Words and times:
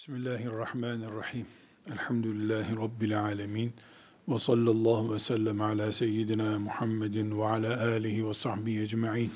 Bismillahirrahmanirrahim. 0.00 1.46
Elhamdülillahi 1.92 2.76
Rabbil 2.76 3.20
alemin. 3.20 3.72
Ve 4.28 4.38
sallallahu 4.38 5.14
ve 5.14 5.18
sellem 5.18 5.60
ala 5.60 5.92
seyyidina 5.92 6.58
Muhammedin 6.58 7.38
ve 7.38 7.44
ala 7.44 7.82
alihi 7.82 8.28
ve 8.28 8.34
sahbihi 8.34 8.80
ecma'in. 8.80 9.30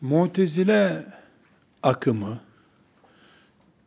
Mu'tezile 0.00 1.06
akımı 1.82 2.40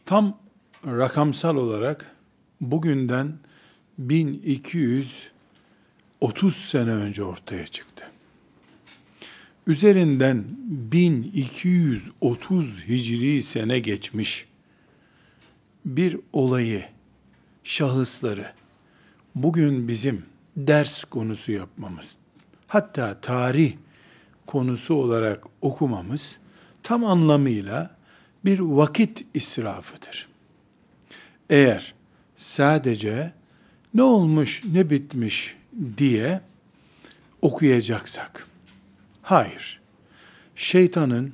tam 0.05 0.39
rakamsal 0.85 1.55
olarak 1.55 2.15
bugünden 2.61 3.34
1230 3.97 6.55
sene 6.55 6.91
önce 6.91 7.23
ortaya 7.23 7.68
çıktı. 7.68 8.11
Üzerinden 9.68 10.43
1230 10.91 12.88
hicri 12.88 13.43
sene 13.43 13.79
geçmiş 13.79 14.57
bir 15.88 16.19
olayı, 16.33 16.85
şahısları 17.64 18.54
bugün 19.36 19.87
bizim 19.87 20.25
ders 20.57 21.04
konusu 21.04 21.51
yapmamız, 21.51 22.18
hatta 22.68 23.21
tarih 23.21 23.73
konusu 24.45 24.95
olarak 24.95 25.43
okumamız 25.61 26.37
tam 26.83 27.05
anlamıyla 27.05 27.95
bir 28.45 28.59
vakit 28.59 29.25
israfıdır. 29.33 30.28
Eğer 31.50 31.93
sadece 32.36 33.33
ne 33.94 34.03
olmuş, 34.03 34.64
ne 34.72 34.89
bitmiş 34.89 35.56
diye 35.97 36.42
okuyacaksak, 37.42 38.47
hayır, 39.22 39.81
şeytanın 40.56 41.33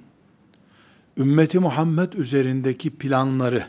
ümmeti 1.17 1.59
Muhammed 1.59 2.13
üzerindeki 2.13 2.89
planları 2.89 3.67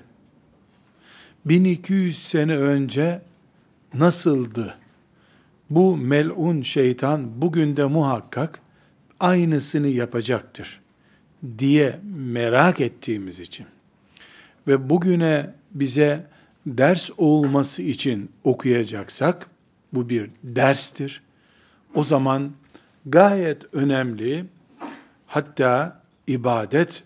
1200 1.45 2.23
sene 2.23 2.57
önce 2.57 3.23
nasıldı? 3.95 4.75
Bu 5.71 5.97
melun 5.97 6.63
şeytan 6.63 7.43
bugün 7.43 7.77
de 7.77 7.85
muhakkak 7.85 8.61
aynısını 9.21 9.89
yapacaktır 9.89 10.81
diye 11.59 12.01
merak 12.17 12.81
ettiğimiz 12.81 13.41
için 13.41 13.67
ve 14.67 14.91
bugüne 14.91 15.51
bize 15.71 16.27
ders 16.67 17.11
olması 17.17 17.83
için 17.83 18.31
okuyacaksak 18.45 19.47
bu 19.93 20.09
bir 20.09 20.31
derstir. 20.45 21.23
O 21.95 22.05
zaman 22.05 22.53
gayet 23.07 23.75
önemli 23.75 24.45
hatta 25.27 26.03
ibadet 26.27 27.03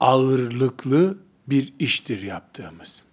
ağırlıklı 0.00 1.18
bir 1.46 1.72
iştir 1.78 2.22
yaptığımız 2.22 3.03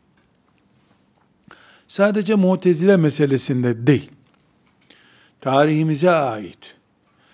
sadece 1.91 2.35
mutezile 2.35 2.97
meselesinde 2.97 3.87
değil, 3.87 4.11
tarihimize 5.41 6.11
ait 6.11 6.75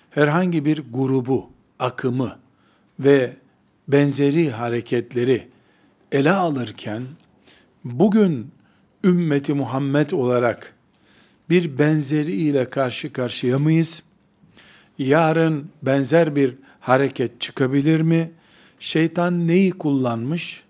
herhangi 0.09 0.65
bir 0.65 0.83
grubu, 0.93 1.49
akımı 1.79 2.37
ve 2.99 3.35
benzeri 3.87 4.51
hareketleri 4.51 5.47
ele 6.11 6.31
alırken, 6.31 7.03
bugün 7.83 8.51
ümmeti 9.03 9.53
Muhammed 9.53 10.11
olarak 10.11 10.75
bir 11.49 11.79
benzeri 11.79 12.33
ile 12.33 12.69
karşı 12.69 13.13
karşıya 13.13 13.59
mıyız? 13.59 14.03
Yarın 14.97 15.69
benzer 15.81 16.35
bir 16.35 16.55
hareket 16.79 17.41
çıkabilir 17.41 18.01
mi? 18.01 18.31
Şeytan 18.79 19.47
neyi 19.47 19.71
kullanmış? 19.71 20.63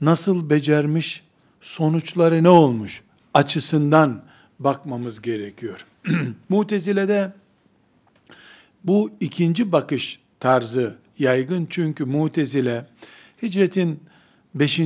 Nasıl 0.00 0.50
becermiş? 0.50 1.24
Sonuçları 1.60 2.42
ne 2.42 2.48
olmuş? 2.48 3.02
Açısından 3.34 4.22
bakmamız 4.58 5.22
gerekiyor. 5.22 5.86
Mutezile'de 6.48 7.32
bu 8.84 9.10
ikinci 9.20 9.72
bakış 9.72 10.20
tarzı 10.40 10.96
yaygın 11.18 11.66
çünkü 11.70 12.04
Mutezile 12.04 12.86
hicretin 13.42 14.00
5. 14.54 14.80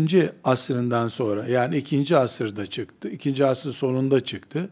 asrından 0.45 1.09
sonra 1.09 1.47
yani 1.47 1.77
2. 1.77 2.17
asırda 2.17 2.67
çıktı. 2.67 3.09
2. 3.11 3.47
asır 3.47 3.73
sonunda 3.73 4.25
çıktı. 4.25 4.69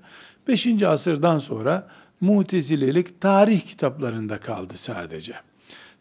5. 0.49 0.83
asırdan 0.83 1.39
sonra 1.39 1.89
Mutezilelik 2.21 3.21
tarih 3.21 3.61
kitaplarında 3.61 4.41
kaldı 4.41 4.73
sadece. 4.77 5.33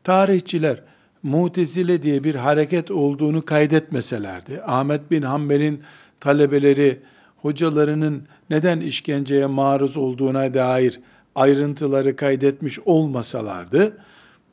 Tarihçiler 0.03 0.84
Mutezile 1.23 2.03
diye 2.03 2.23
bir 2.23 2.35
hareket 2.35 2.91
olduğunu 2.91 3.45
kaydetmeselerdi. 3.45 4.61
Ahmet 4.61 5.11
bin 5.11 5.22
Hanbel'in 5.22 5.84
talebeleri 6.19 7.00
hocalarının 7.43 8.23
neden 8.49 8.79
işkenceye 8.79 9.45
maruz 9.45 9.97
olduğuna 9.97 10.53
dair 10.53 10.99
ayrıntıları 11.35 12.15
kaydetmiş 12.15 12.79
olmasalardı, 12.79 13.97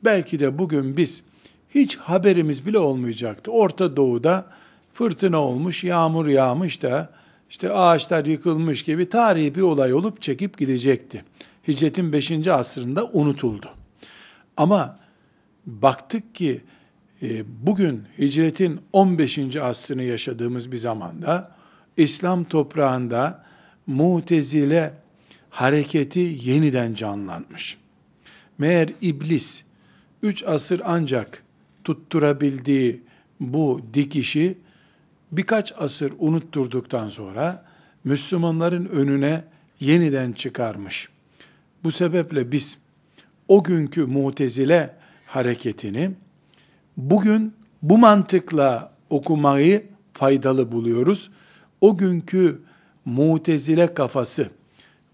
belki 0.03 0.39
de 0.39 0.59
bugün 0.59 0.97
biz 0.97 1.23
hiç 1.69 1.97
haberimiz 1.97 2.65
bile 2.65 2.79
olmayacaktı. 2.79 3.51
Orta 3.51 3.95
Doğu'da 3.95 4.45
fırtına 4.93 5.37
olmuş, 5.37 5.83
yağmur 5.83 6.27
yağmış 6.27 6.83
da 6.83 7.09
işte 7.49 7.71
ağaçlar 7.71 8.25
yıkılmış 8.25 8.83
gibi 8.83 9.09
tarihi 9.09 9.55
bir 9.55 9.61
olay 9.61 9.93
olup 9.93 10.21
çekip 10.21 10.57
gidecekti. 10.57 11.23
Hicretin 11.67 12.13
5. 12.13 12.47
asrında 12.47 13.05
unutuldu. 13.05 13.69
Ama 14.57 14.99
baktık 15.65 16.35
ki 16.35 16.61
e, 17.21 17.27
bugün 17.65 18.03
hicretin 18.19 18.81
15. 18.93 19.55
asrını 19.55 20.03
yaşadığımız 20.03 20.71
bir 20.71 20.77
zamanda 20.77 21.60
İslam 21.97 22.43
toprağında 22.43 23.45
mutezile 23.87 24.93
hareketi 25.49 26.37
yeniden 26.41 26.93
canlanmış. 26.93 27.77
Meğer 28.57 28.89
iblis 29.01 29.63
üç 30.23 30.43
asır 30.43 30.81
ancak 30.85 31.43
tutturabildiği 31.83 33.01
bu 33.39 33.81
dikişi 33.93 34.57
birkaç 35.31 35.73
asır 35.77 36.13
unutturduktan 36.19 37.09
sonra 37.09 37.65
Müslümanların 38.03 38.85
önüne 38.85 39.43
yeniden 39.79 40.31
çıkarmış. 40.31 41.09
Bu 41.83 41.91
sebeple 41.91 42.51
biz 42.51 42.77
o 43.47 43.63
günkü 43.63 44.05
mutezile 44.05 44.95
hareketini 45.25 46.11
bugün 46.97 47.53
bu 47.81 47.97
mantıkla 47.97 48.91
okumayı 49.09 49.85
faydalı 50.13 50.71
buluyoruz 50.71 51.31
o 51.81 51.97
günkü 51.97 52.61
mutezile 53.05 53.93
kafası 53.93 54.49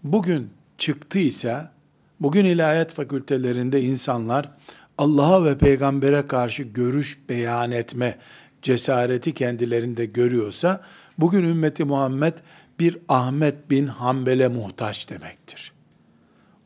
bugün 0.04 0.50
çıktıysa, 0.78 1.72
bugün 2.20 2.44
ilahiyat 2.44 2.92
fakültelerinde 2.92 3.82
insanlar 3.82 4.50
Allah'a 4.98 5.44
ve 5.44 5.58
peygambere 5.58 6.26
karşı 6.26 6.62
görüş 6.62 7.18
beyan 7.28 7.70
etme 7.70 8.18
cesareti 8.62 9.34
kendilerinde 9.34 10.06
görüyorsa, 10.06 10.84
bugün 11.18 11.42
ümmeti 11.42 11.84
Muhammed 11.84 12.34
bir 12.80 12.98
Ahmet 13.08 13.70
bin 13.70 13.86
Hanbel'e 13.86 14.48
muhtaç 14.48 15.10
demektir. 15.10 15.72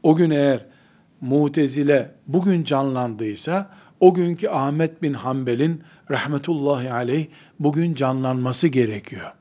O 0.02 0.16
gün 0.16 0.30
eğer 0.30 0.66
mutezile 1.20 2.14
bugün 2.26 2.64
canlandıysa, 2.64 3.70
o 4.00 4.14
günkü 4.14 4.48
Ahmet 4.48 5.02
bin 5.02 5.14
Hanbel'in 5.14 5.82
rahmetullahi 6.10 6.92
aleyh 6.92 7.26
bugün 7.58 7.94
canlanması 7.94 8.68
gerekiyor. 8.68 9.32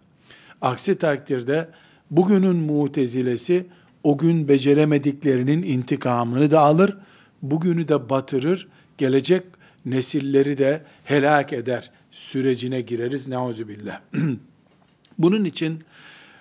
Aksi 0.62 0.96
takdirde 0.96 1.70
bugünün 2.12 2.56
mutezilesi 2.56 3.66
o 4.04 4.18
gün 4.18 4.48
beceremediklerinin 4.48 5.64
intikamını 5.64 6.52
da 6.52 6.60
alır, 6.60 6.98
bugünü 7.42 7.88
de 7.88 8.10
batırır, 8.10 8.68
gelecek 8.98 9.44
nesilleri 9.86 10.58
de 10.58 10.82
helak 11.04 11.54
eder 11.54 11.92
sürecine 12.12 12.82
gireriz 12.82 13.28
neuzubillah. 13.28 14.02
Bunun 15.18 15.46
için 15.46 15.80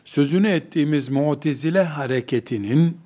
sözünü 0.05 0.49
ettiğimiz 0.49 1.09
mutezile 1.09 1.83
hareketinin 1.83 2.97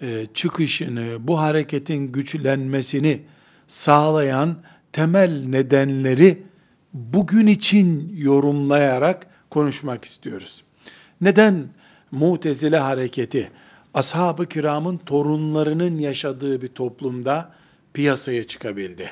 e, 0.00 0.26
çıkışını, 0.34 1.16
bu 1.20 1.40
hareketin 1.40 2.12
güçlenmesini 2.12 3.20
sağlayan 3.68 4.56
temel 4.92 5.44
nedenleri 5.46 6.42
bugün 6.92 7.46
için 7.46 8.12
yorumlayarak 8.16 9.33
konuşmak 9.54 10.04
istiyoruz. 10.04 10.64
Neden 11.20 11.68
Mutezile 12.10 12.78
hareketi 12.78 13.50
ashab-ı 13.94 14.46
kiramın 14.48 14.96
torunlarının 14.96 15.98
yaşadığı 15.98 16.62
bir 16.62 16.68
toplumda 16.68 17.52
piyasaya 17.92 18.44
çıkabildi? 18.44 19.10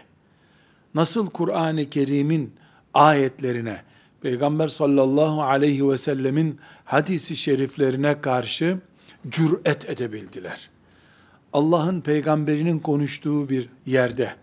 Nasıl 0.95 1.31
Kur'an-ı 1.31 1.91
Kerim'in 1.91 2.55
ayetlerine, 2.95 3.83
Peygamber 4.23 4.69
sallallahu 4.69 5.43
aleyhi 5.43 5.89
ve 5.89 5.99
sellemin 5.99 6.59
hadisi 6.85 7.37
şeriflerine 7.37 8.21
karşı 8.21 8.79
cüret 9.29 9.91
edebildiler? 9.91 10.71
Allah'ın 11.53 12.01
peygamberinin 12.01 12.79
konuştuğu 12.79 13.49
bir 13.49 13.69
yerde 13.87 14.35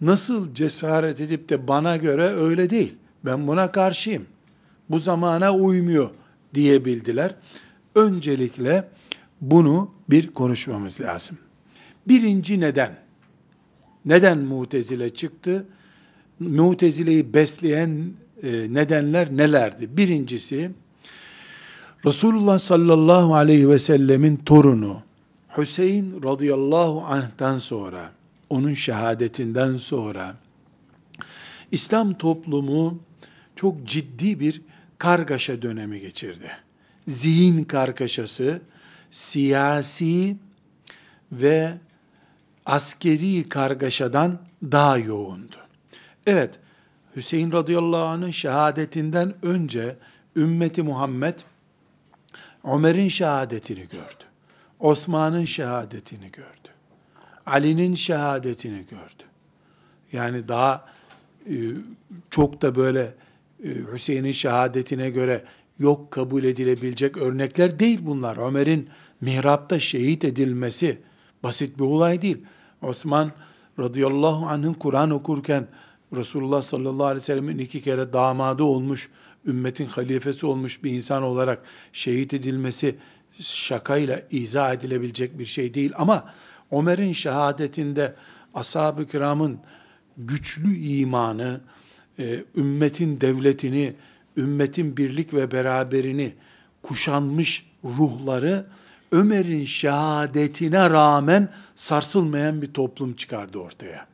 nasıl 0.00 0.54
cesaret 0.54 1.20
edip 1.20 1.48
de 1.48 1.68
bana 1.68 1.96
göre 1.96 2.26
öyle 2.26 2.70
değil, 2.70 2.94
ben 3.24 3.46
buna 3.46 3.72
karşıyım 3.72 4.26
bu 4.90 4.98
zamana 4.98 5.54
uymuyor 5.54 6.10
diyebildiler. 6.54 7.34
Öncelikle 7.94 8.88
bunu 9.40 9.90
bir 10.10 10.32
konuşmamız 10.32 11.00
lazım. 11.00 11.38
Birinci 12.08 12.60
neden, 12.60 12.98
neden 14.04 14.38
mutezile 14.38 15.14
çıktı? 15.14 15.66
Mutezileyi 16.40 17.34
besleyen 17.34 18.12
e, 18.42 18.50
nedenler 18.74 19.36
nelerdi? 19.36 19.96
Birincisi, 19.96 20.70
Resulullah 22.06 22.58
sallallahu 22.58 23.34
aleyhi 23.34 23.68
ve 23.68 23.78
sellemin 23.78 24.36
torunu 24.36 25.02
Hüseyin 25.56 26.22
radıyallahu 26.22 27.04
anh'tan 27.04 27.58
sonra, 27.58 28.12
onun 28.50 28.74
şehadetinden 28.74 29.76
sonra, 29.76 30.36
İslam 31.72 32.14
toplumu 32.14 32.98
çok 33.56 33.86
ciddi 33.86 34.40
bir 34.40 34.62
kargaşa 34.98 35.62
dönemi 35.62 36.00
geçirdi. 36.00 36.50
Zihin 37.08 37.64
kargaşası, 37.64 38.60
siyasi 39.10 40.36
ve 41.32 41.74
askeri 42.66 43.48
kargaşadan 43.48 44.38
daha 44.62 44.98
yoğundu. 44.98 45.56
Evet, 46.26 46.58
Hüseyin 47.16 47.52
radıyallahu 47.52 48.04
anh'ın 48.04 48.30
şehadetinden 48.30 49.34
önce 49.42 49.96
ümmeti 50.36 50.82
Muhammed 50.82 51.34
Ömer'in 52.64 53.08
şehadetini 53.08 53.88
gördü. 53.88 54.24
Osman'ın 54.80 55.44
şehadetini 55.44 56.30
gördü. 56.32 56.68
Ali'nin 57.46 57.94
şehadetini 57.94 58.86
gördü. 58.90 59.22
Yani 60.12 60.48
daha 60.48 60.88
e, 61.46 61.54
çok 62.30 62.62
da 62.62 62.74
böyle 62.74 63.14
Hüseyin'in 63.64 64.32
şehadetine 64.32 65.10
göre 65.10 65.44
yok 65.78 66.10
kabul 66.10 66.44
edilebilecek 66.44 67.16
örnekler 67.16 67.78
değil 67.78 67.98
bunlar. 68.02 68.48
Ömer'in 68.48 68.88
mihrapta 69.20 69.78
şehit 69.78 70.24
edilmesi 70.24 70.98
basit 71.42 71.78
bir 71.78 71.84
olay 71.84 72.22
değil. 72.22 72.38
Osman 72.82 73.32
radıyallahu 73.78 74.46
anh'ın 74.46 74.74
Kur'an 74.74 75.10
okurken 75.10 75.68
Resulullah 76.16 76.62
sallallahu 76.62 77.06
aleyhi 77.06 77.22
ve 77.22 77.24
sellemin 77.24 77.58
iki 77.58 77.82
kere 77.82 78.12
damadı 78.12 78.62
olmuş, 78.62 79.08
ümmetin 79.46 79.86
halifesi 79.86 80.46
olmuş 80.46 80.84
bir 80.84 80.90
insan 80.90 81.22
olarak 81.22 81.62
şehit 81.92 82.34
edilmesi 82.34 82.96
şakayla 83.40 84.22
izah 84.30 84.74
edilebilecek 84.74 85.38
bir 85.38 85.46
şey 85.46 85.74
değil. 85.74 85.92
Ama 85.96 86.32
Ömer'in 86.72 87.12
şehadetinde 87.12 88.14
ashab-ı 88.54 89.06
kiramın 89.06 89.58
güçlü 90.16 90.76
imanı, 90.76 91.60
e, 92.18 92.44
ümmetin 92.56 93.20
devletini, 93.20 93.94
ümmetin 94.36 94.96
birlik 94.96 95.34
ve 95.34 95.50
beraberini 95.52 96.32
kuşanmış 96.82 97.66
ruhları 97.84 98.66
Ömer'in 99.12 99.64
şehadetine 99.64 100.90
rağmen 100.90 101.48
sarsılmayan 101.74 102.62
bir 102.62 102.72
toplum 102.72 103.16
çıkardı 103.16 103.58
ortaya. 103.58 104.06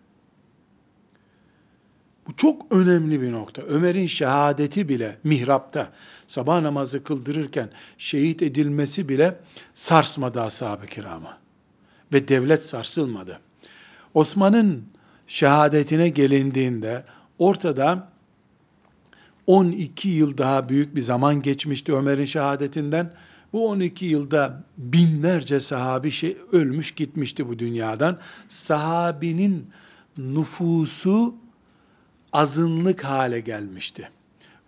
Bu 2.27 2.37
çok 2.37 2.75
önemli 2.75 3.21
bir 3.23 3.33
nokta. 3.33 3.63
Ömer'in 3.63 4.07
şehadeti 4.07 4.89
bile 4.89 5.19
mihrapta 5.25 5.93
sabah 6.27 6.61
namazı 6.61 7.05
kıldırırken 7.05 7.69
şehit 7.99 8.43
edilmesi 8.43 9.09
bile 9.09 9.41
sarsmadı 9.75 10.41
ashab-ı 10.41 10.87
kiramı. 10.87 11.37
Ve 12.13 12.29
devlet 12.29 12.63
sarsılmadı. 12.63 13.41
Osman'ın 14.15 14.85
şehadetine 15.27 16.09
gelindiğinde 16.09 17.05
ortada 17.39 18.09
12 19.47 20.09
yıl 20.09 20.39
daha 20.39 20.69
büyük 20.69 20.97
bir 20.97 21.01
zaman 21.01 21.43
geçmişti 21.43 21.95
Ömer'in 21.95 22.25
şehadetinden. 22.25 23.13
Bu 23.53 23.69
12 23.69 24.05
yılda 24.07 24.65
binlerce 24.79 25.61
sahabi 25.61 26.11
şey 26.11 26.37
ölmüş 26.53 26.95
gitmişti 26.95 27.49
bu 27.49 27.59
dünyadan. 27.59 28.19
Sahabinin 28.49 29.71
nüfusu 30.19 31.35
azınlık 32.33 33.05
hale 33.05 33.41
gelmişti. 33.41 34.11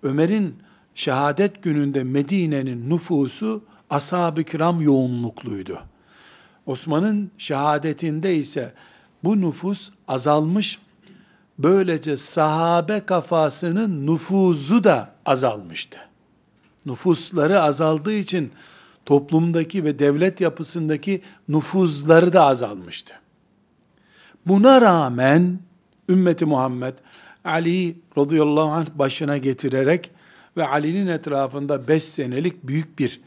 Ömer'in 0.02 0.54
şehadet 0.94 1.62
gününde 1.62 2.04
Medine'nin 2.04 2.90
nüfusu 2.90 3.64
ashab-ı 3.90 4.44
kiram 4.44 4.80
yoğunlukluydu. 4.80 5.82
Osman'ın 6.66 7.30
şehadetinde 7.38 8.36
ise 8.36 8.72
bu 9.24 9.40
nüfus 9.40 9.90
azalmış, 10.08 10.78
böylece 11.58 12.17
sahabe 12.17 13.00
kafasının 13.06 14.06
nüfuzu 14.06 14.85
da 14.85 15.14
azalmıştı. 15.26 15.99
Nüfusları 16.87 17.62
azaldığı 17.62 18.12
için 18.12 18.53
toplumdaki 19.06 19.85
ve 19.85 19.99
devlet 19.99 20.41
yapısındaki 20.41 21.23
nüfuzları 21.49 22.32
da 22.32 22.44
azalmıştı. 22.44 23.14
Buna 24.47 24.81
rağmen 24.81 25.58
ümmeti 26.08 26.44
Muhammed 26.44 26.94
Ali 27.44 27.97
radıyallahu 28.19 28.70
anh 28.70 28.87
başına 28.94 29.38
getirerek 29.38 30.11
ve 30.56 30.69
Ali'nin 30.69 31.06
etrafında 31.06 31.88
beş 31.88 32.05
senelik 32.05 32.67
büyük 32.67 32.99
bir 32.99 33.20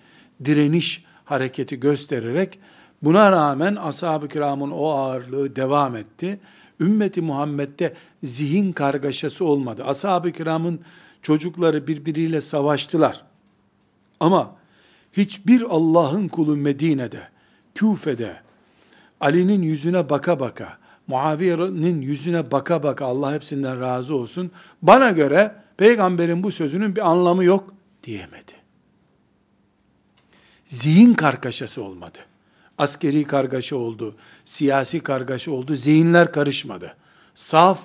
direniş 0.45 1.05
hareketi 1.25 1.79
göstererek 1.79 2.59
buna 3.03 3.31
rağmen 3.31 3.75
ashab-ı 3.75 4.27
kiramın 4.27 4.71
o 4.71 4.89
ağırlığı 4.89 5.55
devam 5.55 5.95
etti. 5.95 6.39
Ümmeti 6.79 7.21
Muhammed'de 7.21 7.93
zihin 8.23 8.71
kargaşası 8.71 9.45
olmadı. 9.45 9.83
Ashab-ı 9.85 10.31
kiramın 10.31 10.79
çocukları 11.21 11.87
birbiriyle 11.87 12.41
savaştılar. 12.41 13.23
Ama 14.19 14.55
hiçbir 15.13 15.61
Allah'ın 15.61 16.27
kulu 16.27 16.55
Medine'de, 16.55 17.27
Küfe'de, 17.75 18.41
Ali'nin 19.21 19.61
yüzüne 19.61 20.09
baka 20.09 20.39
baka, 20.39 20.77
Muaviye'nin 21.07 22.01
yüzüne 22.01 22.51
baka 22.51 22.83
baka 22.83 23.05
Allah 23.05 23.33
hepsinden 23.33 23.81
razı 23.81 24.15
olsun. 24.15 24.51
Bana 24.81 25.11
göre 25.11 25.55
peygamberin 25.77 26.43
bu 26.43 26.51
sözünün 26.51 26.95
bir 26.95 27.09
anlamı 27.09 27.43
yok 27.43 27.73
diyemedi. 28.03 28.53
Zihin 30.67 31.13
kargaşası 31.13 31.83
olmadı. 31.83 32.17
Askeri 32.77 33.23
kargaşa 33.23 33.75
oldu, 33.75 34.15
siyasi 34.45 34.99
kargaşa 34.99 35.51
oldu, 35.51 35.75
zihinler 35.75 36.31
karışmadı. 36.31 36.95
Saf, 37.35 37.79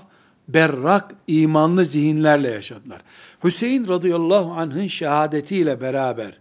berrak, 0.49 1.15
imanlı 1.27 1.85
zihinlerle 1.85 2.51
yaşadılar. 2.51 3.03
Hüseyin 3.45 3.89
radıyallahu 3.89 4.53
anh'ın 4.53 4.87
şehadetiyle 4.87 5.81
beraber 5.81 6.39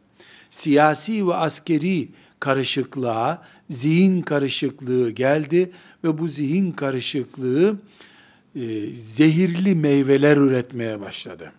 siyasi 0.50 1.28
ve 1.28 1.36
askeri 1.36 2.10
karışıklığa, 2.40 3.42
zihin 3.70 4.22
karışıklığı 4.22 5.10
geldi 5.10 5.72
ve 6.04 6.18
bu 6.18 6.28
zihin 6.28 6.72
karışıklığı 6.72 7.78
e, 8.56 8.86
zehirli 8.96 9.76
meyveler 9.76 10.38
üretmeye 10.38 11.02
başladı. 11.02 11.52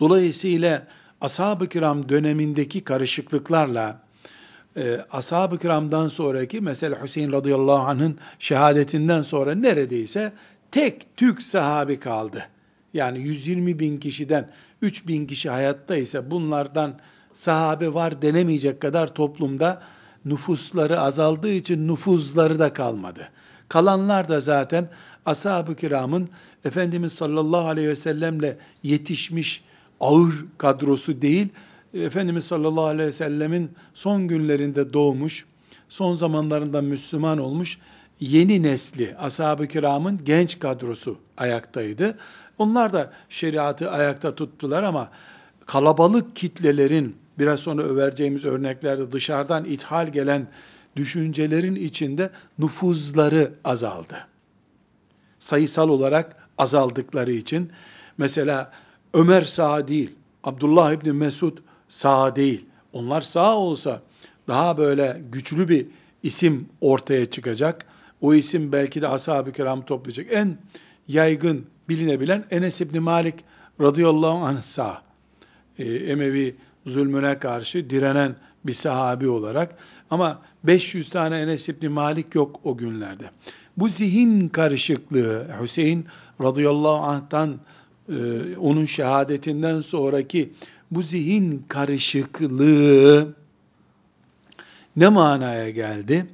Dolayısıyla 0.00 0.86
ashab-ı 1.20 1.68
kiram 1.68 2.08
dönemindeki 2.08 2.84
karışıklıklarla 2.84 4.02
e, 4.76 5.04
ashab-ı 5.10 5.58
kiramdan 5.58 6.08
sonraki 6.08 6.60
mesela 6.60 7.02
Hüseyin 7.02 7.32
radıyallahu 7.32 7.82
anh'ın 7.82 8.18
şehadetinden 8.38 9.22
sonra 9.22 9.54
neredeyse 9.54 10.32
tek 10.72 11.16
Türk 11.16 11.42
sahabi 11.42 12.00
kaldı. 12.00 12.44
Yani 12.94 13.20
120 13.20 13.78
bin 13.78 13.98
kişiden 13.98 14.50
3 14.82 15.08
bin 15.08 15.26
kişi 15.26 15.50
hayatta 15.50 15.96
ise 15.96 16.30
bunlardan 16.30 16.94
sahabe 17.32 17.94
var 17.94 18.22
denemeyecek 18.22 18.80
kadar 18.80 19.14
toplumda 19.14 19.82
nüfusları 20.24 21.00
azaldığı 21.00 21.52
için 21.52 21.88
nüfuzları 21.88 22.58
da 22.58 22.72
kalmadı. 22.72 23.28
Kalanlar 23.68 24.28
da 24.28 24.40
zaten 24.40 24.88
ashab-ı 25.26 25.76
kiramın 25.76 26.28
Efendimiz 26.64 27.12
sallallahu 27.12 27.66
aleyhi 27.66 27.88
ve 27.88 27.96
sellemle 27.96 28.58
yetişmiş 28.82 29.64
ağır 30.00 30.34
kadrosu 30.58 31.22
değil, 31.22 31.48
Efendimiz 31.94 32.44
sallallahu 32.44 32.84
aleyhi 32.84 33.08
ve 33.08 33.12
sellemin 33.12 33.70
son 33.94 34.28
günlerinde 34.28 34.92
doğmuş, 34.92 35.46
son 35.88 36.14
zamanlarında 36.14 36.82
Müslüman 36.82 37.38
olmuş 37.38 37.78
yeni 38.20 38.62
nesli 38.62 39.16
ashab-ı 39.16 39.68
kiramın 39.68 40.20
genç 40.24 40.58
kadrosu 40.58 41.18
ayaktaydı. 41.38 42.18
Onlar 42.58 42.92
da 42.92 43.12
şeriatı 43.28 43.90
ayakta 43.90 44.34
tuttular 44.34 44.82
ama 44.82 45.10
kalabalık 45.66 46.36
kitlelerin 46.36 47.16
biraz 47.38 47.60
sonra 47.60 47.96
vereceğimiz 47.96 48.44
örneklerde 48.44 49.12
dışarıdan 49.12 49.64
ithal 49.64 50.08
gelen 50.08 50.46
düşüncelerin 50.96 51.74
içinde 51.74 52.30
nüfuzları 52.58 53.52
azaldı. 53.64 54.26
Sayısal 55.38 55.88
olarak 55.88 56.36
azaldıkları 56.58 57.32
için 57.32 57.70
mesela 58.18 58.72
Ömer 59.14 59.42
sağ 59.42 59.88
değil, 59.88 60.10
Abdullah 60.44 60.92
İbni 60.92 61.12
Mesud 61.12 61.58
sağ 61.88 62.36
değil. 62.36 62.64
Onlar 62.92 63.20
sağ 63.20 63.56
olsa 63.56 64.02
daha 64.48 64.78
böyle 64.78 65.20
güçlü 65.32 65.68
bir 65.68 65.86
isim 66.22 66.68
ortaya 66.80 67.26
çıkacak. 67.26 67.86
O 68.22 68.34
isim 68.34 68.72
belki 68.72 69.02
de 69.02 69.08
ashab-ı 69.08 69.52
kiram 69.52 69.84
toplayacak. 69.84 70.26
En 70.30 70.58
yaygın 71.08 71.66
bilinebilen 71.88 72.44
Enes 72.50 72.80
İbni 72.80 73.00
Malik 73.00 73.34
radıyallahu 73.80 74.44
anh 74.44 74.60
sağ. 74.60 75.02
e, 75.78 75.84
Emevi 75.94 76.56
zulmüne 76.86 77.38
karşı 77.38 77.90
direnen 77.90 78.36
bir 78.64 78.72
sahabi 78.72 79.28
olarak. 79.28 79.76
Ama 80.10 80.42
500 80.64 81.10
tane 81.10 81.38
Enes 81.38 81.68
İbni 81.68 81.88
Malik 81.88 82.34
yok 82.34 82.60
o 82.64 82.76
günlerde. 82.76 83.24
Bu 83.76 83.88
zihin 83.88 84.48
karışıklığı 84.48 85.46
Hüseyin 85.62 86.06
radıyallahu 86.40 86.96
anh'tan 86.96 87.58
e, 88.08 88.14
onun 88.56 88.84
şehadetinden 88.84 89.80
sonraki 89.80 90.52
bu 90.90 91.02
zihin 91.02 91.64
karışıklığı 91.68 93.34
ne 94.96 95.08
manaya 95.08 95.70
geldi? 95.70 96.26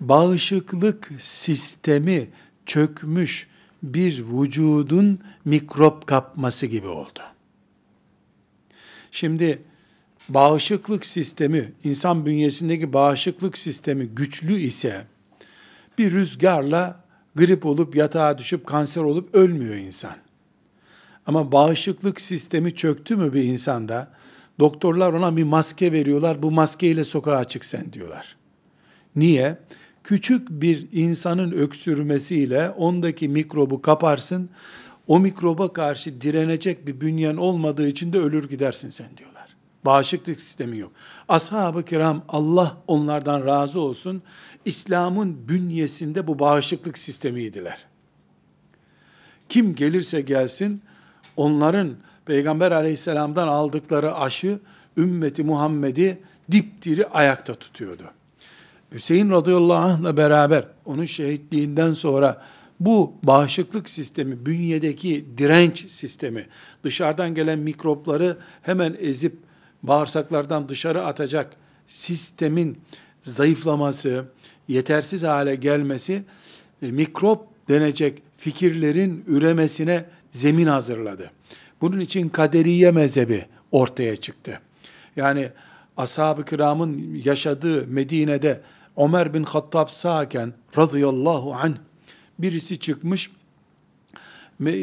Bağışıklık 0.00 1.10
sistemi 1.18 2.28
çökmüş 2.66 3.48
bir 3.82 4.24
vücudun 4.24 5.20
mikrop 5.44 6.06
kapması 6.06 6.66
gibi 6.66 6.86
oldu. 6.86 7.20
Şimdi 9.10 9.62
bağışıklık 10.28 11.06
sistemi, 11.06 11.72
insan 11.84 12.26
bünyesindeki 12.26 12.92
bağışıklık 12.92 13.58
sistemi 13.58 14.06
güçlü 14.06 14.58
ise 14.58 15.06
bir 15.98 16.12
rüzgarla 16.12 17.04
grip 17.36 17.66
olup 17.66 17.96
yatağa 17.96 18.38
düşüp 18.38 18.66
kanser 18.66 19.02
olup 19.02 19.34
ölmüyor 19.34 19.74
insan. 19.74 20.16
Ama 21.26 21.52
bağışıklık 21.52 22.20
sistemi 22.20 22.74
çöktü 22.74 23.16
mü 23.16 23.32
bir 23.32 23.42
insanda, 23.42 24.12
doktorlar 24.58 25.12
ona 25.12 25.36
bir 25.36 25.44
maske 25.44 25.92
veriyorlar, 25.92 26.42
bu 26.42 26.50
maskeyle 26.50 27.04
sokağa 27.04 27.44
çık 27.44 27.64
sen 27.64 27.92
diyorlar. 27.92 28.36
Niye? 29.16 29.58
Küçük 30.06 30.50
bir 30.50 30.88
insanın 30.92 31.52
öksürmesiyle 31.52 32.70
ondaki 32.70 33.28
mikrobu 33.28 33.82
kaparsın, 33.82 34.50
o 35.06 35.20
mikroba 35.20 35.72
karşı 35.72 36.20
direnecek 36.20 36.86
bir 36.86 37.00
bünyen 37.00 37.36
olmadığı 37.36 37.88
için 37.88 38.12
de 38.12 38.18
ölür 38.18 38.48
gidersin 38.48 38.90
sen 38.90 39.06
diyorlar. 39.16 39.56
Bağışıklık 39.84 40.40
sistemi 40.40 40.78
yok. 40.78 40.92
Ashab-ı 41.28 41.84
kiram 41.84 42.24
Allah 42.28 42.76
onlardan 42.86 43.46
razı 43.46 43.80
olsun. 43.80 44.22
İslam'ın 44.64 45.48
bünyesinde 45.48 46.26
bu 46.26 46.38
bağışıklık 46.38 46.98
sistemiydiler. 46.98 47.84
Kim 49.48 49.74
gelirse 49.74 50.20
gelsin 50.20 50.82
onların 51.36 51.90
Peygamber 52.26 52.72
aleyhisselamdan 52.72 53.48
aldıkları 53.48 54.14
aşı 54.14 54.58
ümmeti 54.96 55.42
Muhammed'i 55.42 56.18
dipdiri 56.50 57.06
ayakta 57.06 57.54
tutuyordu. 57.54 58.15
Hüseyin 58.92 59.30
radıyallahu 59.30 59.84
anh'la 59.84 60.16
beraber 60.16 60.64
onun 60.84 61.04
şehitliğinden 61.04 61.92
sonra 61.92 62.42
bu 62.80 63.12
bağışıklık 63.22 63.88
sistemi, 63.88 64.46
bünyedeki 64.46 65.26
direnç 65.38 65.90
sistemi, 65.90 66.46
dışarıdan 66.84 67.34
gelen 67.34 67.58
mikropları 67.58 68.36
hemen 68.62 68.96
ezip 69.00 69.36
bağırsaklardan 69.82 70.68
dışarı 70.68 71.04
atacak 71.04 71.56
sistemin 71.86 72.78
zayıflaması, 73.22 74.24
yetersiz 74.68 75.22
hale 75.22 75.54
gelmesi, 75.54 76.22
e, 76.82 76.86
mikrop 76.86 77.68
denecek 77.68 78.22
fikirlerin 78.36 79.24
üremesine 79.26 80.04
zemin 80.30 80.66
hazırladı. 80.66 81.30
Bunun 81.80 82.00
için 82.00 82.28
kaderiye 82.28 82.90
mezhebi 82.90 83.44
ortaya 83.72 84.16
çıktı. 84.16 84.60
Yani 85.16 85.48
ashab-ı 85.96 86.44
kiramın 86.44 87.20
yaşadığı 87.24 87.86
Medine'de 87.86 88.60
Ömer 88.96 89.34
bin 89.34 89.42
Hattab 89.42 89.88
sağken 89.88 90.52
radıyallahu 90.78 91.54
anh 91.54 91.74
birisi 92.38 92.78
çıkmış 92.78 93.30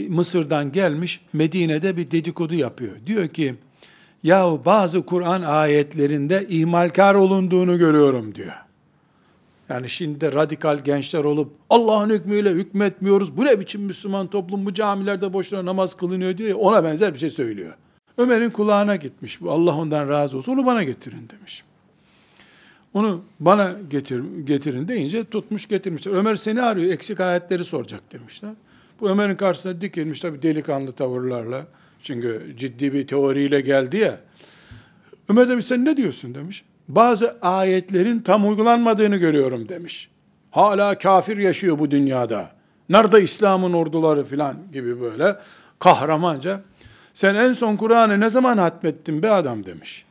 Mısır'dan 0.10 0.72
gelmiş 0.72 1.22
Medine'de 1.34 1.98
bir 1.98 2.12
dedikodu 2.12 2.56
yapıyor. 2.56 2.96
Diyor 3.06 3.28
ki 3.28 3.56
yahu 4.24 4.62
bazı 4.66 5.06
Kur'an 5.06 5.42
ayetlerinde 5.42 6.46
ihmalkar 6.50 7.16
olunduğunu 7.16 7.78
görüyorum 7.78 8.36
diyor. 8.36 8.54
Yani 9.70 9.90
şimdi 9.90 10.22
de 10.22 10.32
radikal 10.32 10.78
gençler 10.78 11.24
olup 11.24 11.52
Allah'ın 11.70 12.10
hükmüyle 12.10 12.52
hükmetmiyoruz. 12.52 13.38
Bu 13.38 13.46
ne 13.46 13.60
biçim 13.60 13.82
Müslüman 13.82 14.28
toplum 14.28 14.66
bu 14.66 14.74
camilerde 14.74 15.34
boşuna 15.34 15.66
namaz 15.66 15.98
kılınıyor 15.98 16.38
diyor. 16.38 16.60
Ona 16.60 16.84
benzer 16.84 17.14
bir 17.14 17.20
şey 17.20 17.30
söylüyor. 17.30 17.74
Ömer'in 18.18 18.50
kulağına 18.50 18.96
gitmiş. 18.96 19.40
Allah 19.48 19.76
ondan 19.76 20.10
razı 20.10 20.38
olsun. 20.38 20.52
Onu 20.52 20.66
bana 20.66 20.84
getirin 20.84 21.30
demiş. 21.30 21.64
Onu 22.94 23.22
bana 23.40 23.76
getir, 23.90 24.24
getirin 24.44 24.88
deyince 24.88 25.24
tutmuş 25.24 25.68
getirmişler. 25.68 26.14
Ömer 26.14 26.36
seni 26.36 26.62
arıyor, 26.62 26.94
eksik 26.94 27.20
ayetleri 27.20 27.64
soracak 27.64 28.12
demişler. 28.12 28.52
Bu 29.02 29.10
Ömer'in 29.10 29.36
karşısına 29.36 29.82
dikilmiş 29.82 30.20
tabi 30.20 30.42
delikanlı 30.42 30.92
tavırlarla. 30.92 31.68
Çünkü 32.02 32.54
ciddi 32.58 32.94
bir 32.94 33.08
teoriyle 33.08 33.62
geldi 33.62 33.98
ya. 33.98 34.20
Ömer 35.30 35.50
demiş 35.50 35.66
sen 35.66 35.86
ne 35.86 35.98
diyorsun 35.98 36.36
demiş. 36.36 36.64
Bazı 36.88 37.38
ayetlerin 37.42 38.20
tam 38.20 38.50
uygulanmadığını 38.50 39.18
görüyorum 39.18 39.70
demiş. 39.70 40.10
Hala 40.52 40.98
kafir 40.98 41.38
yaşıyor 41.38 41.80
bu 41.80 41.92
dünyada. 41.92 42.52
Nerede 42.90 43.24
İslam'ın 43.24 43.74
orduları 43.74 44.24
filan 44.24 44.58
gibi 44.74 45.02
böyle 45.02 45.36
kahramanca. 45.80 46.62
Sen 47.14 47.36
en 47.36 47.54
son 47.54 47.76
Kur'an'ı 47.76 48.20
ne 48.20 48.30
zaman 48.30 48.58
hatmettin 48.58 49.24
be 49.24 49.32
adam 49.32 49.66
demiş. 49.66 50.06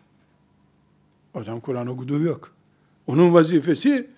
Adam 1.34 1.60
Kur'an 1.60 1.86
okuduğu 1.86 2.22
yok. 2.22 2.52
Onun 3.06 3.34
vazifesi 3.34 4.10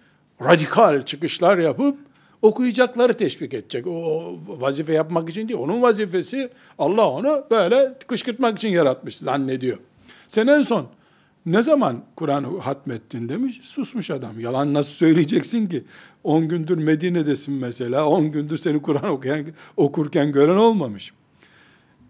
radikal 0.42 1.04
çıkışlar 1.04 1.58
yapıp 1.58 1.98
okuyacakları 2.42 3.14
teşvik 3.14 3.54
edecek. 3.54 3.86
O 3.86 4.34
vazife 4.46 4.92
yapmak 4.92 5.30
için 5.30 5.48
değil. 5.48 5.60
Onun 5.60 5.82
vazifesi 5.82 6.50
Allah 6.78 7.10
onu 7.10 7.44
böyle 7.50 7.94
kışkırtmak 8.06 8.58
için 8.58 8.68
yaratmış 8.68 9.16
zannediyor. 9.16 9.78
Sen 10.28 10.46
en 10.46 10.62
son 10.62 10.86
ne 11.46 11.62
zaman 11.62 12.02
Kur'an 12.16 12.44
hatmettin 12.44 13.28
demiş. 13.28 13.60
Susmuş 13.62 14.10
adam. 14.10 14.40
Yalan 14.40 14.74
nasıl 14.74 14.92
söyleyeceksin 14.92 15.66
ki? 15.66 15.84
10 16.24 16.48
gündür 16.48 16.78
Medine'desin 16.78 17.54
mesela. 17.54 18.08
10 18.08 18.32
gündür 18.32 18.58
seni 18.58 18.82
Kur'an 18.82 19.04
okuyan, 19.04 19.46
okurken 19.76 20.32
gören 20.32 20.56
olmamış. 20.56 21.12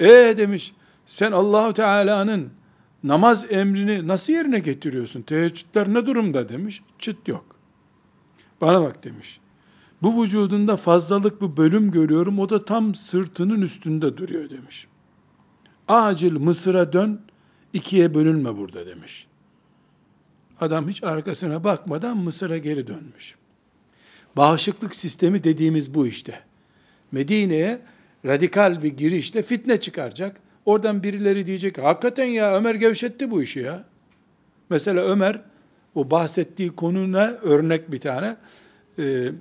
E 0.00 0.35
demiş. 0.37 0.73
Sen 1.07 1.33
Allahu 1.33 1.73
Teala'nın 1.73 2.50
namaz 3.04 3.52
emrini 3.52 4.08
nasıl 4.08 4.32
yerine 4.32 4.58
getiriyorsun? 4.58 5.23
Teheccüdler 5.23 5.94
ne 5.94 6.06
durumda 6.06 6.49
demiş. 6.49 6.82
Çıt 6.99 7.28
yok. 7.28 7.44
Bana 8.61 8.82
bak 8.82 9.04
demiş. 9.04 9.40
Bu 10.02 10.23
vücudunda 10.23 10.76
fazlalık 10.76 11.42
bir 11.42 11.56
bölüm 11.56 11.90
görüyorum. 11.90 12.38
O 12.38 12.49
da 12.49 12.64
tam 12.64 12.94
sırtının 12.94 13.62
üstünde 13.62 14.16
duruyor 14.16 14.50
demiş. 14.50 14.87
Acil 15.88 16.32
Mısır'a 16.32 16.92
dön, 16.92 17.20
ikiye 17.73 18.14
bölünme 18.14 18.56
burada 18.56 18.87
demiş. 18.87 19.26
Adam 20.61 20.88
hiç 20.88 21.02
arkasına 21.02 21.64
bakmadan 21.64 22.16
Mısır'a 22.16 22.58
geri 22.58 22.87
dönmüş. 22.87 23.34
Bağışıklık 24.37 24.94
sistemi 24.94 25.44
dediğimiz 25.44 25.94
bu 25.94 26.06
işte. 26.06 26.40
Medine'ye 27.12 27.80
radikal 28.26 28.82
bir 28.82 28.96
girişte 28.96 29.42
fitne 29.42 29.80
çıkaracak. 29.80 30.40
Oradan 30.66 31.02
birileri 31.02 31.47
diyecek, 31.47 31.78
hakikaten 31.78 32.25
ya 32.25 32.56
Ömer 32.56 32.75
gevşetti 32.75 33.30
bu 33.30 33.42
işi 33.42 33.61
ya. 33.61 33.85
Mesela 34.71 35.04
Ömer, 35.04 35.40
o 35.94 36.11
bahsettiği 36.11 36.76
konuna 36.76 37.26
örnek 37.42 37.92
bir 37.92 38.00
tane, 38.00 38.37
e, 38.99 39.33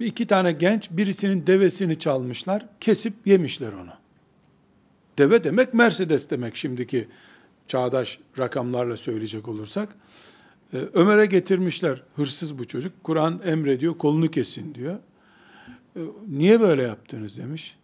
iki 0.00 0.26
tane 0.26 0.52
genç 0.52 0.90
birisinin 0.90 1.46
devesini 1.46 1.98
çalmışlar, 1.98 2.66
kesip 2.80 3.14
yemişler 3.26 3.72
onu. 3.72 3.92
Deve 5.18 5.44
demek 5.44 5.74
Mercedes 5.74 6.30
demek 6.30 6.56
şimdiki 6.56 7.08
çağdaş 7.68 8.18
rakamlarla 8.38 8.96
söyleyecek 8.96 9.48
olursak. 9.48 9.88
E, 10.72 10.76
Ömer'e 10.76 11.26
getirmişler, 11.26 12.02
hırsız 12.16 12.58
bu 12.58 12.66
çocuk, 12.66 13.04
Kur'an 13.04 13.40
emrediyor, 13.44 13.98
kolunu 13.98 14.30
kesin 14.30 14.74
diyor. 14.74 14.98
E, 15.96 16.00
niye 16.28 16.60
böyle 16.60 16.82
yaptınız 16.82 17.38
demiş. 17.38 17.76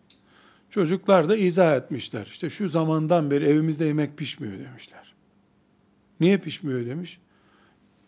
Çocuklar 0.72 1.28
da 1.28 1.36
izah 1.36 1.76
etmişler. 1.76 2.26
İşte 2.30 2.50
şu 2.50 2.68
zamandan 2.68 3.30
beri 3.30 3.44
evimizde 3.44 3.84
yemek 3.84 4.18
pişmiyor 4.18 4.58
demişler. 4.58 5.14
Niye 6.20 6.38
pişmiyor 6.38 6.86
demiş. 6.86 7.20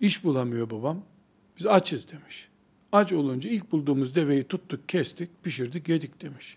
İş 0.01 0.25
bulamıyor 0.25 0.71
babam. 0.71 1.05
Biz 1.59 1.67
açız 1.67 2.13
demiş. 2.13 2.49
Aç 2.93 3.13
olunca 3.13 3.51
ilk 3.51 3.73
bulduğumuz 3.73 4.15
deveyi 4.15 4.43
tuttuk, 4.43 4.89
kestik, 4.89 5.45
pişirdik, 5.45 5.89
yedik 5.89 6.23
demiş. 6.23 6.57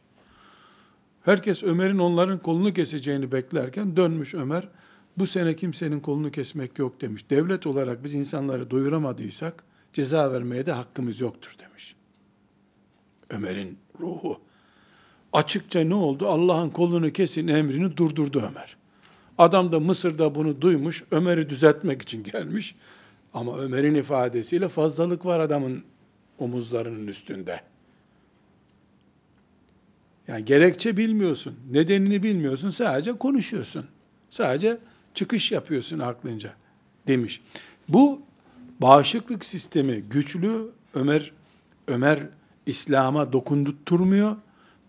Herkes 1.22 1.64
Ömer'in 1.64 1.98
onların 1.98 2.40
kolunu 2.40 2.74
keseceğini 2.74 3.32
beklerken 3.32 3.98
dönmüş 3.98 4.34
Ömer, 4.34 4.70
bu 5.18 5.28
sene 5.28 5.56
kimsenin 5.56 6.00
kolunu 6.00 6.32
kesmek 6.32 6.80
yok 6.80 7.02
demiş. 7.02 7.30
Devlet 7.30 7.68
olarak 7.68 8.04
biz 8.04 8.14
insanları 8.14 8.72
doyuramadıysak 8.72 9.64
ceza 9.94 10.32
vermeye 10.32 10.66
de 10.66 10.72
hakkımız 10.72 11.20
yoktur 11.20 11.56
demiş. 11.60 11.96
Ömer'in 13.30 13.78
ruhu 14.00 14.47
açıkça 15.34 15.79
ne 15.79 15.96
oldu? 15.96 16.27
Allah'ın 16.27 16.69
kolunu 16.69 17.13
kesin 17.13 17.48
emrini 17.48 17.98
durdurdu 17.98 18.39
Ömer. 18.39 18.77
Adam 19.38 19.72
da 19.72 19.79
Mısır'da 19.79 20.36
bunu 20.36 20.62
duymuş, 20.62 21.03
Ömer'i 21.12 21.50
düzeltmek 21.50 22.01
için 22.01 22.24
gelmiş. 22.24 22.75
Ama 23.34 23.57
Ömer'in 23.57 23.96
ifadesiyle 23.96 24.69
fazlalık 24.69 25.25
var 25.25 25.39
adamın 25.39 25.84
omuzlarının 26.39 27.07
üstünde. 27.07 27.62
Yani 30.27 30.46
gerekçe 30.46 30.98
bilmiyorsun, 30.98 31.55
nedenini 31.72 32.24
bilmiyorsun, 32.24 32.69
sadece 32.69 33.13
konuşuyorsun. 33.13 33.86
Sadece 34.29 34.77
çıkış 35.13 35.51
yapıyorsun 35.51 36.00
aklınca 36.00 36.53
demiş. 37.07 37.41
Bu 37.89 38.22
bağışıklık 38.81 39.46
sistemi 39.46 40.01
güçlü 40.01 40.72
Ömer 40.93 41.31
Ömer 41.88 42.19
İslam'a 42.65 43.34
dokundurtmuyor. 43.34 44.36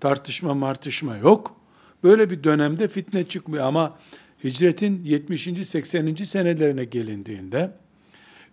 Tartışma 0.00 0.54
martışma 0.54 1.16
yok. 1.16 1.56
Böyle 2.04 2.30
bir 2.30 2.44
dönemde 2.44 2.88
fitne 2.88 3.24
çıkmıyor 3.24 3.64
ama 3.64 3.98
hicretin 4.44 5.04
70. 5.04 5.48
80. 5.64 6.14
senelerine 6.14 6.84
gelindiğinde 6.84 7.72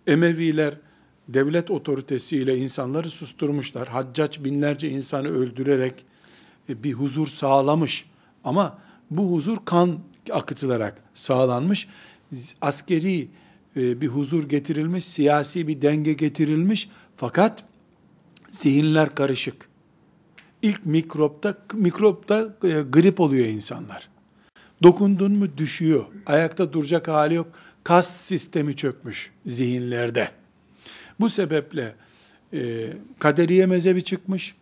Emeviler 0.06 0.74
devlet 1.28 1.70
otoritesiyle 1.70 2.58
insanları 2.58 3.10
susturmuşlar. 3.10 3.88
Haccac 3.88 4.44
binlerce 4.44 4.90
insanı 4.90 5.28
öldürerek 5.28 5.94
e, 6.68 6.82
bir 6.82 6.92
huzur 6.92 7.26
sağlamış. 7.26 8.04
Ama 8.44 8.78
bu 9.10 9.32
huzur 9.32 9.56
kan 9.64 9.98
akıtılarak 10.32 11.02
sağlanmış. 11.14 11.88
Askeri 12.60 13.28
e, 13.76 14.00
bir 14.00 14.06
huzur 14.06 14.48
getirilmiş, 14.48 15.04
siyasi 15.04 15.68
bir 15.68 15.82
denge 15.82 16.12
getirilmiş. 16.12 16.88
Fakat 17.16 17.64
zihinler 18.46 19.14
karışık. 19.14 19.68
İlk 20.66 20.86
mikropta 20.86 21.54
mikropta 21.74 22.40
e, 22.64 22.68
grip 22.92 23.20
oluyor 23.20 23.46
insanlar. 23.46 24.08
Dokundun 24.82 25.32
mu 25.32 25.46
düşüyor. 25.56 26.04
Ayakta 26.26 26.72
duracak 26.72 27.08
hali 27.08 27.34
yok. 27.34 27.46
Kas 27.84 28.10
sistemi 28.16 28.76
çökmüş 28.76 29.32
zihinlerde. 29.46 30.28
Bu 31.20 31.28
sebeple 31.28 31.94
e, 32.52 32.86
kaderiye 33.18 33.66
mezhebi 33.66 34.04
çıkmış. 34.04 34.54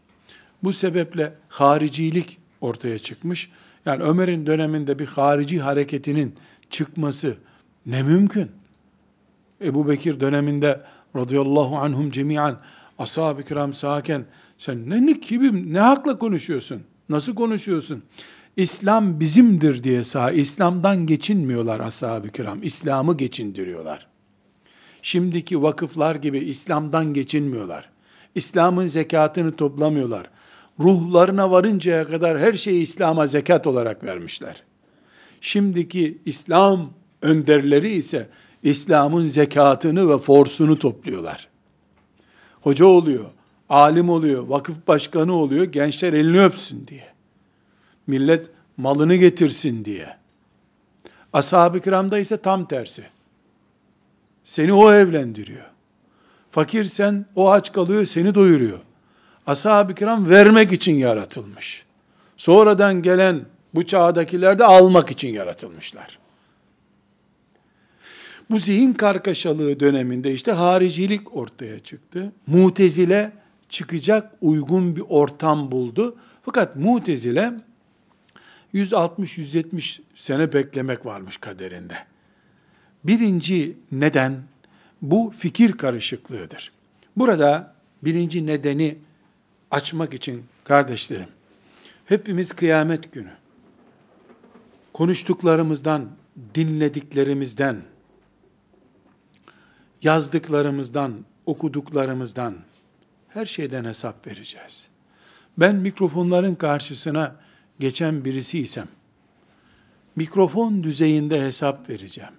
Bu 0.62 0.73
sebeple 0.73 1.34
haricilik 1.49 2.38
ortaya 2.61 2.99
çıkmış. 2.99 3.50
Yani 3.87 4.02
Ömer'in 4.02 4.46
döneminde 4.46 4.99
bir 4.99 5.06
harici 5.06 5.61
hareketinin 5.61 6.34
çıkması 6.70 7.37
ne 7.87 8.02
mümkün? 8.02 8.50
Ebu 9.62 9.88
Bekir 9.88 10.20
döneminde 10.20 10.80
radıyallahu 11.16 11.76
anhum 11.76 12.11
cemiyan 12.11 12.61
ashab-ı 12.99 13.44
kiram 13.44 13.75
sağken 13.75 14.25
sen 14.58 14.90
ne, 14.90 15.06
ne 15.06 15.12
gibi 15.12 15.73
ne 15.73 15.80
hakla 15.80 16.18
konuşuyorsun? 16.18 16.82
Nasıl 17.08 17.34
konuşuyorsun? 17.34 18.02
İslam 18.56 19.20
bizimdir 19.20 19.84
diye 19.84 20.04
sağ, 20.04 20.30
İslam'dan 20.30 21.06
geçinmiyorlar 21.06 21.80
ashab-ı 21.80 22.28
kiram. 22.28 22.62
İslam'ı 22.62 23.16
geçindiriyorlar. 23.16 24.06
Şimdiki 25.02 25.62
vakıflar 25.62 26.14
gibi 26.14 26.38
İslam'dan 26.38 27.14
geçinmiyorlar. 27.14 27.90
İslam'ın 28.34 28.87
zekatını 28.87 29.56
toplamıyorlar. 29.56 30.30
Ruhlarına 30.80 31.50
varıncaya 31.50 32.08
kadar 32.08 32.38
her 32.38 32.52
şeyi 32.52 32.82
İslam'a 32.82 33.26
zekat 33.26 33.66
olarak 33.66 34.04
vermişler. 34.04 34.62
Şimdiki 35.40 36.18
İslam 36.25 36.90
önderleri 37.23 37.90
ise 37.90 38.28
İslam'ın 38.62 39.26
zekatını 39.28 40.08
ve 40.08 40.18
forsunu 40.18 40.78
topluyorlar. 40.78 41.49
Hoca 42.61 42.84
oluyor, 42.84 43.25
alim 43.68 44.09
oluyor, 44.09 44.49
vakıf 44.49 44.87
başkanı 44.88 45.33
oluyor, 45.33 45.64
gençler 45.64 46.12
elini 46.12 46.44
öpsün 46.44 46.87
diye. 46.87 47.06
Millet 48.06 48.50
malını 48.76 49.14
getirsin 49.14 49.85
diye. 49.85 50.16
Ashab-ı 51.33 51.80
kiramda 51.80 52.18
ise 52.18 52.37
tam 52.37 52.68
tersi. 52.68 53.04
Seni 54.44 54.73
o 54.73 54.92
evlendiriyor. 54.92 55.71
Fakirsen 56.50 57.26
o 57.37 57.50
aç 57.50 57.73
kalıyor, 57.73 58.04
seni 58.04 58.35
doyuruyor. 58.35 58.78
Ashab-ı 59.47 59.94
kiram 59.94 60.28
vermek 60.30 60.73
için 60.73 60.94
yaratılmış. 60.94 61.85
Sonradan 62.37 63.02
gelen 63.02 63.44
bu 63.75 63.87
çağdakiler 63.87 64.59
de 64.59 64.64
almak 64.64 65.11
için 65.11 65.28
yaratılmışlar. 65.28 66.18
Bu 68.50 68.59
zihin 68.59 68.92
kargaşalığı 68.92 69.80
döneminde 69.80 70.33
işte 70.33 70.53
haricilik 70.53 71.37
ortaya 71.37 71.79
çıktı. 71.79 72.33
Mutezile 72.46 73.33
çıkacak 73.68 74.33
uygun 74.40 74.96
bir 74.96 75.03
ortam 75.09 75.70
buldu. 75.70 76.16
Fakat 76.42 76.77
Mutezile 76.77 77.53
160-170 78.74 80.00
sene 80.14 80.53
beklemek 80.53 81.07
varmış 81.07 81.37
kaderinde. 81.37 81.94
Birinci 83.05 83.77
neden 83.92 84.42
bu 85.03 85.33
fikir 85.37 85.72
karışıklığıdır. 85.72 86.72
Burada 87.16 87.74
birinci 88.03 88.46
nedeni 88.46 88.96
açmak 89.70 90.14
için 90.14 90.44
kardeşlerim, 90.64 91.29
hepimiz 92.07 92.53
kıyamet 92.53 93.12
günü 93.12 93.31
konuştuklarımızdan, 94.92 96.11
dinlediklerimizden, 96.55 97.83
yazdıklarımızdan, 100.03 101.24
okuduklarımızdan, 101.46 102.55
her 103.35 103.47
şeyden 103.47 103.85
hesap 103.85 104.27
vereceğiz. 104.27 104.87
Ben 105.59 105.77
mikrofonların 105.77 106.55
karşısına 106.55 107.37
geçen 107.81 108.25
birisiysem, 108.25 108.88
mikrofon 110.16 110.83
düzeyinde 110.83 111.42
hesap 111.42 111.90
vereceğim. 111.90 112.33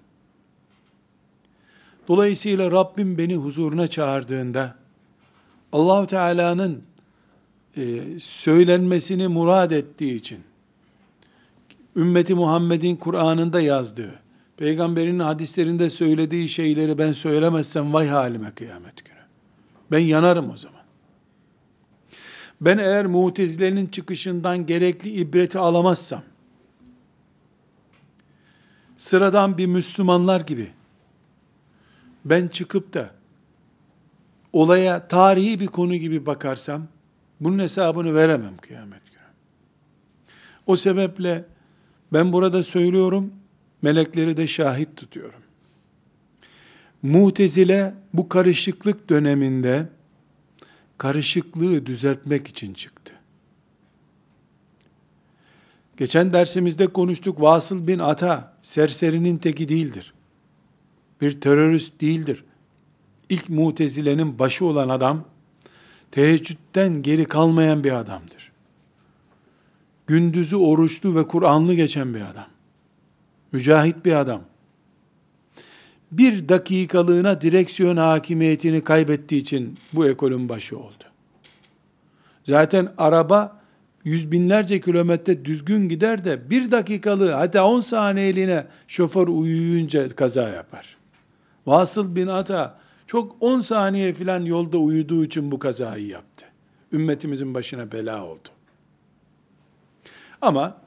Dolayısıyla 2.08 2.72
Rabbim 2.72 3.18
beni 3.18 3.36
huzuruna 3.36 3.88
çağırdığında, 3.88 4.76
allah 5.72 6.08
Teala'nın 6.08 6.84
e, 7.78 8.02
söylenmesini 8.20 9.28
murad 9.28 9.72
ettiği 9.72 10.16
için, 10.16 10.40
ümmeti 11.96 12.36
Muhammed'in 12.36 12.96
Kur'an'ında 12.96 13.62
yazdığı, 13.62 14.20
peygamberin 14.58 15.20
hadislerinde 15.20 15.90
söylediği 15.90 16.50
şeyleri 16.50 16.98
ben 16.98 17.12
söylemezsem 17.12 17.94
vay 17.94 18.08
halime 18.08 18.52
kıyamet 18.52 19.06
günü. 19.06 19.16
Ben 19.92 20.00
yanarım 20.00 20.50
o 20.50 20.58
zaman. 20.58 20.75
Ben 22.62 22.78
eğer 22.78 23.06
mutezilerin 23.06 23.88
çıkışından 23.88 24.65
gerekli 24.65 25.10
ibreti 25.10 25.60
alamazsam, 25.60 26.24
sıradan 28.98 29.58
bir 29.58 29.65
Müslümanlar 29.65 30.41
gibi, 30.41 30.68
ben 32.26 32.48
çıkıp 32.48 32.94
da, 32.94 33.12
olaya 34.54 35.08
tarihi 35.08 35.60
bir 35.60 35.68
konu 35.68 35.96
gibi 35.96 36.26
bakarsam, 36.26 36.88
bunun 37.39 37.60
hesabını 37.60 38.15
veremem 38.15 38.58
kıyamet 38.58 39.06
günü. 39.06 39.15
O 40.65 40.76
sebeple, 40.76 41.46
ben 42.13 42.34
burada 42.34 42.63
söylüyorum, 42.63 43.34
melekleri 43.82 44.38
de 44.38 44.48
şahit 44.48 44.98
tutuyorum. 44.98 45.39
Mutezile 47.04 47.94
bu 48.13 48.30
karışıklık 48.30 49.10
döneminde 49.10 49.88
karışıklığı 50.98 51.86
düzeltmek 51.86 52.48
için 52.48 52.74
çıktı. 52.74 53.14
Geçen 55.98 56.34
dersimizde 56.34 56.88
konuştuk. 56.88 57.42
Vasıl 57.42 57.88
bin 57.88 58.00
Ata 58.00 58.54
serserinin 58.62 59.38
teki 59.38 59.70
değildir. 59.70 60.14
Bir 61.22 61.42
terörist 61.42 62.02
değildir. 62.02 62.44
İlk 63.30 63.50
mutezilenin 63.50 64.40
başı 64.40 64.66
olan 64.66 64.90
adam 64.90 65.26
teheccüden 66.12 67.02
geri 67.02 67.26
kalmayan 67.26 67.84
bir 67.84 67.92
adamdır. 67.92 68.52
Gündüzü 70.08 70.56
oruçlu 70.56 71.16
ve 71.16 71.28
Kur'anlı 71.28 71.74
geçen 71.74 72.14
bir 72.14 72.22
adam. 72.22 72.48
Mücahit 73.52 74.06
bir 74.06 74.14
adam. 74.14 74.42
Bir 76.17 76.49
dakikalığına 76.49 77.41
direksiyon 77.41 77.97
hakimiyetini 77.97 78.84
kaybettiği 78.84 79.41
için 79.41 79.78
bu 79.93 80.08
ekolün 80.08 80.49
başı 80.49 80.80
oldu. 80.80 81.04
Zaten 82.43 82.93
araba 82.97 83.62
yüz 84.04 84.32
binlerce 84.32 84.82
kilometre 84.82 85.45
düzgün 85.45 85.89
gider 85.89 86.25
de 86.25 86.49
bir 86.49 86.71
dakikalığı 86.71 87.32
hatta 87.32 87.67
on 87.67 87.82
saniyeliğine 87.82 88.65
şoför 88.88 89.28
uyuyunca 89.28 90.10
kaza 90.10 90.49
yapar. 90.49 90.97
Vasıl 91.65 92.15
bin 92.15 92.28
Ata 92.28 92.80
çok 93.08 93.36
on 93.39 93.62
saniye 93.62 94.13
filan 94.13 94.41
yolda 94.41 94.78
uyuduğu 94.78 95.25
için 95.25 95.51
bu 95.51 95.60
kazayı 95.60 96.08
yaptı. 96.08 96.45
Ümmetimizin 96.91 97.54
başına 97.54 97.91
bela 97.91 98.25
oldu. 98.25 98.49
Ama 100.41 100.78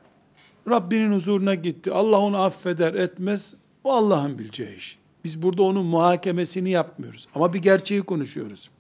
Rabbinin 0.70 1.12
huzuruna 1.12 1.54
gitti. 1.54 1.92
Allah 1.92 2.18
onu 2.18 2.42
affeder 2.42 2.94
etmez. 2.94 3.54
O 3.84 3.92
Allah'ın 3.92 4.38
bileceği 4.38 4.76
iş. 4.76 4.97
Biz 5.24 5.42
burada 5.42 5.62
onun 5.62 5.87
muhakemesini 5.87 6.70
yapmıyoruz. 6.70 7.28
Ama 7.35 7.52
bir 7.52 7.59
gerçeği 7.59 8.02
konuşuyoruz. 8.02 8.70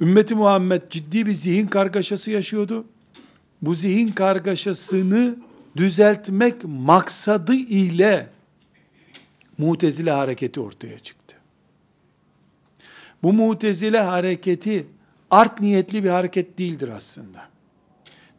Ümmeti 0.00 0.34
Muhammed 0.34 0.82
ciddi 0.90 1.26
bir 1.26 1.32
zihin 1.32 1.66
kargaşası 1.66 2.30
yaşıyordu. 2.30 2.84
Bu 3.62 3.74
zihin 3.74 4.08
kargaşasını 4.08 5.36
düzeltmek 5.76 6.64
maksadı 6.64 7.54
ile 7.54 8.28
mutezile 9.58 10.10
hareketi 10.10 10.60
ortaya 10.60 10.98
çıktı. 10.98 11.36
Bu 13.22 13.32
mutezile 13.32 14.00
hareketi 14.00 14.86
art 15.30 15.60
niyetli 15.60 16.04
bir 16.04 16.08
hareket 16.08 16.58
değildir 16.58 16.88
aslında. 16.88 17.48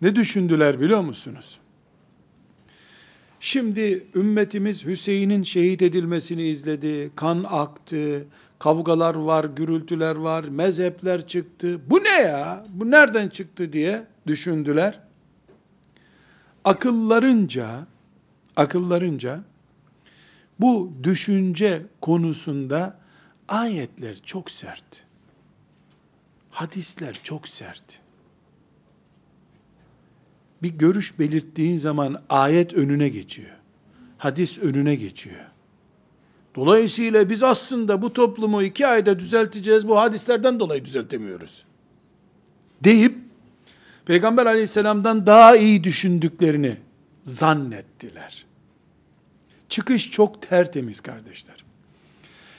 Ne 0.02 0.16
düşündüler 0.16 0.80
biliyor 0.80 1.02
musunuz? 1.02 1.60
Şimdi 3.40 4.08
ümmetimiz 4.16 4.86
Hüseyin'in 4.86 5.44
şehit 5.44 5.82
edilmesini 5.82 6.44
izledi. 6.44 7.12
Kan 7.16 7.46
aktı, 7.50 8.26
kavgalar 8.60 9.16
var, 9.16 9.44
gürültüler 9.44 10.16
var, 10.16 10.44
mezhepler 10.44 11.28
çıktı. 11.28 11.80
Bu 11.90 12.04
ne 12.04 12.22
ya? 12.22 12.66
Bu 12.70 12.92
nereden 12.92 13.30
çıktı 13.30 13.74
diye 13.74 14.04
düşündüler. 14.28 15.00
Akıllarınca 16.66 17.88
akıllarınca 18.56 19.44
bu 20.60 20.94
düşünce 21.04 21.82
konusunda 22.02 23.00
ayetler 23.48 24.18
çok 24.24 24.52
sert. 24.52 25.04
Hadisler 26.52 27.20
çok 27.24 27.48
sert. 27.48 28.00
Bir 30.64 30.70
görüş 30.70 31.20
belirttiğin 31.20 31.78
zaman 31.78 32.22
ayet 32.30 32.74
önüne 32.74 33.10
geçiyor. 33.10 33.58
Hadis 34.18 34.60
önüne 34.60 34.96
geçiyor. 34.96 35.46
Dolayısıyla 36.56 37.30
biz 37.30 37.44
aslında 37.44 38.02
bu 38.02 38.14
toplumu 38.14 38.64
iki 38.64 38.88
ayda 38.88 39.20
düzelteceğiz, 39.20 39.88
bu 39.88 40.00
hadislerden 40.00 40.60
dolayı 40.60 40.86
düzeltemiyoruz. 40.86 41.64
Deyip, 42.84 43.18
Peygamber 44.06 44.46
aleyhisselamdan 44.46 45.28
daha 45.28 45.56
iyi 45.58 45.84
düşündüklerini 45.84 46.78
zannettiler. 47.24 48.46
Çıkış 49.70 50.12
çok 50.12 50.42
tertemiz 50.42 51.02
kardeşler. 51.02 51.64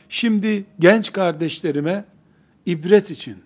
Şimdi 0.08 0.64
genç 0.78 1.12
kardeşlerime 1.12 2.04
ibret 2.66 3.10
için 3.10 3.36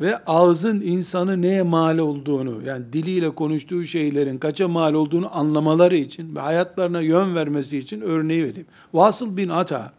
ve 0.00 0.24
ağzın 0.24 0.80
insanı 0.80 1.42
neye 1.42 1.62
mal 1.62 1.98
olduğunu, 1.98 2.62
yani 2.66 2.92
diliyle 2.92 3.34
konuştuğu 3.34 3.84
şeylerin 3.84 4.38
kaça 4.38 4.68
mal 4.68 4.94
olduğunu 4.94 5.36
anlamaları 5.36 5.96
için 5.96 6.36
ve 6.36 6.40
hayatlarına 6.40 7.00
yön 7.00 7.34
vermesi 7.34 7.78
için 7.78 8.00
örneği 8.00 8.44
vereyim. 8.44 8.66
Vasıl 8.94 9.36
bin 9.36 9.48
Ata, 9.48 9.92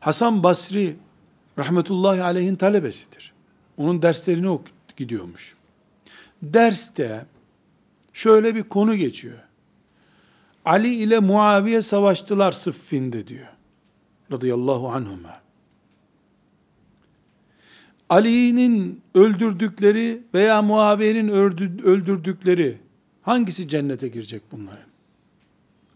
Hasan 0.00 0.42
Basri 0.42 0.96
rahmetullahi 1.58 2.22
aleyhin 2.22 2.56
talebesidir. 2.56 3.32
Onun 3.76 4.02
derslerini 4.02 4.48
ok 4.48 4.62
gidiyormuş. 4.96 5.54
Derste 6.42 7.26
şöyle 8.12 8.54
bir 8.54 8.62
konu 8.62 8.96
geçiyor. 8.96 9.38
Ali 10.64 10.94
ile 10.94 11.18
Muaviye 11.18 11.82
savaştılar 11.82 12.52
Sıffin'de 12.52 13.26
diyor. 13.26 13.48
Radıyallahu 14.32 14.88
anhuma. 14.88 15.39
Ali'nin 18.10 19.00
öldürdükleri 19.14 20.22
veya 20.34 20.62
Muaviye'nin 20.62 21.28
öldürdükleri 21.82 22.78
hangisi 23.22 23.68
cennete 23.68 24.08
girecek 24.08 24.42
bunların? 24.52 24.90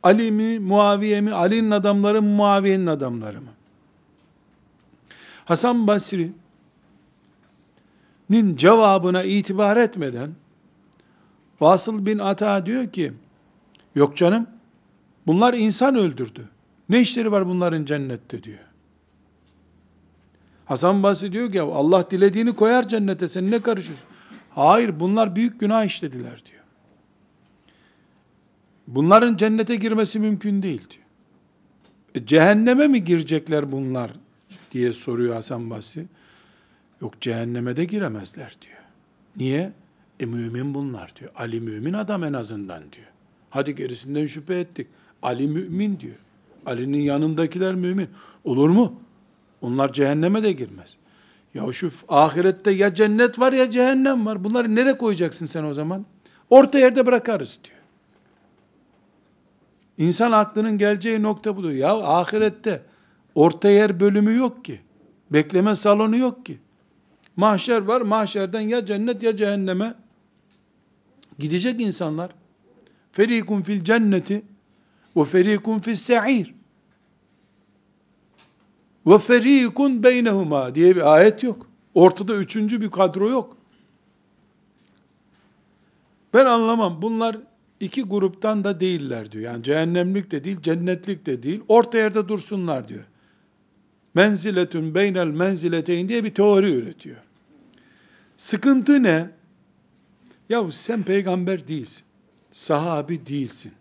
Ali 0.03 0.33
mi, 0.33 0.59
Muaviye 0.59 1.20
mi, 1.20 1.33
Ali'nin 1.33 1.70
adamları 1.70 2.22
mı, 2.22 2.29
Muaviye'nin 2.29 2.87
adamları 2.87 3.40
mı? 3.40 3.50
Hasan 5.44 5.87
Basri'nin 5.87 6.33
cevabına 8.57 9.22
itibar 9.22 9.77
etmeden 9.77 10.31
Vasıl 11.61 12.07
bin 12.07 12.18
Ata 12.18 12.66
diyor 12.66 12.92
ki, 12.92 13.12
yok 13.94 14.16
canım, 14.16 14.46
bunlar 15.27 15.55
insan 15.55 15.96
öldürdü. 15.96 16.48
Ne 16.88 17.00
işleri 17.00 17.33
var 17.33 17.46
bunların 17.46 17.85
cennette 17.85 18.42
diyor. 18.42 18.73
Hasan 20.66 21.03
Basri 21.03 21.33
diyor 21.33 21.53
ki 21.53 21.61
Allah 21.61 22.11
dilediğini 22.11 22.57
koyar 22.57 22.88
cennete 22.88 23.29
sen 23.29 23.50
ne 23.50 23.62
karışıyorsun? 23.62 24.07
Hayır 24.50 25.00
bunlar 25.00 25.37
büyük 25.37 25.61
günah 25.61 25.85
işlediler 25.85 26.42
diyor. 26.50 26.62
Bunların 28.87 29.37
cennete 29.37 29.77
girmesi 29.77 30.18
mümkün 30.18 30.62
değil 30.62 30.83
diyor. 30.90 31.05
E, 32.14 32.27
cehenneme 32.27 32.88
mi 32.88 33.05
girecekler 33.05 33.72
bunlar 33.72 34.11
diye 34.72 34.92
soruyor 34.92 35.35
Hasan 35.35 35.70
Basri. 35.70 36.07
Yok 37.00 37.20
cehenneme 37.20 37.77
de 37.77 37.85
giremezler 37.85 38.57
diyor. 38.62 38.79
Niye? 39.37 39.72
E 40.20 40.27
mümin 40.27 40.74
bunlar 40.74 41.12
diyor. 41.20 41.31
Ali 41.37 41.61
mümin 41.61 41.92
adam 41.92 42.24
en 42.24 42.33
azından 42.33 42.83
diyor. 42.92 43.07
Hadi 43.50 43.74
gerisinden 43.74 44.27
şüphe 44.27 44.61
ettik. 44.61 44.87
Ali 45.22 45.48
mümin 45.48 46.00
diyor. 46.00 46.16
Ali'nin 46.66 46.98
yanındakiler 46.98 47.74
mümin. 47.74 48.09
Olur 48.44 48.68
mu? 48.68 49.00
Onlar 49.64 49.92
cehenneme 49.92 50.42
de 50.42 50.53
girmez. 50.53 50.96
Ya 51.55 51.72
şu 51.72 51.90
ahirette 52.09 52.70
ya 52.70 52.94
cennet 52.94 53.38
var 53.38 53.53
ya 53.53 53.70
cehennem 53.70 54.27
var. 54.27 54.44
Bunları 54.44 54.74
nereye 54.74 54.98
koyacaksın 54.98 55.46
sen 55.46 55.64
o 55.64 55.74
zaman? 55.74 56.07
Orta 56.50 56.79
yerde 56.79 57.07
bırakarız 57.07 57.59
diyor. 57.64 57.77
İnsan 59.98 60.33
aklının 60.33 60.79
geleceği 60.79 61.22
nokta 61.22 61.57
budur. 61.57 61.70
Ya 61.70 61.94
ahirette 61.94 62.83
orta 63.35 63.70
yer 63.70 64.00
bölümü 64.00 64.37
yok 64.37 64.64
ki. 64.64 64.81
Bekleme 65.31 65.77
salonu 65.77 66.16
yok 66.16 66.46
ki. 66.46 66.59
Mahşer 67.37 67.81
var. 67.81 68.00
Mahşerden 68.00 68.61
ya 68.61 68.87
cennet 68.87 69.22
ya 69.22 69.37
cehenneme 69.37 69.94
gidecek 71.38 71.81
insanlar. 71.81 72.31
Ferikun 73.12 73.62
fil 73.62 73.85
cenneti 73.85 74.42
ve 75.16 75.24
ferikun 75.24 75.79
fil 75.79 75.94
se'ir. 75.94 76.55
Ve 79.06 79.18
ferikun 79.18 80.02
beynehuma 80.02 80.74
diye 80.74 80.96
bir 80.96 81.14
ayet 81.14 81.42
yok. 81.42 81.66
Ortada 81.94 82.34
üçüncü 82.34 82.80
bir 82.80 82.90
kadro 82.90 83.30
yok. 83.30 83.56
Ben 86.34 86.46
anlamam. 86.46 87.02
Bunlar 87.02 87.38
iki 87.80 88.02
gruptan 88.02 88.64
da 88.64 88.80
değiller 88.80 89.32
diyor. 89.32 89.44
Yani 89.44 89.62
cehennemlik 89.62 90.30
de 90.30 90.44
değil, 90.44 90.60
cennetlik 90.62 91.26
de 91.26 91.42
değil. 91.42 91.60
Orta 91.68 91.98
yerde 91.98 92.28
dursunlar 92.28 92.88
diyor. 92.88 93.04
Menziletün 94.14 94.94
beynel 94.94 95.26
menzileteyn 95.26 96.08
diye 96.08 96.24
bir 96.24 96.34
teori 96.34 96.72
üretiyor. 96.72 97.22
Sıkıntı 98.36 99.02
ne? 99.02 99.30
Ya 100.48 100.70
sen 100.70 101.02
peygamber 101.02 101.68
değilsin. 101.68 102.02
Sahabi 102.52 103.26
değilsin. 103.26 103.72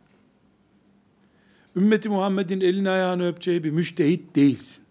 Ümmeti 1.76 2.10
Muhammed'in 2.10 2.62
elini 2.62 2.90
ayağını 2.90 3.28
öpeceği 3.28 3.64
bir 3.64 3.72
müştehit 3.72 4.36
değilsin. 4.36 4.83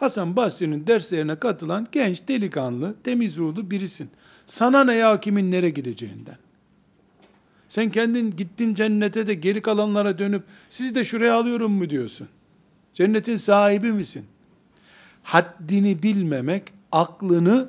Hasan 0.00 0.36
Basri'nin 0.36 0.86
derslerine 0.86 1.36
katılan 1.36 1.86
genç, 1.92 2.28
delikanlı, 2.28 2.94
temiz 3.04 3.36
ruhlu 3.36 3.70
birisin. 3.70 4.10
Sana 4.46 4.84
ne 4.84 4.94
ya 4.94 5.20
kimin 5.20 5.50
nereye 5.50 5.70
gideceğinden? 5.70 6.36
Sen 7.68 7.90
kendin 7.90 8.36
gittin 8.36 8.74
cennete 8.74 9.26
de 9.26 9.34
geri 9.34 9.62
kalanlara 9.62 10.18
dönüp 10.18 10.42
sizi 10.70 10.94
de 10.94 11.04
şuraya 11.04 11.34
alıyorum 11.34 11.72
mu 11.72 11.90
diyorsun? 11.90 12.28
Cennetin 12.94 13.36
sahibi 13.36 13.92
misin? 13.92 14.24
Haddini 15.22 16.02
bilmemek, 16.02 16.72
aklını 16.92 17.68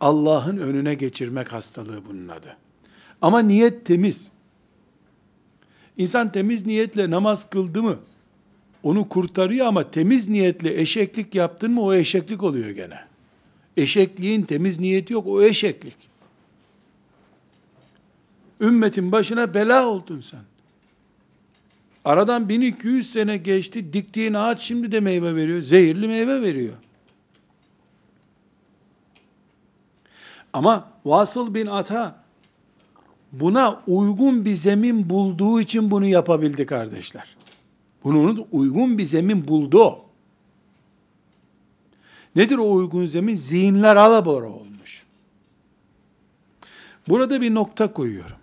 Allah'ın 0.00 0.56
önüne 0.56 0.94
geçirmek 0.94 1.52
hastalığı 1.52 2.04
bunun 2.10 2.28
adı. 2.28 2.56
Ama 3.22 3.38
niyet 3.38 3.86
temiz. 3.86 4.30
İnsan 5.96 6.32
temiz 6.32 6.66
niyetle 6.66 7.10
namaz 7.10 7.50
kıldı 7.50 7.82
mı, 7.82 7.98
onu 8.82 9.08
kurtarıyor 9.08 9.66
ama 9.66 9.90
temiz 9.90 10.28
niyetle 10.28 10.80
eşeklik 10.80 11.34
yaptın 11.34 11.70
mı 11.70 11.82
o 11.82 11.94
eşeklik 11.94 12.42
oluyor 12.42 12.70
gene. 12.70 13.00
Eşekliğin 13.76 14.42
temiz 14.42 14.80
niyeti 14.80 15.12
yok, 15.12 15.26
o 15.26 15.42
eşeklik. 15.42 15.96
Ümmetin 18.60 19.12
başına 19.12 19.54
bela 19.54 19.86
oldun 19.86 20.20
sen. 20.20 20.40
Aradan 22.04 22.48
1200 22.48 23.12
sene 23.12 23.36
geçti, 23.36 23.92
diktiğin 23.92 24.34
ağaç 24.34 24.62
şimdi 24.62 24.92
de 24.92 25.00
meyve 25.00 25.36
veriyor, 25.36 25.62
zehirli 25.62 26.08
meyve 26.08 26.42
veriyor. 26.42 26.74
Ama 30.52 30.88
Vasıl 31.04 31.54
bin 31.54 31.66
Ata 31.66 32.22
buna 33.32 33.82
uygun 33.86 34.44
bir 34.44 34.54
zemin 34.54 35.10
bulduğu 35.10 35.60
için 35.60 35.90
bunu 35.90 36.06
yapabildi 36.06 36.66
kardeşler. 36.66 37.36
Bunu 38.04 38.46
uygun 38.52 38.98
bir 38.98 39.04
zemin 39.04 39.48
buldu. 39.48 39.98
Nedir 42.36 42.58
o 42.58 42.72
uygun 42.72 43.06
zemin? 43.06 43.36
Zihinler 43.36 43.96
alabora 43.96 44.48
olmuş. 44.48 45.06
Burada 47.08 47.40
bir 47.40 47.54
nokta 47.54 47.92
koyuyorum. 47.92 48.36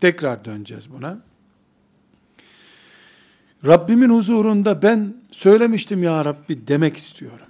Tekrar 0.00 0.44
döneceğiz 0.44 0.92
buna. 0.92 1.20
Rabbimin 3.66 4.10
huzurunda 4.10 4.82
ben 4.82 5.14
söylemiştim 5.30 6.02
ya 6.02 6.24
Rabbi 6.24 6.66
demek 6.68 6.96
istiyorum. 6.96 7.46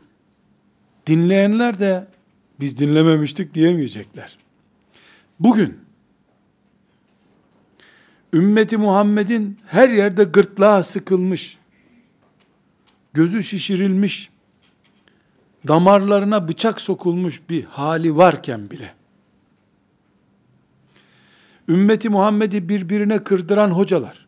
Dinleyenler 1.06 1.78
de 1.78 2.06
biz 2.60 2.78
dinlememiştik 2.78 3.54
diyemeyecekler. 3.54 4.38
Bugün 5.40 5.85
ümmeti 8.36 8.76
Muhammed'in 8.76 9.58
her 9.66 9.88
yerde 9.88 10.24
gırtlağı 10.24 10.82
sıkılmış, 10.82 11.58
gözü 13.14 13.42
şişirilmiş, 13.42 14.30
damarlarına 15.68 16.48
bıçak 16.48 16.80
sokulmuş 16.80 17.40
bir 17.50 17.64
hali 17.64 18.16
varken 18.16 18.70
bile, 18.70 18.94
ümmeti 21.68 22.08
Muhammed'i 22.08 22.68
birbirine 22.68 23.24
kırdıran 23.24 23.70
hocalar, 23.70 24.26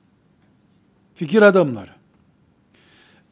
fikir 1.15 1.43
adamları, 1.43 1.91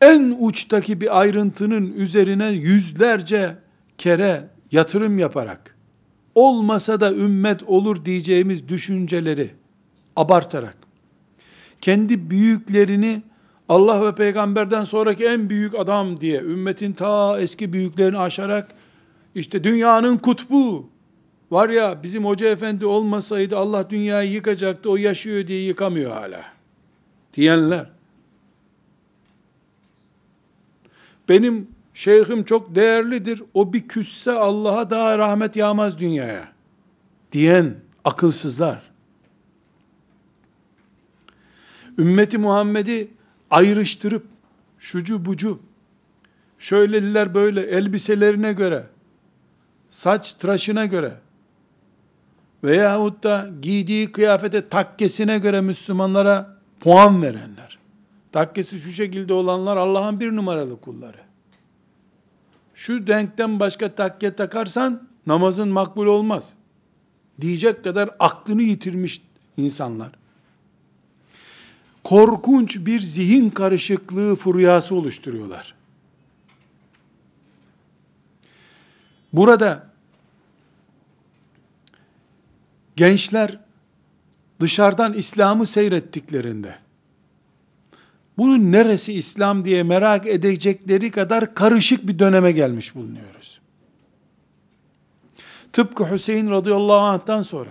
en 0.01 0.37
uçtaki 0.41 1.01
bir 1.01 1.21
ayrıntının 1.21 1.93
üzerine 1.93 2.49
yüzlerce 2.49 3.57
kere 3.99 4.49
yatırım 4.73 5.19
yaparak, 5.19 5.77
olmasa 6.35 7.01
da 7.01 7.13
ümmet 7.13 7.63
olur 7.63 8.05
diyeceğimiz 8.05 8.69
düşünceleri 8.69 9.51
abartarak, 10.17 10.77
kendi 11.81 12.31
büyüklerini 12.31 13.23
Allah 13.69 14.07
ve 14.07 14.15
peygamberden 14.15 14.85
sonraki 14.85 15.25
en 15.25 15.51
büyük 15.51 15.75
adam 15.75 16.21
diye 16.21 16.41
ümmetin 16.41 16.93
ta 16.93 17.41
eski 17.41 17.73
büyüklerini 17.73 18.19
aşarak 18.19 18.69
işte 19.35 19.65
dünyanın 19.65 20.17
kutbu 20.17 20.89
var 21.51 21.69
ya 21.69 22.03
bizim 22.03 22.25
hoca 22.25 22.49
efendi 22.49 22.87
olmasaydı 22.87 23.57
Allah 23.57 23.91
dünyayı 23.91 24.33
yıkacaktı 24.33 24.91
o 24.91 24.97
yaşıyor 24.97 25.47
diye 25.47 25.63
yıkamıyor 25.63 26.11
hala 26.11 26.45
diyenler. 27.35 27.87
Benim 31.29 31.69
şeyhim 31.95 32.45
çok 32.45 32.75
değerlidir 32.75 33.43
o 33.55 33.73
bir 33.73 33.89
küsse 33.89 34.33
Allah'a 34.33 34.91
daha 34.91 35.19
rahmet 35.19 35.57
yağmaz 35.57 35.99
dünyaya 35.99 36.49
diyen 37.33 37.75
akılsızlar 38.05 38.83
ümmeti 41.99 42.39
Muhammed'i 42.39 43.09
ayrıştırıp 43.51 44.27
şucu 44.79 45.25
bucu 45.25 45.61
şöyleliler 46.59 47.35
böyle 47.35 47.61
elbiselerine 47.61 48.53
göre 48.53 48.87
saç 49.91 50.33
tıraşına 50.33 50.87
göre 50.87 51.13
veyahut 52.65 53.23
da 53.23 53.51
giydiği 53.63 54.13
kıyafete 54.13 54.69
takkesine 54.69 55.39
göre 55.39 55.61
Müslümanlara 55.61 56.57
puan 56.81 57.23
verenler. 57.23 57.79
Takkesi 58.33 58.79
şu 58.81 58.93
şekilde 58.93 59.33
olanlar 59.33 59.77
Allah'ın 59.77 60.21
bir 60.21 60.37
numaralı 60.37 60.81
kulları. 60.81 61.21
Şu 62.75 63.07
denkten 63.07 63.61
başka 63.61 63.95
takke 63.95 64.35
takarsan 64.35 65.09
namazın 65.27 65.69
makbul 65.69 66.07
olmaz. 66.07 66.53
Diyecek 67.41 67.85
kadar 67.85 68.11
aklını 68.19 68.63
yitirmiş 68.63 69.23
insanlar 69.57 70.11
korkunç 72.07 72.77
bir 72.87 73.01
zihin 73.01 73.51
karışıklığı 73.51 74.37
furyası 74.37 74.95
oluşturuyorlar. 74.95 75.75
Burada 79.33 79.91
gençler 82.97 83.59
dışarıdan 84.61 85.13
İslam'ı 85.13 85.67
seyrettiklerinde 85.67 86.75
bunun 88.39 88.73
neresi 88.73 89.13
İslam 89.13 89.65
diye 89.65 89.83
merak 89.83 90.27
edecekleri 90.27 91.11
kadar 91.11 91.55
karışık 91.55 92.09
bir 92.09 92.19
döneme 92.19 92.53
gelmiş 92.53 92.95
bulunuyoruz. 92.95 93.61
Tıpkı 95.73 96.11
Hüseyin 96.11 96.51
radıyallahu 96.51 97.01
anh'tan 97.01 97.43
sonra 97.43 97.71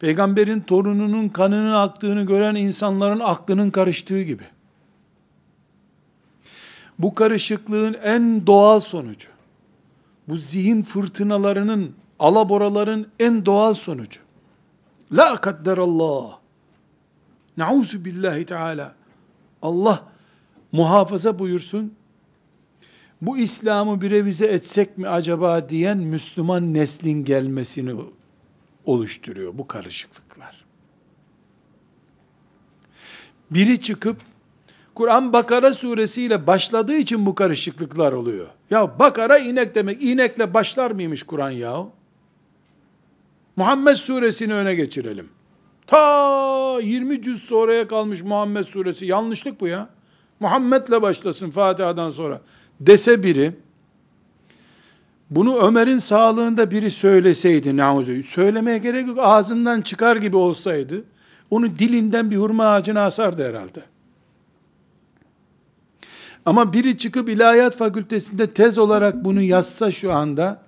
peygamberin 0.00 0.60
torununun 0.60 1.28
kanının 1.28 1.72
aktığını 1.72 2.22
gören 2.22 2.54
insanların 2.54 3.20
aklının 3.20 3.70
karıştığı 3.70 4.22
gibi. 4.22 4.44
Bu 6.98 7.14
karışıklığın 7.14 7.96
en 8.02 8.46
doğal 8.46 8.80
sonucu, 8.80 9.28
bu 10.28 10.36
zihin 10.36 10.82
fırtınalarının, 10.82 11.94
alaboraların 12.18 13.06
en 13.20 13.46
doğal 13.46 13.74
sonucu. 13.74 14.20
La 15.12 15.36
kadderallah. 15.36 16.38
Nauzu 17.56 18.04
billahi 18.04 18.46
teala. 18.46 18.94
Allah 19.62 20.04
muhafaza 20.72 21.38
buyursun. 21.38 21.94
Bu 23.22 23.38
İslam'ı 23.38 24.00
bir 24.00 24.10
revize 24.10 24.46
etsek 24.46 24.98
mi 24.98 25.08
acaba 25.08 25.68
diyen 25.68 25.98
Müslüman 25.98 26.74
neslin 26.74 27.24
gelmesini 27.24 27.96
oluşturuyor 28.88 29.58
bu 29.58 29.66
karışıklıklar. 29.66 30.64
Biri 33.50 33.80
çıkıp 33.80 34.16
Kur'an 34.94 35.32
Bakara 35.32 35.74
suresiyle 35.74 36.46
başladığı 36.46 36.96
için 36.96 37.26
bu 37.26 37.34
karışıklıklar 37.34 38.12
oluyor. 38.12 38.48
Ya 38.70 38.98
Bakara 38.98 39.38
inek 39.38 39.74
demek. 39.74 40.02
İnekle 40.02 40.54
başlar 40.54 40.90
mıymış 40.90 41.22
Kur'an 41.22 41.50
ya? 41.50 41.86
Muhammed 43.56 43.94
suresini 43.94 44.54
öne 44.54 44.74
geçirelim. 44.74 45.28
Ta 45.86 46.80
20 46.82 47.22
cüz 47.22 47.42
sonraya 47.42 47.88
kalmış 47.88 48.22
Muhammed 48.22 48.64
suresi. 48.64 49.06
Yanlışlık 49.06 49.60
bu 49.60 49.66
ya. 49.66 49.88
Muhammed'le 50.40 51.02
başlasın 51.02 51.50
Fatiha'dan 51.50 52.10
sonra. 52.10 52.40
Dese 52.80 53.22
biri, 53.22 53.52
bunu 55.30 55.56
Ömer'in 55.56 55.98
sağlığında 55.98 56.70
biri 56.70 56.90
söyleseydi 56.90 57.76
nauzu, 57.76 58.22
söylemeye 58.22 58.78
gerek 58.78 59.08
yok, 59.08 59.18
ağzından 59.20 59.80
çıkar 59.80 60.16
gibi 60.16 60.36
olsaydı, 60.36 61.04
onu 61.50 61.78
dilinden 61.78 62.30
bir 62.30 62.36
hurma 62.36 62.66
ağacına 62.66 63.04
asardı 63.04 63.48
herhalde. 63.48 63.84
Ama 66.46 66.72
biri 66.72 66.98
çıkıp 66.98 67.28
ilahiyat 67.28 67.76
fakültesinde 67.76 68.50
tez 68.50 68.78
olarak 68.78 69.24
bunu 69.24 69.42
yazsa 69.42 69.90
şu 69.90 70.12
anda, 70.12 70.62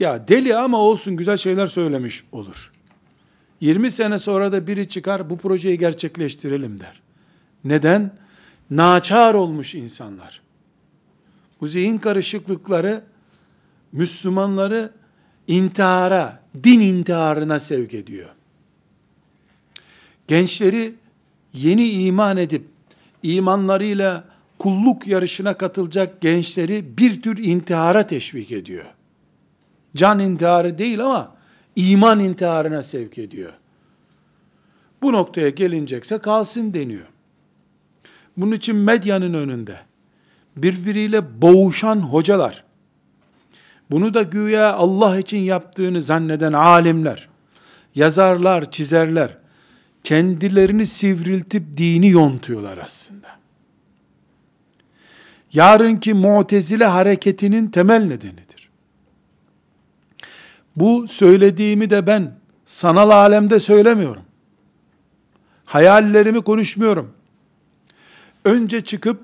ya 0.00 0.28
deli 0.28 0.56
ama 0.56 0.78
olsun 0.78 1.16
güzel 1.16 1.36
şeyler 1.36 1.66
söylemiş 1.66 2.24
olur. 2.32 2.72
20 3.60 3.90
sene 3.90 4.18
sonra 4.18 4.52
da 4.52 4.66
biri 4.66 4.88
çıkar 4.88 5.30
bu 5.30 5.38
projeyi 5.38 5.78
gerçekleştirelim 5.78 6.80
der. 6.80 7.00
Neden? 7.64 8.10
Naçar 8.70 9.34
olmuş 9.34 9.74
insanlar. 9.74 10.40
Bu 11.60 11.66
zihin 11.66 11.98
karışıklıkları 11.98 13.02
Müslümanları 13.92 14.90
intihara, 15.46 16.42
din 16.64 16.80
intiharına 16.80 17.58
sevk 17.58 17.94
ediyor. 17.94 18.28
Gençleri 20.28 20.94
yeni 21.52 21.90
iman 21.90 22.36
edip 22.36 22.66
imanlarıyla 23.22 24.24
kulluk 24.58 25.06
yarışına 25.06 25.54
katılacak 25.54 26.20
gençleri 26.20 26.98
bir 26.98 27.22
tür 27.22 27.38
intihara 27.38 28.06
teşvik 28.06 28.52
ediyor. 28.52 28.86
Can 29.96 30.18
intiharı 30.18 30.78
değil 30.78 31.04
ama 31.04 31.34
iman 31.76 32.20
intiharına 32.20 32.82
sevk 32.82 33.18
ediyor. 33.18 33.52
Bu 35.02 35.12
noktaya 35.12 35.48
gelincekse 35.48 36.18
kalsın 36.18 36.74
deniyor. 36.74 37.08
Bunun 38.36 38.52
için 38.52 38.76
medyanın 38.76 39.34
önünde 39.34 39.76
birbiriyle 40.56 41.42
boğuşan 41.42 41.96
hocalar, 41.96 42.64
bunu 43.90 44.14
da 44.14 44.22
güya 44.22 44.74
Allah 44.74 45.18
için 45.18 45.38
yaptığını 45.38 46.02
zanneden 46.02 46.52
alimler, 46.52 47.28
yazarlar, 47.94 48.70
çizerler, 48.70 49.36
kendilerini 50.04 50.86
sivriltip 50.86 51.76
dini 51.76 52.08
yontuyorlar 52.08 52.78
aslında. 52.78 53.28
Yarınki 55.52 56.14
mutezile 56.14 56.86
hareketinin 56.86 57.68
temel 57.68 58.04
nedenidir. 58.04 58.70
Bu 60.76 61.08
söylediğimi 61.08 61.90
de 61.90 62.06
ben 62.06 62.34
sanal 62.64 63.10
alemde 63.10 63.60
söylemiyorum. 63.60 64.22
Hayallerimi 65.64 66.40
konuşmuyorum. 66.40 67.12
Önce 68.44 68.80
çıkıp 68.80 69.22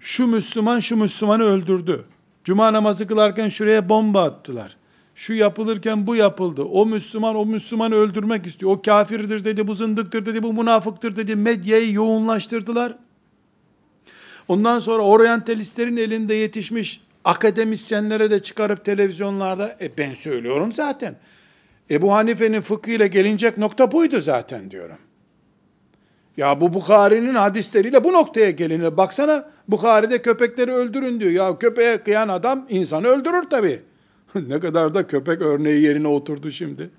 şu 0.00 0.26
Müslüman 0.26 0.80
şu 0.80 0.96
Müslümanı 0.96 1.42
öldürdü. 1.42 2.04
Cuma 2.46 2.72
namazı 2.72 3.06
kılarken 3.06 3.48
şuraya 3.48 3.88
bomba 3.88 4.22
attılar. 4.22 4.76
Şu 5.14 5.34
yapılırken 5.34 6.06
bu 6.06 6.16
yapıldı. 6.16 6.62
O 6.62 6.86
Müslüman 6.86 7.36
o 7.36 7.46
Müslümanı 7.46 7.94
öldürmek 7.94 8.46
istiyor. 8.46 8.72
O 8.72 8.82
kafirdir 8.82 9.44
dedi, 9.44 9.68
bu 9.68 9.74
zındıktır 9.74 10.26
dedi, 10.26 10.42
bu 10.42 10.52
münafıktır 10.52 11.16
dedi. 11.16 11.36
Medyayı 11.36 11.92
yoğunlaştırdılar. 11.92 12.96
Ondan 14.48 14.78
sonra 14.78 15.02
oryantalistlerin 15.02 15.96
elinde 15.96 16.34
yetişmiş 16.34 17.00
akademisyenlere 17.24 18.30
de 18.30 18.42
çıkarıp 18.42 18.84
televizyonlarda 18.84 19.76
e 19.80 19.98
ben 19.98 20.14
söylüyorum 20.14 20.72
zaten. 20.72 21.16
Ebu 21.90 22.12
Hanife'nin 22.12 22.60
fıkhıyla 22.60 23.06
gelinecek 23.06 23.58
nokta 23.58 23.92
buydu 23.92 24.20
zaten 24.20 24.70
diyorum. 24.70 24.98
Ya 26.36 26.60
bu 26.60 26.74
Bukhari'nin 26.74 27.34
hadisleriyle 27.34 28.04
bu 28.04 28.12
noktaya 28.12 28.50
gelinir. 28.50 28.96
Baksana 28.96 29.44
Bukhari'de 29.68 30.22
köpekleri 30.22 30.72
öldürün 30.72 31.20
diyor. 31.20 31.30
Ya 31.30 31.58
köpeğe 31.58 31.98
kıyan 31.98 32.28
adam 32.28 32.66
insanı 32.68 33.06
öldürür 33.06 33.42
tabi. 33.42 33.80
ne 34.34 34.60
kadar 34.60 34.94
da 34.94 35.06
köpek 35.06 35.42
örneği 35.42 35.82
yerine 35.82 36.08
oturdu 36.08 36.50
şimdi. 36.50 36.90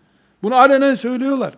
Bunu 0.44 0.56
alenen 0.56 0.96
söylüyorlar. 0.96 1.54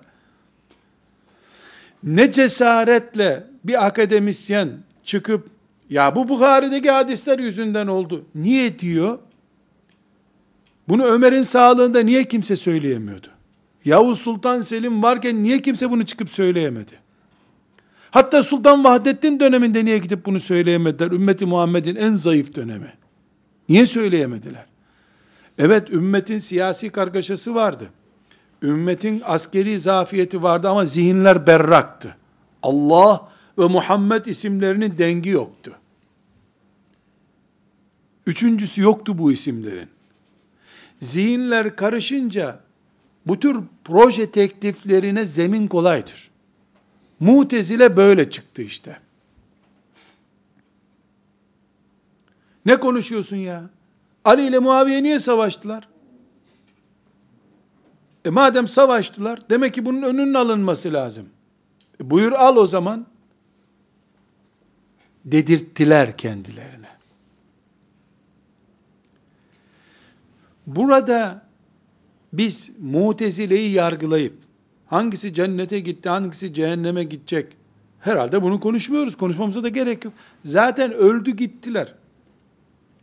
Ne 2.04 2.32
cesaretle 2.32 3.44
bir 3.64 3.86
akademisyen 3.86 4.70
çıkıp 5.04 5.48
ya 5.90 6.16
bu 6.16 6.30
Bukhari'deki 6.30 6.92
hadisler 6.92 7.40
yüzünden 7.40 7.88
oldu. 7.88 8.26
Niye 8.36 8.80
diyor? 8.80 9.20
Bunu 10.88 11.06
Ömer'in 11.06 11.44
sağlığında 11.44 12.00
niye 12.00 12.24
kimse 12.24 12.56
söyleyemiyordu? 12.56 13.28
Yavuz 13.86 14.20
Sultan 14.20 14.62
Selim 14.62 15.04
varken 15.04 15.44
niye 15.44 15.62
kimse 15.62 15.92
bunu 15.92 16.06
çıkıp 16.06 16.30
söyleyemedi? 16.30 17.09
Hatta 18.12 18.44
Sultan 18.44 18.84
Vahdettin 18.84 19.40
döneminde 19.40 19.86
niye 19.86 19.98
gidip 19.98 20.26
bunu 20.26 20.40
söyleyemediler? 20.40 21.12
Ümmeti 21.12 21.46
Muhammed'in 21.46 21.96
en 21.96 22.16
zayıf 22.16 22.56
dönemi. 22.56 22.94
Niye 23.70 23.86
söyleyemediler? 23.86 24.66
Evet 25.58 25.90
ümmetin 25.90 26.40
siyasi 26.40 26.90
kargaşası 26.90 27.56
vardı. 27.56 27.90
Ümmetin 28.62 29.22
askeri 29.26 29.80
zafiyeti 29.80 30.44
vardı 30.44 30.70
ama 30.70 30.86
zihinler 30.86 31.48
berraktı. 31.48 32.18
Allah 32.64 33.32
ve 33.58 33.68
Muhammed 33.68 34.26
isimlerinin 34.26 34.98
dengi 34.98 35.30
yoktu. 35.30 35.76
Üçüncüsü 38.26 38.82
yoktu 38.82 39.18
bu 39.18 39.32
isimlerin. 39.32 39.90
Zihinler 41.00 41.76
karışınca 41.76 42.60
bu 43.26 43.40
tür 43.40 43.58
proje 43.84 44.32
tekliflerine 44.32 45.26
zemin 45.26 45.68
kolaydır. 45.68 46.29
Mutezile 47.20 47.98
böyle 47.98 48.30
çıktı 48.30 48.62
işte. 48.62 49.00
Ne 52.66 52.80
konuşuyorsun 52.80 53.38
ya? 53.38 53.70
Ali 54.26 54.48
ile 54.48 54.60
Muaviye 54.60 55.04
niye 55.04 55.20
savaştılar? 55.20 55.88
E 58.26 58.30
madem 58.30 58.68
savaştılar, 58.68 59.50
demek 59.50 59.74
ki 59.74 59.86
bunun 59.86 60.02
önünün 60.02 60.34
alınması 60.34 60.94
lazım. 60.94 61.30
E 62.02 62.10
buyur 62.10 62.32
al 62.32 62.56
o 62.56 62.68
zaman. 62.68 63.06
Dedirttiler 65.26 66.18
kendilerine. 66.18 66.90
Burada 70.68 71.46
biz 72.34 72.72
mutezileyi 72.80 73.72
yargılayıp 73.72 74.49
hangisi 74.90 75.34
cennete 75.34 75.80
gitti, 75.80 76.10
hangisi 76.10 76.54
cehenneme 76.54 77.04
gidecek? 77.04 77.54
Herhalde 78.00 78.42
bunu 78.42 78.60
konuşmuyoruz. 78.60 79.18
Konuşmamıza 79.18 79.64
da 79.64 79.70
gerek 79.70 80.06
yok. 80.06 80.14
Zaten 80.46 80.94
öldü 80.94 81.32
gittiler. 81.32 81.94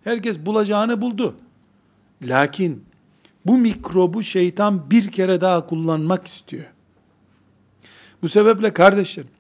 Herkes 0.05 0.39
bulacağını 0.39 1.01
buldu. 1.01 1.35
Lakin 2.23 2.85
bu 3.47 3.59
mikrobu 3.59 4.23
şeytan 4.23 4.91
bir 4.91 5.09
kere 5.09 5.41
daha 5.41 5.67
kullanmak 5.67 6.27
istiyor. 6.27 6.65
Bu 8.23 8.29
sebeple 8.29 8.73
kardeşlerim, 8.73 9.31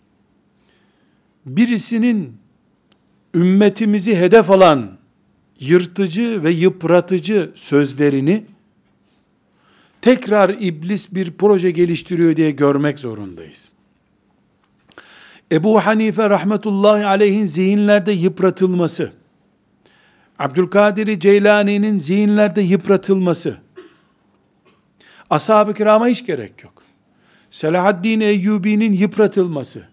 birisinin 1.46 2.36
ümmetimizi 3.34 4.16
hedef 4.16 4.50
alan 4.50 4.98
yırtıcı 5.60 6.44
ve 6.44 6.50
yıpratıcı 6.50 7.50
sözlerini 7.54 8.44
tekrar 10.06 10.50
iblis 10.60 11.14
bir 11.14 11.30
proje 11.30 11.70
geliştiriyor 11.70 12.36
diye 12.36 12.50
görmek 12.50 12.98
zorundayız. 12.98 13.68
Ebu 15.52 15.80
Hanife 15.86 16.30
rahmetullahi 16.30 17.06
aleyhin 17.06 17.46
zihinlerde 17.46 18.12
yıpratılması, 18.12 19.12
Abdülkadir 20.38 21.20
Ceylani'nin 21.20 21.98
zihinlerde 21.98 22.60
yıpratılması, 22.60 23.56
ashab-ı 25.30 25.74
kirama 25.74 26.08
hiç 26.08 26.26
gerek 26.26 26.64
yok. 26.64 26.82
Selahaddin 27.50 28.20
Eyyubi'nin 28.20 28.92
yıpratılması, 28.92 29.88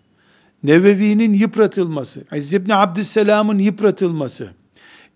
Nevevi'nin 0.64 1.34
yıpratılması, 1.34 2.24
İzz 2.36 2.54
ibn 2.54 2.72
Abdüsselam'ın 2.72 3.60
yıpratılması, 3.60 4.50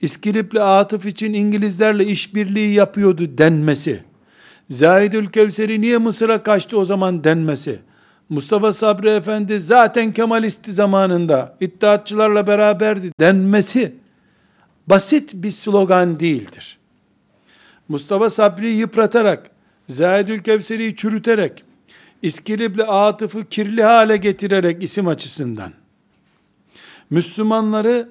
İskilip'le 0.01 0.61
Atıf 0.61 1.05
için 1.05 1.33
İngilizlerle 1.33 2.05
işbirliği 2.05 2.73
yapıyordu 2.73 3.37
denmesi, 3.37 4.06
Zahidül 4.69 5.27
Kevseri 5.27 5.81
niye 5.81 5.97
Mısır'a 5.97 6.43
kaçtı 6.43 6.77
o 6.77 6.85
zaman 6.85 7.23
denmesi, 7.23 7.79
Mustafa 8.29 8.73
Sabri 8.73 9.09
Efendi 9.09 9.59
zaten 9.59 10.13
Kemalisti 10.13 10.71
zamanında 10.71 11.55
iddiatçılarla 11.61 12.47
beraberdi 12.47 13.11
denmesi, 13.19 13.95
basit 14.87 15.33
bir 15.33 15.51
slogan 15.51 16.19
değildir. 16.19 16.77
Mustafa 17.89 18.29
Sabri'yi 18.29 18.75
yıpratarak, 18.77 19.51
Zahidül 19.87 20.39
Kevseri'yi 20.39 20.95
çürüterek, 20.95 21.63
İskilip'le 22.21 22.83
Atıf'ı 22.87 23.45
kirli 23.45 23.83
hale 23.83 24.17
getirerek 24.17 24.83
isim 24.83 25.07
açısından, 25.07 25.71
Müslümanları 27.09 28.09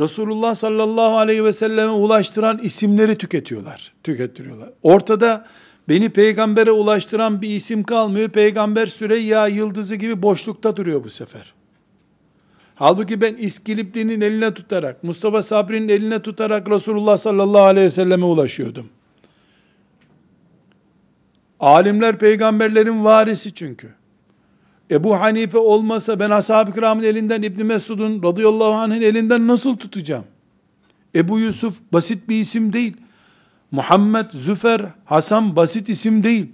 Resulullah 0.00 0.54
sallallahu 0.54 1.18
aleyhi 1.18 1.44
ve 1.44 1.52
selleme 1.52 1.92
ulaştıran 1.92 2.58
isimleri 2.58 3.18
tüketiyorlar, 3.18 3.92
tükettiriyorlar. 4.02 4.70
Ortada 4.82 5.46
beni 5.88 6.08
peygambere 6.08 6.70
ulaştıran 6.70 7.42
bir 7.42 7.50
isim 7.50 7.82
kalmıyor. 7.82 8.28
Peygamber 8.28 8.86
Süreyya 8.86 9.46
yıldızı 9.46 9.94
gibi 9.94 10.22
boşlukta 10.22 10.76
duruyor 10.76 11.04
bu 11.04 11.10
sefer. 11.10 11.54
Halbuki 12.74 13.20
ben 13.20 13.34
İskilipli'nin 13.34 14.20
eline 14.20 14.54
tutarak, 14.54 15.04
Mustafa 15.04 15.42
Sabri'nin 15.42 15.88
eline 15.88 16.22
tutarak 16.22 16.70
Resulullah 16.70 17.18
sallallahu 17.18 17.62
aleyhi 17.62 17.86
ve 17.86 17.90
selleme 17.90 18.24
ulaşıyordum. 18.24 18.88
Alimler 21.60 22.18
peygamberlerin 22.18 23.04
varisi 23.04 23.54
çünkü. 23.54 23.94
Ebu 24.90 25.20
Hanife 25.20 25.58
olmasa 25.58 26.20
ben 26.20 26.30
ashab-ı 26.30 26.74
kiramın 26.74 27.02
elinden 27.02 27.42
İbni 27.42 27.64
Mesud'un 27.64 28.22
radıyallahu 28.22 28.72
anh'ın 28.72 29.00
elinden 29.00 29.46
nasıl 29.46 29.76
tutacağım? 29.76 30.24
Ebu 31.14 31.38
Yusuf 31.38 31.78
basit 31.92 32.28
bir 32.28 32.40
isim 32.40 32.72
değil. 32.72 32.96
Muhammed, 33.70 34.30
Züfer, 34.30 34.82
Hasan 35.04 35.56
basit 35.56 35.88
isim 35.88 36.24
değil. 36.24 36.46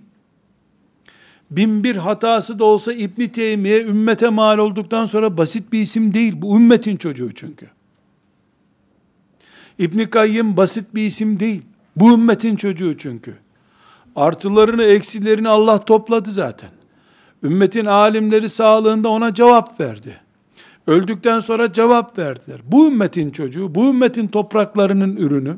Bin 1.50 1.85
bir 1.85 1.96
hatası 1.96 2.59
da 2.59 2.64
olsa 2.64 2.92
İbni 2.92 3.33
Teymiye 3.33 3.85
ümmete 3.85 4.29
mal 4.29 4.59
olduktan 4.59 5.07
sonra 5.07 5.37
basit 5.37 5.72
bir 5.72 5.81
isim 5.81 6.14
değil. 6.14 6.33
Bu 6.37 6.57
ümmetin 6.57 6.96
çocuğu 6.96 7.35
çünkü. 7.35 7.66
İbni 9.79 10.11
Kayyım 10.11 10.57
basit 10.57 10.94
bir 10.94 11.07
isim 11.07 11.40
değil. 11.40 11.62
Bu 11.96 12.14
ümmetin 12.14 12.57
çocuğu 12.57 12.98
çünkü. 12.98 13.38
Artılarını, 14.16 14.85
eksilerini 14.85 15.48
Allah 15.48 15.85
topladı 15.85 16.31
zaten. 16.31 16.70
Ümmetin 17.42 17.87
alimleri 17.87 18.48
sağlığında 18.48 19.09
ona 19.09 19.35
cevap 19.35 19.81
verdi. 19.81 20.20
Öldükten 20.87 21.40
sonra 21.40 21.72
cevap 21.72 22.18
verdiler. 22.18 22.61
Bu 22.64 22.87
ümmetin 22.87 23.31
çocuğu, 23.31 23.74
bu 23.74 23.88
ümmetin 23.88 24.27
topraklarının 24.29 25.16
ürünü, 25.16 25.57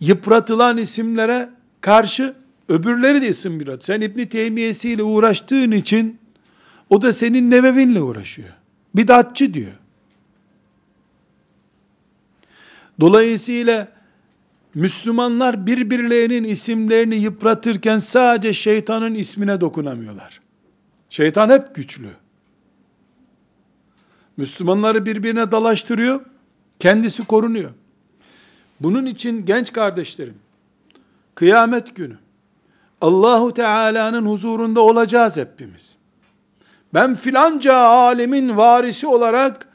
yıpratılan 0.00 0.76
isimlere 0.76 1.48
karşı 1.80 2.34
öbürleri 2.68 3.22
de 3.22 3.28
isim 3.28 3.60
bir 3.60 3.80
Sen 3.80 4.00
İbni 4.00 4.28
Teymiyesi 4.28 4.90
ile 4.90 5.02
uğraştığın 5.02 5.70
için 5.70 6.18
o 6.90 7.02
da 7.02 7.12
senin 7.12 7.50
nevevinle 7.50 8.00
uğraşıyor. 8.00 8.48
Bidatçı 8.94 9.54
diyor. 9.54 9.72
Dolayısıyla 13.00 13.88
Müslümanlar 14.74 15.66
birbirlerinin 15.66 16.44
isimlerini 16.44 17.14
yıpratırken 17.16 17.98
sadece 17.98 18.54
şeytanın 18.54 19.14
ismine 19.14 19.60
dokunamıyorlar. 19.60 20.40
Şeytan 21.10 21.48
hep 21.48 21.74
güçlü. 21.74 22.08
Müslümanları 24.36 25.06
birbirine 25.06 25.52
dalaştırıyor, 25.52 26.20
kendisi 26.78 27.24
korunuyor. 27.24 27.70
Bunun 28.80 29.06
için 29.06 29.46
genç 29.46 29.72
kardeşlerim, 29.72 30.34
kıyamet 31.34 31.96
günü, 31.96 32.16
Allahu 33.00 33.54
Teala'nın 33.54 34.26
huzurunda 34.26 34.80
olacağız 34.80 35.36
hepimiz. 35.36 35.96
Ben 36.94 37.14
filanca 37.14 37.74
alemin 37.76 38.56
varisi 38.56 39.06
olarak 39.06 39.68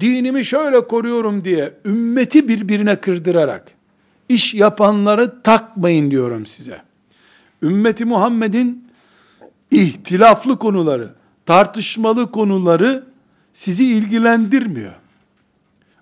dinimi 0.00 0.44
şöyle 0.44 0.86
koruyorum 0.86 1.44
diye 1.44 1.74
ümmeti 1.84 2.48
birbirine 2.48 2.96
kırdırarak 2.96 3.74
iş 4.28 4.54
yapanları 4.54 5.42
takmayın 5.42 6.10
diyorum 6.10 6.46
size. 6.46 6.82
Ümmeti 7.62 8.04
Muhammed'in 8.04 8.88
ihtilaflı 9.70 10.58
konuları, 10.58 11.10
tartışmalı 11.46 12.30
konuları 12.30 13.04
sizi 13.52 13.86
ilgilendirmiyor. 13.86 14.94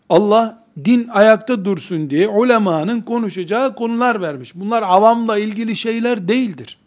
Allah 0.08 0.65
din 0.84 1.08
ayakta 1.08 1.64
dursun 1.64 2.10
diye 2.10 2.28
ulemanın 2.28 3.00
konuşacağı 3.00 3.74
konular 3.74 4.20
vermiş. 4.20 4.54
Bunlar 4.54 4.82
avamla 4.82 5.38
ilgili 5.38 5.76
şeyler 5.76 6.28
değildir. 6.28 6.78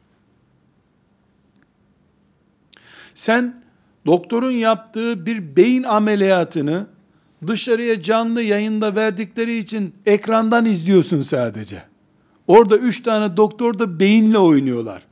Sen 3.16 3.62
doktorun 4.06 4.52
yaptığı 4.52 5.26
bir 5.26 5.56
beyin 5.56 5.84
ameliyatını 5.84 6.88
dışarıya 7.48 8.02
canlı 8.02 8.42
yayında 8.42 8.96
verdikleri 8.96 9.58
için 9.58 9.94
ekrandan 10.06 10.66
izliyorsun 10.66 11.22
sadece. 11.22 11.84
Orada 12.48 12.78
üç 12.78 13.04
tane 13.04 13.38
doktor 13.38 13.80
da 13.80 14.00
beyinle 14.00 14.38
oynuyorlar. 14.38 15.04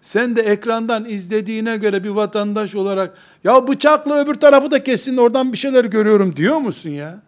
Sen 0.00 0.36
de 0.36 0.42
ekrandan 0.42 1.04
izlediğine 1.04 1.76
göre 1.76 2.04
bir 2.04 2.08
vatandaş 2.08 2.74
olarak 2.74 3.14
ya 3.44 3.68
bıçakla 3.68 4.24
öbür 4.24 4.34
tarafı 4.34 4.70
da 4.70 4.84
kessin 4.84 5.16
oradan 5.16 5.52
bir 5.52 5.58
şeyler 5.58 5.84
görüyorum 5.84 6.36
diyor 6.36 6.58
musun 6.58 6.90
ya? 6.90 7.22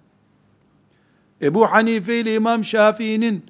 Ebu 1.43 1.67
Hanife 1.67 2.21
ile 2.21 2.35
İmam 2.35 2.65
Şafii'nin 2.65 3.45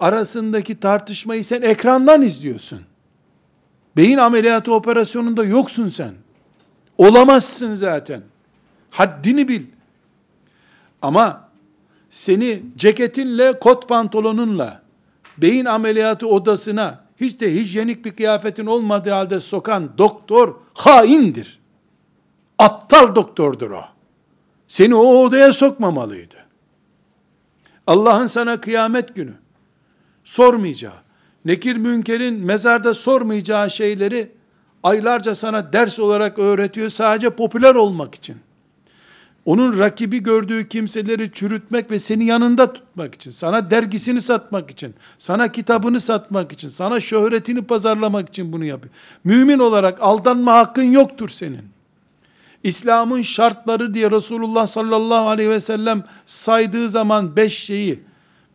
arasındaki 0.00 0.80
tartışmayı 0.80 1.44
sen 1.44 1.62
ekrandan 1.62 2.22
izliyorsun. 2.22 2.80
Beyin 3.96 4.18
ameliyatı 4.18 4.74
operasyonunda 4.74 5.44
yoksun 5.44 5.88
sen. 5.88 6.14
Olamazsın 6.98 7.74
zaten. 7.74 8.22
Haddini 8.90 9.48
bil. 9.48 9.62
Ama 11.02 11.48
seni 12.10 12.62
ceketinle, 12.76 13.58
kot 13.58 13.88
pantolonunla 13.88 14.82
beyin 15.38 15.64
ameliyatı 15.64 16.28
odasına 16.28 17.04
hiç 17.20 17.40
de 17.40 17.54
hijyenik 17.54 18.04
bir 18.04 18.12
kıyafetin 18.12 18.66
olmadığı 18.66 19.10
halde 19.10 19.40
sokan 19.40 19.98
doktor 19.98 20.54
haindir. 20.74 21.60
Aptal 22.58 23.14
doktordur 23.14 23.70
o. 23.70 23.84
Seni 24.68 24.94
o 24.94 25.24
odaya 25.24 25.52
sokmamalıydı. 25.52 26.41
Allah'ın 27.86 28.26
sana 28.26 28.60
kıyamet 28.60 29.14
günü 29.14 29.32
sormayacağı, 30.24 31.02
nekir 31.44 31.76
münkerin 31.76 32.34
mezarda 32.34 32.94
sormayacağı 32.94 33.70
şeyleri 33.70 34.32
aylarca 34.82 35.34
sana 35.34 35.72
ders 35.72 35.98
olarak 35.98 36.38
öğretiyor 36.38 36.88
sadece 36.88 37.30
popüler 37.30 37.74
olmak 37.74 38.14
için. 38.14 38.36
Onun 39.44 39.78
rakibi 39.78 40.22
gördüğü 40.22 40.68
kimseleri 40.68 41.32
çürütmek 41.32 41.90
ve 41.90 41.98
seni 41.98 42.24
yanında 42.24 42.72
tutmak 42.72 43.14
için, 43.14 43.30
sana 43.30 43.70
dergisini 43.70 44.20
satmak 44.20 44.70
için, 44.70 44.94
sana 45.18 45.52
kitabını 45.52 46.00
satmak 46.00 46.52
için, 46.52 46.68
sana 46.68 47.00
şöhretini 47.00 47.62
pazarlamak 47.62 48.28
için 48.28 48.52
bunu 48.52 48.64
yapıyor. 48.64 48.94
Mümin 49.24 49.58
olarak 49.58 49.98
aldanma 50.02 50.52
hakkın 50.52 50.82
yoktur 50.82 51.28
senin. 51.28 51.62
İslam'ın 52.64 53.22
şartları 53.22 53.94
diye 53.94 54.10
Resulullah 54.10 54.66
sallallahu 54.66 55.28
aleyhi 55.28 55.50
ve 55.50 55.60
sellem 55.60 56.04
saydığı 56.26 56.90
zaman 56.90 57.36
beş 57.36 57.58
şeyi, 57.58 58.00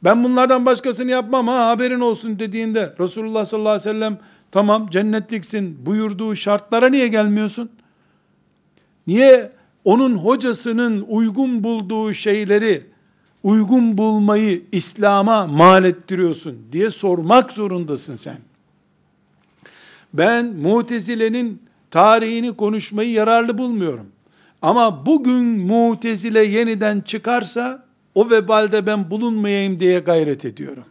ben 0.03 0.23
bunlardan 0.23 0.65
başkasını 0.65 1.11
yapmam 1.11 1.47
ha 1.47 1.67
haberin 1.67 1.99
olsun 1.99 2.39
dediğinde 2.39 2.95
Resulullah 2.99 3.45
sallallahu 3.45 3.69
aleyhi 3.69 3.89
ve 3.89 3.93
sellem 3.93 4.17
tamam 4.51 4.89
cennetliksin 4.89 5.85
buyurduğu 5.85 6.35
şartlara 6.35 6.89
niye 6.89 7.07
gelmiyorsun? 7.07 7.69
Niye 9.07 9.51
onun 9.85 10.15
hocasının 10.15 11.05
uygun 11.09 11.63
bulduğu 11.63 12.13
şeyleri 12.13 12.83
uygun 13.43 13.97
bulmayı 13.97 14.63
İslam'a 14.71 15.47
mal 15.47 15.85
ettiriyorsun 15.85 16.57
diye 16.71 16.91
sormak 16.91 17.53
zorundasın 17.53 18.15
sen. 18.15 18.37
Ben 20.13 20.45
Mutezile'nin 20.45 21.66
tarihini 21.91 22.53
konuşmayı 22.53 23.11
yararlı 23.11 23.57
bulmuyorum. 23.57 24.07
Ama 24.61 25.05
bugün 25.05 25.45
Mutezile 25.45 26.43
yeniden 26.43 27.01
çıkarsa 27.01 27.85
o 28.15 28.29
vebalde 28.29 28.85
ben 28.85 29.09
bulunmayayım 29.11 29.79
diye 29.79 29.99
gayret 29.99 30.45
ediyorum. 30.45 30.85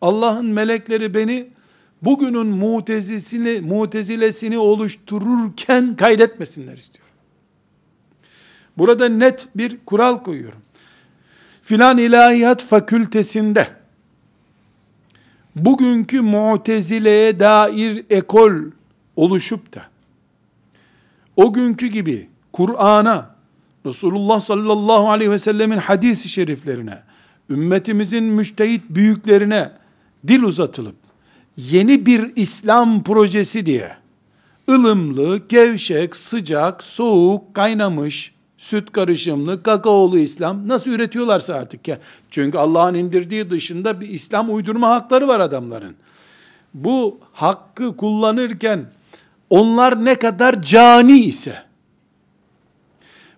Allah'ın 0.00 0.46
melekleri 0.46 1.14
beni 1.14 1.48
bugünün 2.02 2.46
mutezilesini, 2.46 3.60
mutezilesini 3.60 4.58
oluştururken 4.58 5.96
kaydetmesinler 5.96 6.76
istiyor. 6.76 7.06
Burada 8.78 9.08
net 9.08 9.48
bir 9.56 9.78
kural 9.86 10.22
koyuyorum. 10.22 10.60
Filan 11.62 11.98
ilahiyat 11.98 12.64
fakültesinde 12.64 13.66
bugünkü 15.56 16.20
mutezileye 16.20 17.40
dair 17.40 18.04
ekol 18.10 18.52
oluşup 19.16 19.74
da 19.74 19.89
o 21.40 21.52
günkü 21.52 21.86
gibi 21.86 22.28
Kur'an'a, 22.52 23.34
Resulullah 23.86 24.40
sallallahu 24.40 25.10
aleyhi 25.10 25.30
ve 25.30 25.38
sellemin 25.38 25.76
hadisi 25.76 26.28
şeriflerine, 26.28 26.98
ümmetimizin 27.50 28.24
müştehit 28.24 28.82
büyüklerine 28.90 29.72
dil 30.28 30.42
uzatılıp 30.42 30.96
yeni 31.56 32.06
bir 32.06 32.32
İslam 32.36 33.04
projesi 33.04 33.66
diye 33.66 33.96
ılımlı, 34.70 35.40
gevşek, 35.48 36.16
sıcak, 36.16 36.82
soğuk, 36.82 37.54
kaynamış, 37.54 38.34
süt 38.58 38.92
karışımlı, 38.92 39.62
kakaolu 39.62 40.18
İslam 40.18 40.68
nasıl 40.68 40.90
üretiyorlarsa 40.90 41.54
artık 41.54 41.88
ya. 41.88 41.98
Çünkü 42.30 42.58
Allah'ın 42.58 42.94
indirdiği 42.94 43.50
dışında 43.50 44.00
bir 44.00 44.08
İslam 44.08 44.54
uydurma 44.54 44.90
hakları 44.90 45.28
var 45.28 45.40
adamların. 45.40 45.94
Bu 46.74 47.18
hakkı 47.32 47.96
kullanırken 47.96 48.86
onlar 49.50 50.04
ne 50.04 50.14
kadar 50.14 50.62
cani 50.62 51.18
ise 51.18 51.62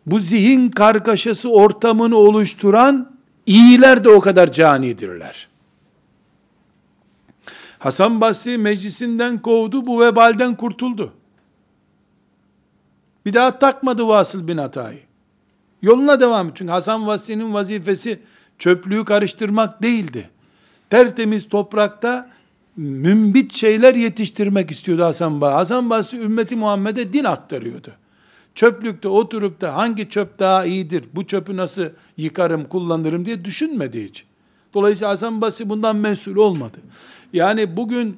bu 0.06 0.18
zihin 0.18 0.70
kargaşası 0.70 1.50
ortamını 1.50 2.16
oluşturan 2.16 3.16
iyiler 3.46 4.04
de 4.04 4.08
o 4.08 4.20
kadar 4.20 4.52
canidirler. 4.52 5.48
Hasan 7.78 8.20
Basri 8.20 8.58
meclisinden 8.58 9.42
kovdu, 9.42 9.86
bu 9.86 10.00
vebalden 10.00 10.56
kurtuldu. 10.56 11.12
Bir 13.26 13.34
daha 13.34 13.58
takmadı 13.58 14.08
Vasıl 14.08 14.48
bin 14.48 14.56
Atay'ı. 14.56 15.00
Yoluna 15.82 16.20
devam 16.20 16.48
et. 16.48 16.56
Çünkü 16.56 16.72
Hasan 16.72 17.06
Basri'nin 17.06 17.54
vazifesi 17.54 18.22
çöplüğü 18.58 19.04
karıştırmak 19.04 19.82
değildi. 19.82 20.30
Tertemiz 20.90 21.48
toprakta 21.48 22.30
mümbit 22.77 23.53
şeyler 23.53 23.95
yetiştirmek 23.95 24.70
istiyordu 24.70 25.05
Hasan 25.05 25.41
Basri. 25.41 25.55
Hasan 25.55 25.91
Basri 25.91 26.18
ümmeti 26.18 26.57
Muhammed'e 26.57 27.12
din 27.12 27.25
aktarıyordu. 27.25 27.93
Çöplükte 28.55 29.09
oturup 29.09 29.61
da 29.61 29.77
hangi 29.77 30.09
çöp 30.09 30.39
daha 30.39 30.64
iyidir, 30.64 31.05
bu 31.14 31.27
çöpü 31.27 31.57
nasıl 31.57 31.85
yıkarım, 32.16 32.64
kullanırım 32.64 33.27
diye 33.27 33.45
düşünmedi 33.45 34.05
hiç. 34.09 34.25
Dolayısıyla 34.75 35.11
Hasan 35.11 35.41
Basri 35.41 35.68
bundan 35.68 35.97
mesul 35.97 36.37
olmadı. 36.37 36.79
Yani 37.33 37.77
bugün 37.77 38.16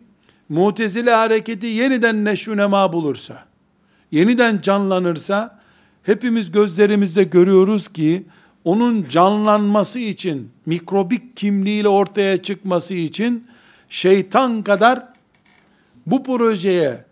Mutezile 0.49 1.11
hareketi 1.11 1.67
yeniden 1.67 2.25
neşvünema 2.25 2.93
bulursa, 2.93 3.45
yeniden 4.11 4.61
canlanırsa, 4.61 5.61
hepimiz 6.03 6.53
gözlerimizde 6.53 7.25
görüyoruz 7.25 7.89
ki, 7.89 8.25
onun 8.65 9.09
canlanması 9.09 9.99
için, 9.99 10.51
mikrobik 10.67 11.37
kimliğiyle 11.37 11.89
ortaya 11.89 12.43
çıkması 12.43 12.95
için, 12.95 13.47
şeytan 13.95 14.62
kadar 14.62 15.09
bu 16.07 16.22
projeye 16.22 17.05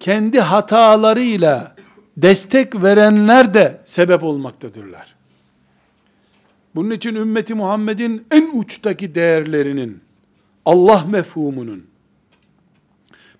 kendi 0.00 0.40
hatalarıyla 0.40 1.76
destek 2.16 2.82
verenler 2.82 3.54
de 3.54 3.80
sebep 3.84 4.22
olmaktadırlar. 4.22 5.14
Bunun 6.74 6.90
için 6.90 7.14
ümmeti 7.14 7.54
Muhammed'in 7.54 8.26
en 8.30 8.50
uçtaki 8.54 9.14
değerlerinin, 9.14 10.00
Allah 10.64 11.04
mefhumunun, 11.10 11.86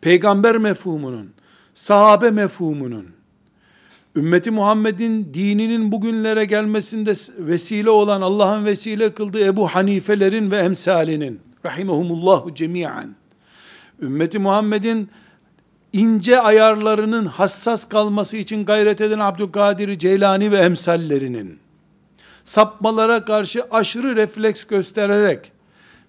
peygamber 0.01 0.59
mefhumunun, 0.59 1.31
sahabe 1.75 2.31
mefhumunun, 2.31 3.07
ümmeti 4.17 4.51
Muhammed'in 4.51 5.35
dininin 5.35 5.93
bugünlere 5.93 6.45
gelmesinde 6.45 7.13
vesile 7.39 7.91
olan 7.91 8.21
Allah'ın 8.21 8.65
vesile 8.65 9.15
kıldığı 9.15 9.45
Ebu 9.45 9.69
Hanifelerin 9.69 10.51
ve 10.51 10.59
emsalinin, 10.59 11.48
rahimehumullahu 11.67 12.55
cemiyen, 12.55 13.15
ümmeti 14.03 14.39
Muhammed'in 14.39 15.11
ince 15.93 16.41
ayarlarının 16.41 17.27
hassas 17.27 17.89
kalması 17.89 18.37
için 18.37 18.65
gayret 18.65 19.01
eden 19.01 19.19
Abdülkadir 19.19 19.99
Ceylani 19.99 20.53
ve 20.53 20.59
emsallerinin, 20.59 21.59
sapmalara 22.45 23.25
karşı 23.25 23.65
aşırı 23.71 24.17
refleks 24.17 24.65
göstererek, 24.65 25.53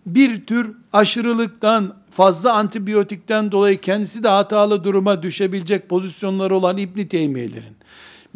bir 0.06 0.46
tür 0.46 0.72
aşırılıktan, 0.94 1.96
fazla 2.12 2.54
antibiyotikten 2.54 3.52
dolayı 3.52 3.82
kendisi 3.82 4.24
de 4.24 4.28
hatalı 4.28 4.84
duruma 4.84 5.24
düşebilecek 5.24 5.90
pozisyonları 5.90 6.56
olan 6.56 6.78
İbni 6.78 7.08
Teymiye'lerin, 7.08 7.76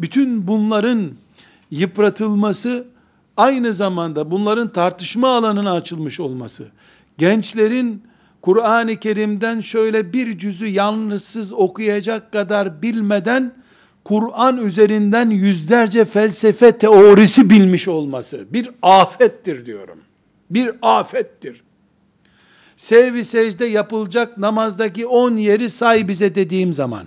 bütün 0.00 0.46
bunların 0.46 1.10
yıpratılması, 1.70 2.86
aynı 3.36 3.74
zamanda 3.74 4.30
bunların 4.30 4.72
tartışma 4.72 5.36
alanına 5.36 5.72
açılmış 5.72 6.20
olması, 6.20 6.68
gençlerin 7.18 8.02
Kur'an-ı 8.42 8.96
Kerim'den 8.96 9.60
şöyle 9.60 10.12
bir 10.12 10.38
cüzü 10.38 10.66
yalnızsız 10.66 11.52
okuyacak 11.52 12.32
kadar 12.32 12.82
bilmeden, 12.82 13.52
Kur'an 14.04 14.66
üzerinden 14.66 15.30
yüzlerce 15.30 16.04
felsefe 16.04 16.78
teorisi 16.78 17.50
bilmiş 17.50 17.88
olması 17.88 18.44
bir 18.52 18.70
afettir 18.82 19.66
diyorum. 19.66 19.98
Bir 20.50 20.70
afettir. 20.82 21.62
Sevvi 22.76 23.24
secde 23.24 23.64
yapılacak 23.64 24.38
namazdaki 24.38 25.06
on 25.06 25.36
yeri 25.36 25.70
say 25.70 26.08
bize 26.08 26.34
dediğim 26.34 26.72
zaman. 26.72 27.06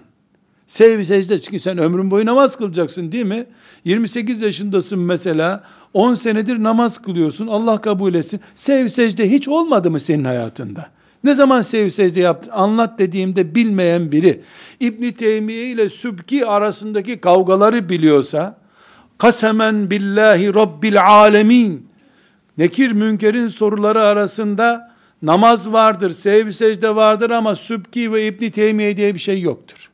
Sevvi 0.68 1.06
secde 1.06 1.42
çünkü 1.42 1.60
sen 1.60 1.78
ömrün 1.78 2.12
boyu 2.12 2.26
namaz 2.26 2.58
kılacaksın 2.58 3.12
değil 3.12 3.26
mi? 3.26 3.46
28 3.86 4.42
yaşındasın 4.42 5.00
mesela. 5.00 5.64
10 5.94 6.14
senedir 6.14 6.64
namaz 6.64 7.02
kılıyorsun. 7.02 7.48
Allah 7.48 7.82
kabul 7.82 8.14
etsin. 8.14 8.42
Sevvi 8.56 8.90
secde 8.90 9.32
hiç 9.32 9.48
olmadı 9.48 9.92
mı 9.92 10.00
senin 10.00 10.24
hayatında? 10.24 10.90
Ne 11.24 11.36
zaman 11.36 11.62
sev 11.62 11.90
secde 11.90 12.20
yaptın? 12.20 12.52
Anlat 12.52 13.00
dediğimde 13.00 13.56
bilmeyen 13.56 14.12
biri 14.12 14.42
İbn 14.80 15.12
Teymiye 15.12 15.66
ile 15.66 15.90
Sübki 15.90 16.46
arasındaki 16.46 17.22
kavgaları 17.22 17.90
biliyorsa 17.90 18.58
kasemen 19.18 19.90
billahi 19.90 20.56
rabbil 20.56 21.08
alemin 21.08 21.88
Nekir 22.58 22.92
Münker'in 22.92 23.48
soruları 23.48 24.04
arasında 24.04 24.92
namaz 25.22 25.72
vardır, 25.72 26.10
sevgi 26.10 26.54
secde 26.54 26.96
vardır 26.96 27.30
ama 27.30 27.56
Sübki 27.56 28.14
ve 28.14 28.28
İbni 28.28 28.52
Teymiye 28.52 28.98
diye 28.98 29.14
bir 29.14 29.20
şey 29.20 29.42
yoktur. 29.42 29.90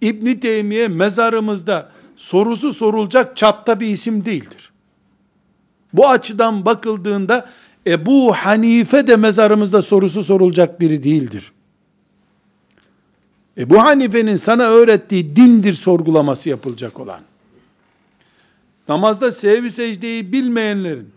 İbni 0.00 0.40
Teymiye 0.40 0.88
mezarımızda 0.88 1.88
sorusu 2.18 2.72
sorulacak 2.72 3.36
çapta 3.36 3.80
bir 3.80 3.86
isim 3.86 4.24
değildir. 4.24 4.72
Bu 5.92 6.08
açıdan 6.08 6.64
bakıldığında 6.64 7.48
Ebu 7.86 8.32
Hanife 8.32 9.06
de 9.06 9.16
mezarımızda 9.16 9.82
sorusu 9.82 10.22
sorulacak 10.22 10.80
biri 10.80 11.02
değildir. 11.02 11.52
Ebu 13.58 13.78
Hanife'nin 13.82 14.36
sana 14.36 14.62
öğrettiği 14.62 15.36
dindir 15.36 15.72
sorgulaması 15.72 16.48
yapılacak 16.48 17.00
olan. 17.00 17.20
Namazda 18.88 19.32
sevgi 19.32 19.70
secdeyi 19.70 20.32
bilmeyenlerin 20.32 21.10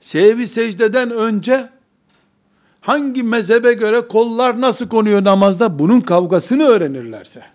sevgi 0.00 0.46
secdeden 0.46 1.10
önce 1.10 1.68
hangi 2.80 3.22
mezhebe 3.22 3.72
göre 3.72 4.08
kollar 4.08 4.60
nasıl 4.60 4.88
konuyor 4.88 5.24
namazda 5.24 5.78
bunun 5.78 6.00
kavgasını 6.00 6.64
öğrenirlerse 6.64 7.53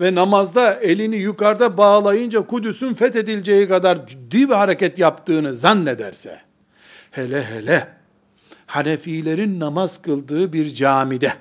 ve 0.00 0.14
namazda 0.14 0.74
elini 0.74 1.16
yukarıda 1.16 1.76
bağlayınca 1.76 2.46
Kudüs'ün 2.46 2.94
fethedileceği 2.94 3.68
kadar 3.68 4.06
ciddi 4.06 4.48
bir 4.48 4.54
hareket 4.54 4.98
yaptığını 4.98 5.56
zannederse 5.56 6.40
hele 7.10 7.44
hele 7.44 7.88
Hanefilerin 8.66 9.60
namaz 9.60 10.02
kıldığı 10.02 10.52
bir 10.52 10.74
camide 10.74 11.32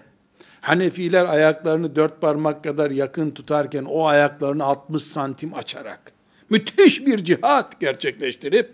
Hanefiler 0.62 1.26
ayaklarını 1.26 1.96
dört 1.96 2.22
parmak 2.22 2.64
kadar 2.64 2.92
yakın 2.92 3.32
tutarken 3.32 3.84
o 3.84 4.06
ayaklarını 4.06 4.64
60 4.64 5.04
santim 5.04 5.54
açarak 5.54 6.12
müthiş 6.50 7.06
bir 7.06 7.24
cihat 7.24 7.80
gerçekleştirip 7.80 8.72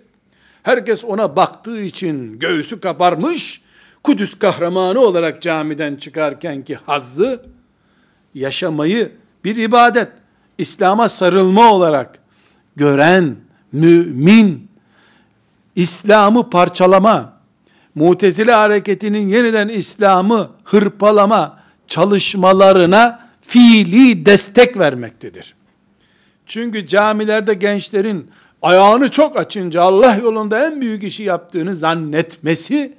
herkes 0.64 1.06
ona 1.06 1.36
baktığı 1.36 1.82
için 1.82 2.40
göğsü 2.40 2.82
kaparmış 2.82 3.62
Kudüs 4.04 4.40
kahramanı 4.40 5.00
olarak 5.00 5.42
camiden 5.42 5.96
çıkarken 5.96 6.64
ki 6.64 6.76
hazzı 6.76 7.46
yaşamayı 8.34 9.12
bir 9.44 9.56
ibadet, 9.56 10.08
İslam'a 10.58 11.10
sarılma 11.10 11.74
olarak 11.74 12.20
gören 12.76 13.36
mümin 13.72 14.72
İslam'ı 15.76 16.50
parçalama, 16.50 17.34
Mutezile 17.96 18.52
hareketinin 18.52 19.28
yeniden 19.28 19.68
İslam'ı 19.68 20.50
hırpalama 20.64 21.60
çalışmalarına 21.88 23.30
fiili 23.42 24.26
destek 24.26 24.80
vermektedir. 24.80 25.56
Çünkü 26.46 26.88
camilerde 26.88 27.54
gençlerin 27.54 28.32
ayağını 28.62 29.12
çok 29.12 29.38
açınca 29.38 29.82
Allah 29.82 30.16
yolunda 30.16 30.68
en 30.68 30.82
büyük 30.82 31.04
işi 31.04 31.24
yaptığını 31.24 31.76
zannetmesi 31.76 32.94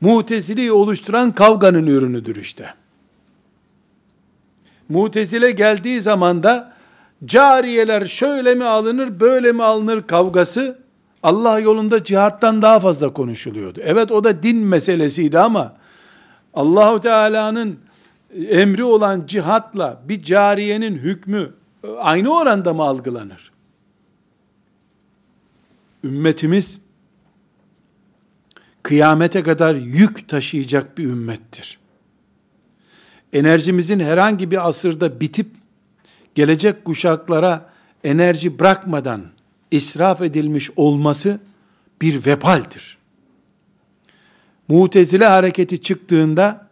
Mutezile'yi 0.00 0.72
oluşturan 0.72 1.32
kavganın 1.32 1.86
ürünüdür 1.86 2.36
işte. 2.36 2.74
Mutezile 4.92 5.50
geldiği 5.50 6.00
zaman 6.00 6.42
da 6.42 6.72
cariyeler 7.24 8.04
şöyle 8.04 8.54
mi 8.54 8.64
alınır 8.64 9.20
böyle 9.20 9.52
mi 9.52 9.62
alınır 9.62 10.02
kavgası 10.02 10.78
Allah 11.22 11.58
yolunda 11.58 12.04
cihattan 12.04 12.62
daha 12.62 12.80
fazla 12.80 13.12
konuşuluyordu. 13.12 13.80
Evet 13.84 14.12
o 14.12 14.24
da 14.24 14.42
din 14.42 14.56
meselesiydi 14.56 15.38
ama 15.38 15.76
Allahu 16.54 17.00
Teala'nın 17.00 17.78
emri 18.48 18.84
olan 18.84 19.26
cihatla 19.26 20.02
bir 20.08 20.22
cariyenin 20.22 20.98
hükmü 20.98 21.52
aynı 21.98 22.34
oranda 22.36 22.74
mı 22.74 22.82
algılanır? 22.82 23.52
Ümmetimiz 26.04 26.80
kıyamete 28.82 29.42
kadar 29.42 29.74
yük 29.74 30.28
taşıyacak 30.28 30.98
bir 30.98 31.04
ümmettir. 31.04 31.81
Enerjimizin 33.32 34.00
herhangi 34.00 34.50
bir 34.50 34.68
asırda 34.68 35.20
bitip 35.20 35.46
gelecek 36.34 36.84
kuşaklara 36.84 37.70
enerji 38.04 38.58
bırakmadan 38.58 39.22
israf 39.70 40.20
edilmiş 40.20 40.70
olması 40.76 41.40
bir 42.00 42.26
vebaldir. 42.26 42.98
Mutezile 44.68 45.26
hareketi 45.26 45.82
çıktığında 45.82 46.68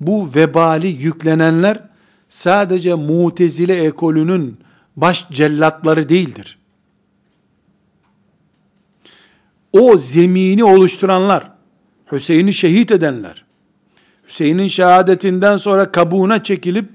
bu 0.00 0.34
vebali 0.34 0.86
yüklenenler 0.86 1.82
sadece 2.28 2.94
mutezile 2.94 3.84
ekolünün 3.84 4.58
baş 4.96 5.28
cellatları 5.28 6.08
değildir. 6.08 6.58
O 9.72 9.98
zemini 9.98 10.64
oluşturanlar, 10.64 11.50
Hüseyin'i 12.12 12.54
şehit 12.54 12.90
edenler, 12.90 13.45
Hüseyin'in 14.28 14.68
şehadetinden 14.68 15.56
sonra 15.56 15.92
kabuğuna 15.92 16.42
çekilip 16.42 16.88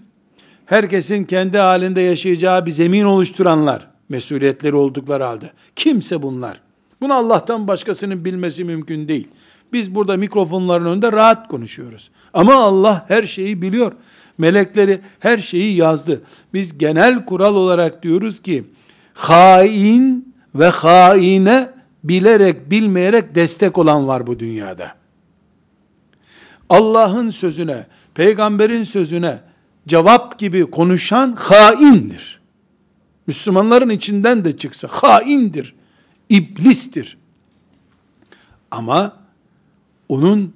herkesin 0.66 1.24
kendi 1.24 1.58
halinde 1.58 2.02
yaşayacağı 2.02 2.66
bir 2.66 2.72
zemin 2.72 3.04
oluşturanlar, 3.04 3.88
mesuliyetleri 4.10 4.76
oldukları 4.76 5.24
halde. 5.24 5.52
Kimse 5.76 6.22
bunlar. 6.22 6.62
Bunu 7.02 7.14
Allah'tan 7.14 7.68
başkasının 7.68 8.26
bilmesi 8.26 8.64
mümkün 8.64 9.08
değil. 9.08 9.28
Biz 9.74 9.96
burada 9.96 10.18
mikrofonların 10.18 10.86
önünde 10.86 11.12
rahat 11.12 11.48
konuşuyoruz. 11.48 12.12
Ama 12.34 12.56
Allah 12.56 13.06
her 13.08 13.28
şeyi 13.28 13.62
biliyor. 13.62 13.92
Melekleri 14.38 15.00
her 15.20 15.38
şeyi 15.38 15.76
yazdı. 15.76 16.22
Biz 16.54 16.78
genel 16.78 17.26
kural 17.26 17.56
olarak 17.56 18.04
diyoruz 18.04 18.42
ki, 18.42 18.64
hain 19.14 20.34
ve 20.56 20.68
haine 20.68 21.70
bilerek 22.04 22.72
bilmeyerek 22.72 23.36
destek 23.36 23.78
olan 23.78 24.08
var 24.08 24.28
bu 24.28 24.40
dünyada. 24.40 25.01
Allah'ın 26.72 27.30
sözüne, 27.30 27.86
peygamberin 28.14 28.84
sözüne 28.84 29.40
cevap 29.88 30.40
gibi 30.40 30.72
konuşan 30.72 31.36
haindir. 31.40 32.42
Müslümanların 33.28 33.90
içinden 33.90 34.46
de 34.46 34.58
çıksa 34.58 34.88
haindir, 34.88 35.76
iblistir. 36.30 37.18
Ama 38.72 39.14
onun 40.10 40.54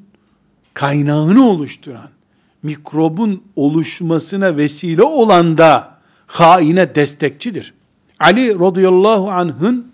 kaynağını 0.73 1.45
oluşturan, 1.45 2.09
mikrobun 2.63 3.43
oluşmasına 3.55 4.57
vesile 4.57 5.03
olan 5.03 5.57
da 5.57 5.97
haine 6.27 6.95
destekçidir. 6.95 7.73
Ali 8.19 8.59
radıyallahu 8.59 9.31
anh'ın 9.31 9.91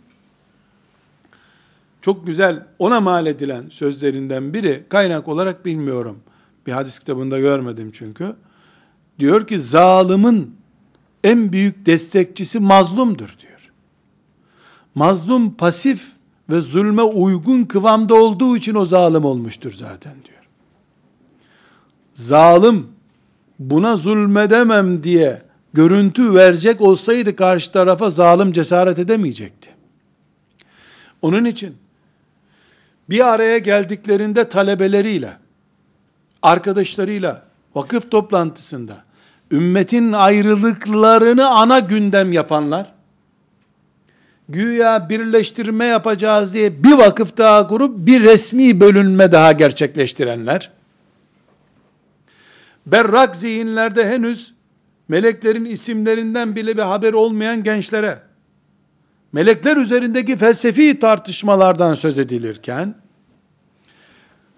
çok 2.01 2.25
güzel 2.25 2.65
ona 2.79 3.01
mal 3.01 3.25
edilen 3.25 3.67
sözlerinden 3.69 4.53
biri 4.53 4.83
kaynak 4.89 5.27
olarak 5.27 5.65
bilmiyorum. 5.65 6.19
Bir 6.67 6.71
hadis 6.71 6.99
kitabında 6.99 7.39
görmedim 7.39 7.91
çünkü. 7.93 8.35
Diyor 9.19 9.47
ki 9.47 9.59
zalimin 9.59 10.55
en 11.23 11.53
büyük 11.53 11.85
destekçisi 11.85 12.59
mazlumdur 12.59 13.35
diyor. 13.39 13.71
Mazlum 14.95 15.53
pasif 15.53 16.07
ve 16.49 16.61
zulme 16.61 17.01
uygun 17.01 17.63
kıvamda 17.63 18.15
olduğu 18.15 18.57
için 18.57 18.75
o 18.75 18.85
zalim 18.85 19.25
olmuştur 19.25 19.73
zaten 19.77 20.13
diyor. 20.13 20.41
Zalim 22.13 22.87
buna 23.59 23.97
zulmedemem 23.97 25.03
diye 25.03 25.41
görüntü 25.73 26.33
verecek 26.33 26.81
olsaydı 26.81 27.35
karşı 27.35 27.71
tarafa 27.71 28.09
zalim 28.09 28.51
cesaret 28.51 28.99
edemeyecekti. 28.99 29.69
Onun 31.21 31.45
için 31.45 31.75
bir 33.11 33.33
araya 33.33 33.57
geldiklerinde 33.57 34.49
talebeleriyle, 34.49 35.37
arkadaşlarıyla, 36.41 37.43
vakıf 37.75 38.11
toplantısında, 38.11 39.03
ümmetin 39.51 40.13
ayrılıklarını 40.13 41.49
ana 41.49 41.79
gündem 41.79 42.33
yapanlar, 42.33 42.91
güya 44.49 45.09
birleştirme 45.09 45.85
yapacağız 45.85 46.53
diye 46.53 46.83
bir 46.83 46.91
vakıf 46.91 47.37
daha 47.37 47.67
kurup 47.67 47.97
bir 47.97 48.23
resmi 48.23 48.79
bölünme 48.79 49.31
daha 49.31 49.51
gerçekleştirenler, 49.51 50.71
berrak 52.85 53.35
zihinlerde 53.35 54.09
henüz 54.09 54.53
meleklerin 55.07 55.65
isimlerinden 55.65 56.55
bile 56.55 56.77
bir 56.77 56.81
haber 56.81 57.13
olmayan 57.13 57.63
gençlere, 57.63 58.19
melekler 59.33 59.77
üzerindeki 59.77 60.37
felsefi 60.37 60.99
tartışmalardan 60.99 61.93
söz 61.93 62.19
edilirken, 62.19 63.00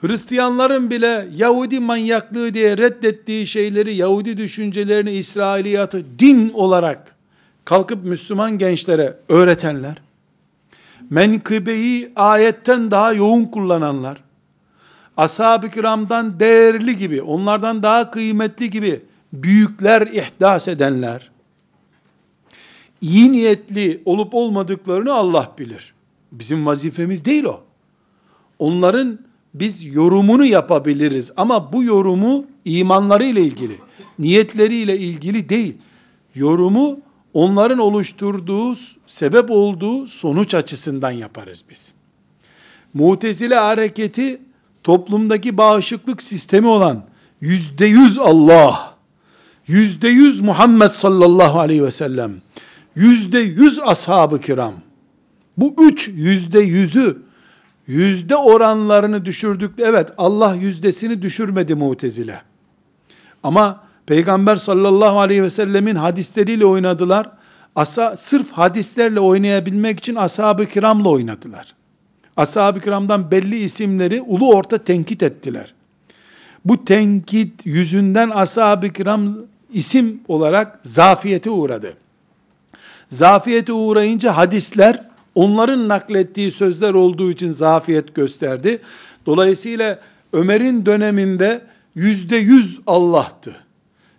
Hristiyanların 0.04 0.90
bile 0.90 1.28
Yahudi 1.36 1.80
manyaklığı 1.80 2.54
diye 2.54 2.78
reddettiği 2.78 3.48
şeyleri, 3.48 3.96
Yahudi 3.96 4.38
düşüncelerini, 4.38 5.12
İsrailiyatı 5.12 6.06
din 6.20 6.52
olarak 6.54 7.16
kalkıp 7.66 8.06
Müslüman 8.06 8.58
gençlere 8.58 9.18
öğretenler, 9.30 10.02
menkıbeyi 11.10 12.12
ayetten 12.16 12.92
daha 12.92 13.14
yoğun 13.14 13.46
kullananlar, 13.46 14.24
ashab-ı 15.18 15.70
kiramdan 15.70 16.40
değerli 16.40 16.98
gibi, 16.98 17.22
onlardan 17.22 17.84
daha 17.84 18.12
kıymetli 18.12 18.70
gibi 18.70 19.02
büyükler 19.34 20.02
ihdas 20.02 20.68
edenler, 20.68 21.32
iyi 23.02 23.32
niyetli 23.32 24.02
olup 24.06 24.34
olmadıklarını 24.34 25.14
Allah 25.14 25.52
bilir. 25.60 25.94
Bizim 26.32 26.66
vazifemiz 26.66 27.26
değil 27.26 27.44
o. 27.44 27.64
onların 28.60 29.20
biz 29.54 29.96
yorumunu 29.96 30.46
yapabiliriz 30.46 31.32
ama 31.38 31.74
bu 31.74 31.84
yorumu 31.84 32.46
imanlarıyla 32.66 33.42
ilgili, 33.42 33.78
niyetleriyle 34.20 34.98
ilgili 34.98 35.50
değil. 35.50 35.74
Yorumu 36.36 37.00
onların 37.34 37.80
oluşturduğu, 37.80 38.76
sebep 39.08 39.52
olduğu 39.52 40.08
sonuç 40.08 40.54
açısından 40.54 41.12
yaparız 41.12 41.64
biz. 41.70 41.94
Mutezile 42.94 43.56
hareketi 43.56 44.42
toplumdaki 44.84 45.58
bağışıklık 45.58 46.22
sistemi 46.22 46.68
olan 46.68 47.04
yüzde 47.42 47.86
yüz 47.86 48.20
Allah, 48.20 48.96
yüzde 49.68 50.10
yüz 50.10 50.40
Muhammed 50.40 50.90
sallallahu 50.90 51.60
aleyhi 51.60 51.84
ve 51.84 51.92
sellem, 51.92 52.32
yüzde 52.96 53.40
yüz 53.40 53.80
ashab-ı 53.80 54.42
kiram, 54.42 54.74
bu 55.58 55.76
üç 55.80 56.08
yüzde 56.08 56.60
yüzü, 56.60 57.18
yüzde 57.88 58.36
oranlarını 58.36 59.26
düşürdük. 59.26 59.72
Evet 59.80 60.10
Allah 60.18 60.56
yüzdesini 60.56 61.22
düşürmedi 61.22 61.76
mutezile. 61.76 62.42
Ama 63.44 63.84
Peygamber 64.06 64.56
sallallahu 64.56 65.20
aleyhi 65.20 65.44
ve 65.44 65.50
sellemin 65.50 65.96
hadisleriyle 65.96 66.66
oynadılar. 66.66 67.30
Asa, 67.76 68.18
sırf 68.18 68.52
hadislerle 68.52 69.20
oynayabilmek 69.20 70.00
için 70.00 70.16
ashab-ı 70.16 70.66
kiramla 70.66 71.10
oynadılar. 71.10 71.76
Ashab-ı 72.38 72.82
kiramdan 72.82 73.32
belli 73.32 73.60
isimleri 73.60 74.22
ulu 74.22 74.50
orta 74.50 74.78
tenkit 74.78 75.24
ettiler. 75.24 75.74
Bu 76.66 76.86
tenkit 76.86 77.66
yüzünden 77.66 78.30
ashab-ı 78.30 78.90
kiram 78.90 79.36
isim 79.74 80.22
olarak 80.28 80.80
zafiyete 80.84 81.50
uğradı. 81.50 81.94
Zafiyete 83.12 83.74
uğrayınca 83.74 84.38
hadisler 84.38 85.13
onların 85.36 85.88
naklettiği 85.88 86.52
sözler 86.52 86.94
olduğu 86.94 87.32
için 87.32 87.52
zafiyet 87.52 88.16
gösterdi. 88.16 88.80
Dolayısıyla 89.26 90.00
Ömer'in 90.34 90.86
döneminde 90.86 91.62
yüzde 91.96 92.36
yüz 92.36 92.80
Allah'tı. 92.88 93.56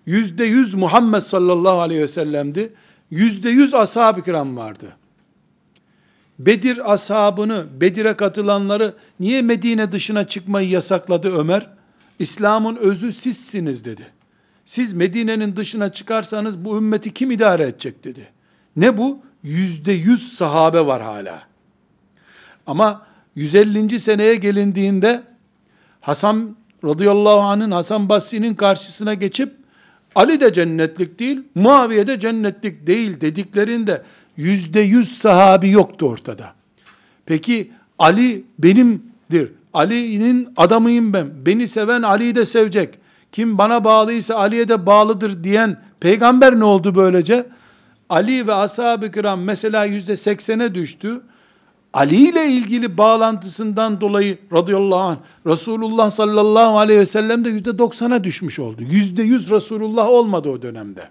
Yüzde 0.07 0.45
yüz 0.45 0.75
Muhammed 0.75 1.21
sallallahu 1.21 1.81
aleyhi 1.81 2.03
ve 2.03 2.09
sellem'di. 2.09 2.73
Yüzde 3.11 3.51
yüz 3.51 3.75
ashab-ı 3.75 4.23
kiram 4.23 4.57
vardı. 4.57 4.87
Bedir 6.39 6.93
ashabını, 6.93 7.67
Bedir'e 7.81 8.15
katılanları 8.15 8.95
niye 9.21 9.43
Medine 9.43 9.93
dışına 9.93 10.27
çıkmayı 10.27 10.69
yasakladı 10.69 11.37
Ömer? 11.37 11.71
İslam'ın 12.19 12.77
özü 12.77 13.13
sizsiniz 13.13 13.85
dedi. 13.85 14.07
Siz 14.65 14.93
Medine'nin 14.93 15.57
dışına 15.57 15.93
çıkarsanız 15.93 16.65
bu 16.65 16.79
ümmeti 16.79 17.15
kim 17.15 17.31
idare 17.31 17.63
edecek 17.63 18.05
dedi. 18.05 18.29
Ne 18.77 18.99
bu? 18.99 19.23
Yüzde 19.45 19.93
yüz 19.93 20.33
sahabe 20.33 20.87
var 20.87 21.03
hala. 21.03 21.43
Ama 22.67 23.07
150. 23.35 24.01
seneye 24.01 24.35
gelindiğinde 24.35 25.23
Hasan 26.01 26.57
radıyallahu 26.85 27.41
anh'ın 27.41 27.71
Hasan 27.71 28.09
Basri'nin 28.09 28.55
karşısına 28.55 29.15
geçip 29.15 29.53
Ali 30.15 30.41
de 30.41 30.53
cennetlik 30.53 31.19
değil, 31.19 31.43
Muaviye 31.55 32.07
de 32.07 32.21
cennetlik 32.21 32.87
değil 32.87 33.21
dediklerinde 33.21 34.03
yüzde 34.37 34.81
yüz 34.81 35.19
sahabi 35.19 35.71
yoktu 35.71 36.07
ortada. 36.09 36.55
Peki 37.27 37.71
Ali 37.99 38.45
benimdir. 38.59 39.53
Ali'nin 39.73 40.49
adamıyım 40.57 41.13
ben. 41.13 41.47
Beni 41.47 41.69
seven 41.69 42.03
Ali'yi 42.03 42.35
de 42.35 42.45
sevecek. 42.45 42.99
Kim 43.33 43.59
bana 43.59 43.85
bağlıysa 43.85 44.35
Ali'ye 44.35 44.69
de 44.69 44.87
bağlıdır 44.87 45.45
diyen 45.45 45.83
peygamber 46.01 46.59
ne 46.59 46.65
oldu 46.65 46.95
böylece? 46.95 47.47
Ali 48.15 48.47
ve 48.47 48.55
ashab-ı 48.55 49.11
kiram 49.11 49.41
mesela 49.41 49.85
yüzde 49.85 50.17
seksene 50.17 50.75
düştü. 50.75 51.21
Ali 51.93 52.29
ile 52.29 52.47
ilgili 52.47 52.99
bağlantısından 52.99 54.01
dolayı 54.01 54.39
radıyallahu 54.53 55.01
anh 55.01 55.17
Resulullah 55.47 56.11
sallallahu 56.11 56.79
aleyhi 56.79 57.01
ve 57.01 57.07
sellem 57.07 57.45
de 57.45 57.49
yüzde 57.49 57.79
doksana 57.79 58.25
düşmüş 58.25 58.59
oldu. 58.59 58.83
Yüzde 58.83 59.23
yüz 59.23 59.51
Resulullah 59.51 60.09
olmadı 60.09 60.49
o 60.49 60.63
dönemde. 60.63 61.09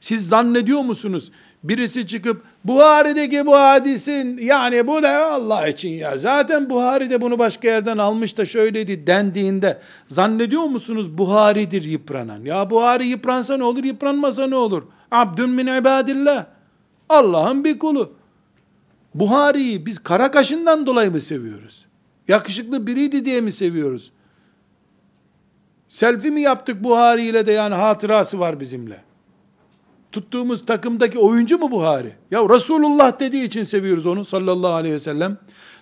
Siz 0.00 0.28
zannediyor 0.28 0.80
musunuz? 0.80 1.32
Birisi 1.64 2.06
çıkıp 2.06 2.42
Buhari'deki 2.64 3.46
bu 3.46 3.56
hadisin 3.56 4.38
yani 4.38 4.86
bu 4.86 5.02
da 5.02 5.26
Allah 5.26 5.68
için 5.68 5.88
ya 5.88 6.18
zaten 6.18 6.70
Buhari'de 6.70 7.20
bunu 7.20 7.38
başka 7.38 7.68
yerden 7.68 7.98
almış 7.98 8.38
da 8.38 8.46
şöyleydi 8.46 9.06
dendiğinde 9.06 9.78
zannediyor 10.08 10.62
musunuz 10.62 11.18
Buhari'dir 11.18 11.82
yıpranan? 11.82 12.44
Ya 12.44 12.70
Buhari 12.70 13.06
yıpransa 13.06 13.56
ne 13.56 13.64
olur 13.64 13.84
yıpranmasa 13.84 14.46
ne 14.46 14.56
olur? 14.56 14.82
Abdün 15.12 15.50
min 15.50 15.66
ibadillah. 15.66 16.46
Allah'ın 17.08 17.64
bir 17.64 17.78
kulu. 17.78 18.12
Buhari'yi 19.14 19.86
biz 19.86 19.98
kara 19.98 20.30
kaşından 20.30 20.86
dolayı 20.86 21.10
mı 21.10 21.20
seviyoruz? 21.20 21.86
Yakışıklı 22.28 22.86
biriydi 22.86 23.24
diye 23.24 23.40
mi 23.40 23.52
seviyoruz? 23.52 24.12
Selfie 25.88 26.30
mi 26.30 26.40
yaptık 26.40 26.84
Buhari 26.84 27.24
ile 27.24 27.46
de 27.46 27.52
yani 27.52 27.74
hatırası 27.74 28.38
var 28.38 28.60
bizimle? 28.60 29.00
Tuttuğumuz 30.12 30.66
takımdaki 30.66 31.18
oyuncu 31.18 31.58
mu 31.58 31.70
Buhari? 31.70 32.12
Ya 32.30 32.48
Resulullah 32.48 33.20
dediği 33.20 33.44
için 33.44 33.62
seviyoruz 33.62 34.06
onu 34.06 34.24
sallallahu 34.24 34.72
aleyhi 34.72 34.94
ve 34.94 34.98
sellem. 34.98 35.38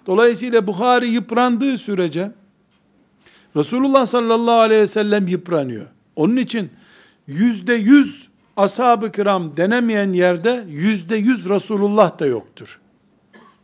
Dolayısıyla 0.06 0.66
Buhari 0.66 1.08
yıprandığı 1.08 1.78
sürece 1.78 2.32
Resulullah 3.56 4.06
sallallahu 4.06 4.58
aleyhi 4.60 4.82
ve 4.82 4.86
sellem 4.86 5.28
yıpranıyor. 5.28 5.86
Onun 6.16 6.36
için 6.36 6.70
yüzde 7.26 7.74
yüz 7.74 8.29
ashab-ı 8.60 9.12
kiram 9.12 9.56
denemeyen 9.56 10.12
yerde 10.12 10.64
yüzde 10.68 11.16
yüz 11.16 11.48
Resulullah 11.48 12.18
da 12.18 12.26
yoktur. 12.26 12.80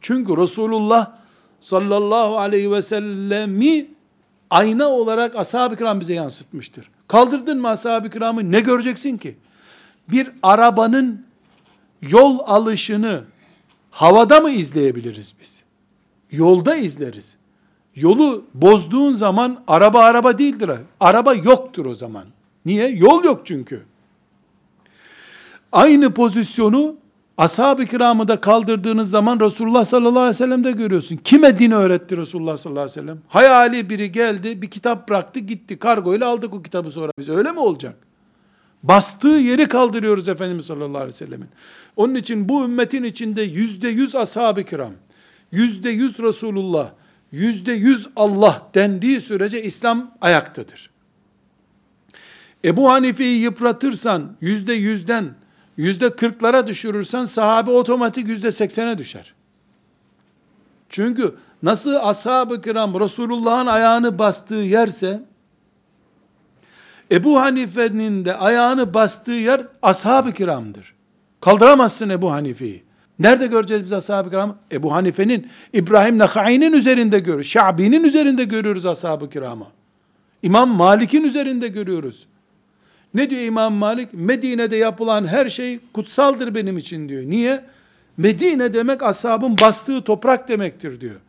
Çünkü 0.01 0.37
Resulullah 0.37 1.13
sallallahu 1.61 2.39
aleyhi 2.39 2.73
ve 2.73 2.83
sellemi 2.83 3.87
ayna 4.51 4.89
olarak 4.89 5.37
ashab-ı 5.37 5.77
kiram 5.77 6.01
bize 6.01 6.15
yansıtmıştır. 6.15 6.91
Kaldırdın 7.09 7.61
mı 7.61 7.69
ashab-ı 7.69 8.11
kiramı 8.11 8.51
ne 8.53 8.61
göreceksin 8.61 9.17
ki? 9.17 9.37
Bir 10.09 10.31
arabanın 10.43 11.27
yol 12.03 12.39
alışını 12.47 13.25
havada 13.91 14.41
mı 14.41 14.51
izleyebiliriz 14.51 15.35
biz? 15.43 15.63
Yolda 16.31 16.77
izleriz. 16.77 17.37
Yolu 17.95 18.45
bozduğun 18.55 19.15
zaman 19.15 19.63
araba 19.69 20.01
araba 20.01 20.39
değildir. 20.39 20.71
Araba 21.01 21.35
yoktur 21.35 21.87
o 21.87 21.95
zaman. 21.95 22.25
Niye? 22.67 22.89
Yol 22.89 23.25
yok 23.25 23.41
çünkü. 23.45 23.83
Aynı 25.73 26.15
pozisyonu 26.15 26.97
ashab-ı 27.39 27.87
kiramı 27.87 28.29
da 28.29 28.41
kaldırdığınız 28.41 29.11
zaman 29.11 29.41
Resulullah 29.41 29.85
sallallahu 29.85 30.19
aleyhi 30.19 30.35
ve 30.35 30.35
sellem'de 30.35 30.73
görüyorsun. 30.73 31.17
Kime 31.17 31.59
din 31.59 31.71
öğretti 31.71 32.17
Resulullah 32.17 32.57
sallallahu 32.57 32.83
aleyhi 32.83 32.99
ve 32.99 33.03
sellem? 33.03 33.19
Hayali 33.29 33.91
biri 33.91 34.13
geldi, 34.13 34.63
bir 34.63 34.71
kitap 34.71 35.09
bıraktı, 35.09 35.41
gitti. 35.41 35.79
Kargoyla 35.79 36.29
aldık 36.29 36.55
o 36.55 36.63
kitabı 36.63 36.91
sonra 36.91 37.13
biz. 37.19 37.29
Öyle 37.29 37.53
mi 37.53 37.61
olacak? 37.61 37.97
Bastığı 38.83 39.29
yeri 39.29 39.69
kaldırıyoruz 39.69 40.29
Efendimiz 40.29 40.67
sallallahu 40.67 40.97
aleyhi 40.97 41.09
ve 41.09 41.17
sellemin. 41.17 41.49
Onun 41.97 42.15
için 42.15 42.49
bu 42.49 42.65
ümmetin 42.65 43.03
içinde 43.03 43.43
yüzde 43.43 43.89
yüz 43.89 44.17
ashab-ı 44.17 44.65
kiram, 44.65 44.93
yüzde 45.53 45.91
yüz 45.91 46.19
Resulullah, 46.19 46.91
yüzde 47.33 47.73
yüz 47.73 48.09
Allah 48.17 48.63
dendiği 48.75 49.21
sürece 49.21 49.63
İslam 49.63 50.11
ayaktadır. 50.21 50.91
Ebu 52.65 52.91
Hanife'yi 52.91 53.41
yıpratırsan 53.41 54.37
yüzde 54.41 54.73
yüzden 54.73 55.35
yüzde 55.77 56.11
kırklara 56.11 56.67
düşürürsen 56.67 57.25
sahabe 57.25 57.71
otomatik 57.71 58.29
yüzde 58.29 58.53
seksene 58.53 58.99
düşer. 58.99 59.35
Çünkü 60.89 61.35
nasıl 61.63 61.95
ashab-ı 61.95 62.63
kiram 62.63 63.01
Resulullah'ın 63.01 63.67
ayağını 63.67 64.19
bastığı 64.19 64.55
yerse, 64.55 65.23
Ebu 67.13 67.41
Hanife'nin 67.41 68.25
de 68.25 68.37
ayağını 68.37 68.95
bastığı 68.95 69.33
yer 69.33 69.63
ashab-ı 69.83 70.33
kiramdır. 70.33 70.95
Kaldıramazsın 71.41 72.09
Ebu 72.09 72.33
Hanife'yi. 72.33 72.83
Nerede 73.19 73.47
göreceğiz 73.47 73.85
biz 73.85 73.93
ashab-ı 73.93 74.31
kiramı? 74.31 74.57
Ebu 74.73 74.95
Hanife'nin, 74.95 75.51
İbrahim 75.73 76.19
Nakai'nin 76.19 76.73
üzerinde 76.73 77.19
görüyoruz. 77.19 77.47
Şabi'nin 77.47 78.05
üzerinde 78.05 78.45
görüyoruz 78.45 78.87
ashab-ı 78.87 79.31
kiramı. 79.31 79.67
İmam 80.43 80.69
Malik'in 80.69 81.25
üzerinde 81.25 81.69
görüyoruz. 81.69 82.27
Ne 83.17 83.31
diyor 83.31 83.43
İmam 83.43 83.75
Malik? 83.75 84.09
Medine'de 84.13 84.77
yapılan 84.77 85.27
her 85.27 85.51
şey 85.51 85.79
kutsaldır 85.93 86.55
benim 86.55 86.79
için 86.79 87.09
diyor. 87.09 87.23
Niye? 87.23 87.65
Medine 88.17 88.73
demek 88.73 89.03
ashabın 89.03 89.57
bastığı 89.61 90.05
toprak 90.05 90.49
demektir 90.49 91.01
diyor. 91.01 91.21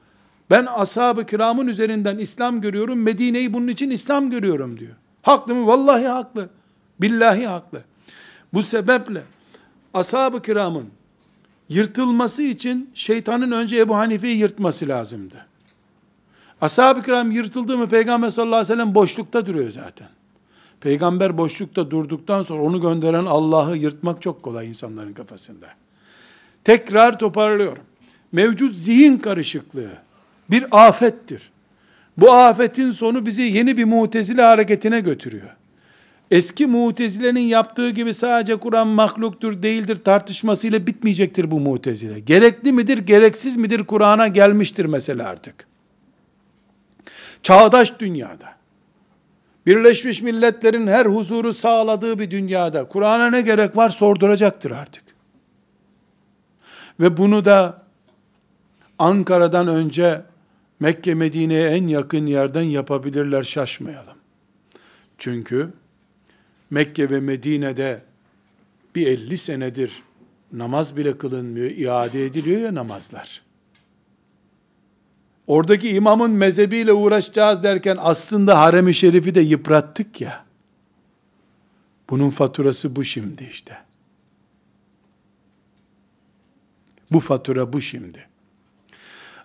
Ben 0.49 0.65
ashab-ı 0.65 1.25
kiramın 1.25 1.67
üzerinden 1.67 2.17
İslam 2.17 2.61
görüyorum, 2.61 3.01
Medine'yi 3.01 3.53
bunun 3.53 3.67
için 3.67 3.89
İslam 3.89 4.29
görüyorum 4.29 4.79
diyor. 4.79 4.91
Haklı 5.21 5.55
mı? 5.55 5.67
Vallahi 5.67 6.07
haklı. 6.07 6.49
Billahi 7.01 7.47
haklı. 7.47 7.81
Bu 8.53 8.63
sebeple 8.63 9.23
ashab-ı 9.93 10.41
kiramın 10.41 10.85
yırtılması 11.69 12.43
için 12.43 12.89
şeytanın 12.93 13.51
önce 13.51 13.77
Ebu 13.77 13.95
Hanife'yi 13.97 14.37
yırtması 14.37 14.87
lazımdı. 14.87 15.45
Ashab-ı 16.61 17.01
kiram 17.01 17.31
yırtıldı 17.31 17.77
mı 17.77 17.89
Peygamber 17.89 18.29
sallallahu 18.29 18.55
aleyhi 18.55 18.73
ve 18.73 18.73
sellem 18.73 18.95
boşlukta 18.95 19.45
duruyor 19.45 19.71
zaten. 19.71 20.07
Peygamber 20.81 21.37
boşlukta 21.37 21.91
durduktan 21.91 22.43
sonra 22.43 22.61
onu 22.61 22.81
gönderen 22.81 23.25
Allah'ı 23.25 23.77
yırtmak 23.77 24.21
çok 24.21 24.43
kolay 24.43 24.67
insanların 24.67 25.13
kafasında. 25.13 25.67
Tekrar 26.63 27.19
toparlıyorum. 27.19 27.83
Mevcut 28.31 28.75
zihin 28.75 29.17
karışıklığı, 29.17 29.91
bir 30.51 30.65
afettir. 30.71 31.51
Bu 32.17 32.31
afetin 32.31 32.91
sonu 32.91 33.25
bizi 33.25 33.41
yeni 33.41 33.77
bir 33.77 33.85
mutezile 33.85 34.41
hareketine 34.41 34.99
götürüyor. 34.99 35.49
Eski 36.31 36.67
mutezilenin 36.67 37.39
yaptığı 37.39 37.89
gibi 37.89 38.13
sadece 38.13 38.55
Kur'an 38.55 38.87
mahluktur 38.87 39.63
değildir 39.63 39.97
tartışmasıyla 40.03 40.87
bitmeyecektir 40.87 41.51
bu 41.51 41.59
mutezile. 41.59 42.19
Gerekli 42.19 42.71
midir, 42.71 42.97
gereksiz 42.97 43.57
midir 43.57 43.83
Kur'an'a 43.83 44.27
gelmiştir 44.27 44.85
mesela 44.85 45.27
artık. 45.29 45.67
Çağdaş 47.43 47.99
dünyada, 47.99 48.55
Birleşmiş 49.67 50.21
Milletler'in 50.21 50.87
her 50.87 51.05
huzuru 51.05 51.53
sağladığı 51.53 52.19
bir 52.19 52.31
dünyada 52.31 52.87
Kur'an'a 52.87 53.29
ne 53.29 53.41
gerek 53.41 53.77
var 53.77 53.89
sorduracaktır 53.89 54.71
artık. 54.71 55.03
Ve 56.99 57.17
bunu 57.17 57.45
da 57.45 57.83
Ankara'dan 58.99 59.67
önce 59.67 60.21
Mekke 60.79 61.13
Medine'ye 61.13 61.69
en 61.69 61.87
yakın 61.87 62.25
yerden 62.25 62.61
yapabilirler 62.61 63.43
şaşmayalım. 63.43 64.17
Çünkü 65.17 65.73
Mekke 66.69 67.09
ve 67.09 67.19
Medine'de 67.19 68.01
bir 68.95 69.07
50 69.07 69.37
senedir 69.37 70.03
namaz 70.51 70.97
bile 70.97 71.17
kılınmıyor, 71.17 71.69
iade 71.69 72.25
ediliyor 72.25 72.61
ya 72.61 72.75
namazlar. 72.75 73.46
Oradaki 75.47 75.89
imamın 75.89 76.31
mezhebiyle 76.31 76.93
uğraşacağız 76.93 77.63
derken 77.63 77.97
aslında 77.99 78.59
harem-i 78.59 78.93
şerifi 78.93 79.35
de 79.35 79.41
yıprattık 79.41 80.21
ya. 80.21 80.45
Bunun 82.09 82.29
faturası 82.29 82.95
bu 82.95 83.03
şimdi 83.03 83.43
işte. 83.43 83.77
Bu 87.11 87.19
fatura 87.19 87.73
bu 87.73 87.81
şimdi. 87.81 88.27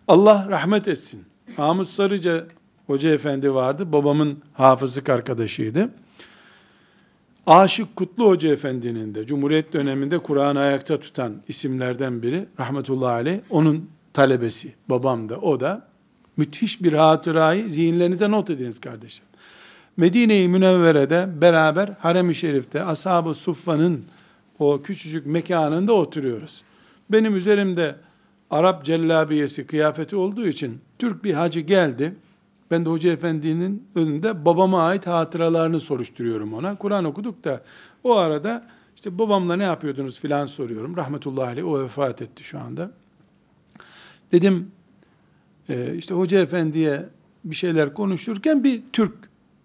Allah 0.09 0.47
rahmet 0.51 0.89
etsin. 0.89 1.25
Mahmut 1.59 1.89
Sarıca 1.89 2.47
Hoca 2.87 3.11
Efendi 3.11 3.55
vardı. 3.55 3.93
Babamın 3.93 4.39
hafızlık 4.53 5.09
arkadaşıydı. 5.09 5.91
Aşık 7.47 7.97
Kutlu 7.97 8.27
Hoca 8.27 8.53
Efendi'nin 8.53 9.15
de 9.15 9.27
Cumhuriyet 9.27 9.73
döneminde 9.73 10.19
Kur'an'ı 10.19 10.61
ayakta 10.61 11.01
tutan 11.01 11.35
isimlerden 11.49 12.23
biri 12.23 12.47
rahmetullahi 12.61 13.13
aleyh 13.13 13.39
onun 13.51 13.91
talebesi 14.13 14.75
babam 14.89 15.29
da 15.29 15.37
o 15.39 15.61
da 15.61 15.92
müthiş 16.37 16.83
bir 16.83 16.93
hatırayı 16.93 17.71
zihinlerinize 17.71 18.31
not 18.31 18.51
ediniz 18.51 18.81
kardeşler. 18.81 19.27
Medine-i 19.97 20.49
Münevvere'de 20.49 21.29
beraber 21.41 21.89
Harem-i 21.99 22.35
Şerif'te 22.35 22.85
Ashab-ı 22.85 23.35
Suffa'nın 23.35 24.05
o 24.59 24.83
küçücük 24.83 25.27
mekanında 25.27 25.93
oturuyoruz. 25.93 26.63
Benim 27.11 27.37
üzerimde 27.37 27.97
Arap 28.51 28.85
cellabiyesi 28.85 29.67
kıyafeti 29.67 30.17
olduğu 30.17 30.47
için 30.47 30.81
Türk 30.99 31.25
bir 31.25 31.35
hacı 31.35 31.61
geldi. 31.61 32.15
Ben 32.71 32.85
de 32.85 32.89
Hoca 32.89 33.13
Efendi'nin 33.13 33.89
önünde 33.95 34.45
babama 34.45 34.83
ait 34.83 35.07
hatıralarını 35.07 35.81
soruşturuyorum 35.81 36.55
ona. 36.55 36.77
Kur'an 36.77 37.05
okuduk 37.05 37.45
da 37.45 37.63
o 38.05 38.17
arada 38.17 38.67
işte 38.97 39.19
babamla 39.19 39.57
ne 39.57 39.63
yapıyordunuz 39.63 40.21
filan 40.21 40.47
soruyorum. 40.47 40.97
Rahmetullahi 40.97 41.47
aleyh 41.47 41.67
o 41.67 41.83
vefat 41.83 42.23
etti 42.23 42.45
şu 42.45 42.59
anda. 42.59 42.91
Dedim 44.33 44.71
e, 45.69 45.95
işte 45.97 46.15
Hoca 46.15 46.41
Efendi'ye 46.41 47.05
bir 47.45 47.57
şeyler 47.57 47.95
konuşurken 47.95 48.65
bir 48.65 48.83
Türk 48.93 49.15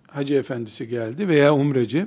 Hacı 0.08 0.34
Efendisi 0.34 0.88
geldi 0.88 1.28
veya 1.28 1.56
umreci. 1.56 2.06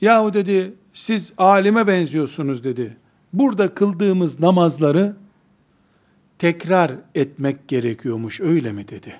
Yahu 0.00 0.34
dedi 0.34 0.74
siz 0.92 1.32
alime 1.38 1.86
benziyorsunuz 1.86 2.64
dedi. 2.64 2.96
Burada 3.32 3.74
kıldığımız 3.74 4.40
namazları 4.40 5.16
tekrar 6.38 6.92
etmek 7.14 7.68
gerekiyormuş 7.68 8.40
öyle 8.40 8.72
mi 8.72 8.88
dedi. 8.88 9.14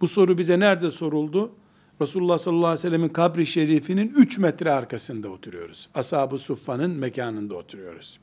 Bu 0.00 0.08
soru 0.08 0.38
bize 0.38 0.60
nerede 0.60 0.90
soruldu? 0.90 1.52
Resulullah 2.00 2.38
sallallahu 2.38 2.66
aleyhi 2.66 2.78
ve 2.78 2.90
sellemin 2.90 3.08
kabri 3.08 3.46
şerifinin 3.46 4.12
3 4.16 4.38
metre 4.38 4.72
arkasında 4.72 5.28
oturuyoruz. 5.28 5.88
Ashab-ı 5.94 6.38
Suffa'nın 6.38 6.90
mekanında 6.90 7.54
oturuyoruz. 7.54 8.18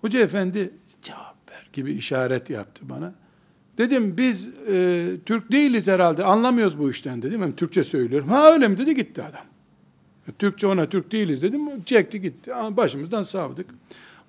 Hoca 0.00 0.20
efendi 0.20 0.70
cevap 1.02 1.35
ver 1.56 1.68
gibi 1.72 1.92
işaret 1.92 2.50
yaptı 2.50 2.82
bana. 2.88 3.14
Dedim 3.78 4.18
biz 4.18 4.48
e, 4.72 5.06
Türk 5.26 5.52
değiliz 5.52 5.88
herhalde 5.88 6.24
anlamıyoruz 6.24 6.78
bu 6.78 6.90
işten 6.90 7.22
dedim. 7.22 7.42
Hem 7.42 7.56
Türkçe 7.56 7.84
söylüyorum. 7.84 8.28
Ha 8.28 8.52
öyle 8.52 8.68
mi 8.68 8.78
dedi 8.78 8.94
gitti 8.94 9.22
adam. 9.22 9.44
E, 10.28 10.32
Türkçe 10.32 10.66
ona 10.66 10.88
Türk 10.88 11.12
değiliz 11.12 11.42
dedim. 11.42 11.84
Çekti 11.84 12.20
gitti. 12.20 12.50
Başımızdan 12.70 13.22
savdık. 13.22 13.66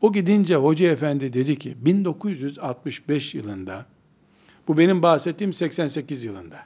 O 0.01 0.13
gidince 0.13 0.55
hoca 0.55 0.91
efendi 0.91 1.33
dedi 1.33 1.59
ki 1.59 1.75
1965 1.81 3.35
yılında 3.35 3.85
bu 4.67 4.77
benim 4.77 5.03
bahsettiğim 5.03 5.53
88 5.53 6.23
yılında. 6.23 6.59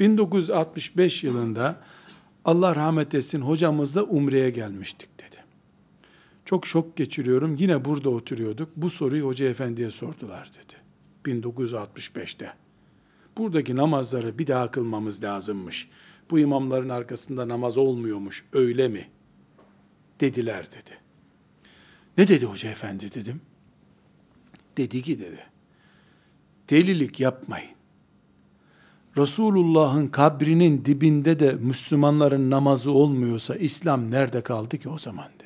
1965 0.00 1.24
yılında 1.24 1.76
Allah 2.44 2.74
rahmet 2.74 3.14
etsin 3.14 3.40
hocamızla 3.40 4.02
Umre'ye 4.02 4.50
gelmiştik. 4.50 5.17
Çok 6.48 6.66
şok 6.66 6.96
geçiriyorum. 6.96 7.56
Yine 7.58 7.84
burada 7.84 8.10
oturuyorduk. 8.10 8.68
Bu 8.76 8.90
soruyu 8.90 9.26
hoca 9.26 9.48
efendiye 9.48 9.90
sordular 9.90 10.50
dedi. 10.54 10.76
1965'te. 11.36 12.52
Buradaki 13.38 13.76
namazları 13.76 14.38
bir 14.38 14.46
daha 14.46 14.70
kılmamız 14.70 15.22
lazımmış. 15.22 15.88
Bu 16.30 16.38
imamların 16.38 16.88
arkasında 16.88 17.48
namaz 17.48 17.78
olmuyormuş. 17.78 18.44
Öyle 18.52 18.88
mi? 18.88 19.08
Dediler 20.20 20.66
dedi. 20.66 20.98
Ne 22.18 22.28
dedi 22.28 22.46
hoca 22.46 22.70
efendi 22.70 23.14
dedim. 23.14 23.40
Dedi 24.76 25.02
ki 25.02 25.20
dedi 25.20 25.46
delilik 26.70 27.20
yapmayın. 27.20 27.70
Resulullah'ın 29.16 30.08
kabrinin 30.08 30.84
dibinde 30.84 31.40
de 31.40 31.52
Müslümanların 31.52 32.50
namazı 32.50 32.90
olmuyorsa 32.90 33.56
İslam 33.56 34.10
nerede 34.10 34.42
kaldı 34.42 34.78
ki 34.78 34.88
o 34.88 34.98
zaman. 34.98 35.37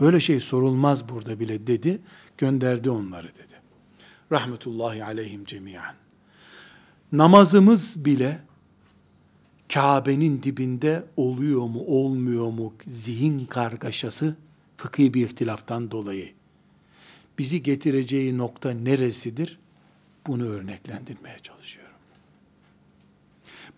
Böyle 0.00 0.20
şey 0.20 0.40
sorulmaz 0.40 1.08
burada 1.08 1.40
bile 1.40 1.66
dedi. 1.66 1.98
Gönderdi 2.38 2.90
onları 2.90 3.28
dedi. 3.28 3.54
Rahmetullahi 4.32 5.04
aleyhim 5.04 5.44
cemiyan. 5.44 5.94
Namazımız 7.12 8.04
bile 8.04 8.40
Kabe'nin 9.72 10.42
dibinde 10.42 11.04
oluyor 11.16 11.60
mu 11.66 11.80
olmuyor 11.86 12.50
mu 12.50 12.74
zihin 12.86 13.46
kargaşası 13.46 14.36
fıkhi 14.76 15.14
bir 15.14 15.26
ihtilaftan 15.26 15.90
dolayı 15.90 16.36
bizi 17.38 17.62
getireceği 17.62 18.38
nokta 18.38 18.70
neresidir? 18.70 19.58
Bunu 20.26 20.44
örneklendirmeye 20.44 21.38
çalışıyorum. 21.38 21.92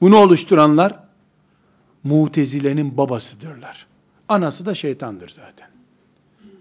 Bunu 0.01 0.17
oluşturanlar 0.17 1.05
Mutezile'nin 2.05 2.97
babasıdırlar. 2.97 3.87
Anası 4.29 4.67
da 4.67 4.75
şeytandır 4.75 5.29
zaten. 5.29 5.68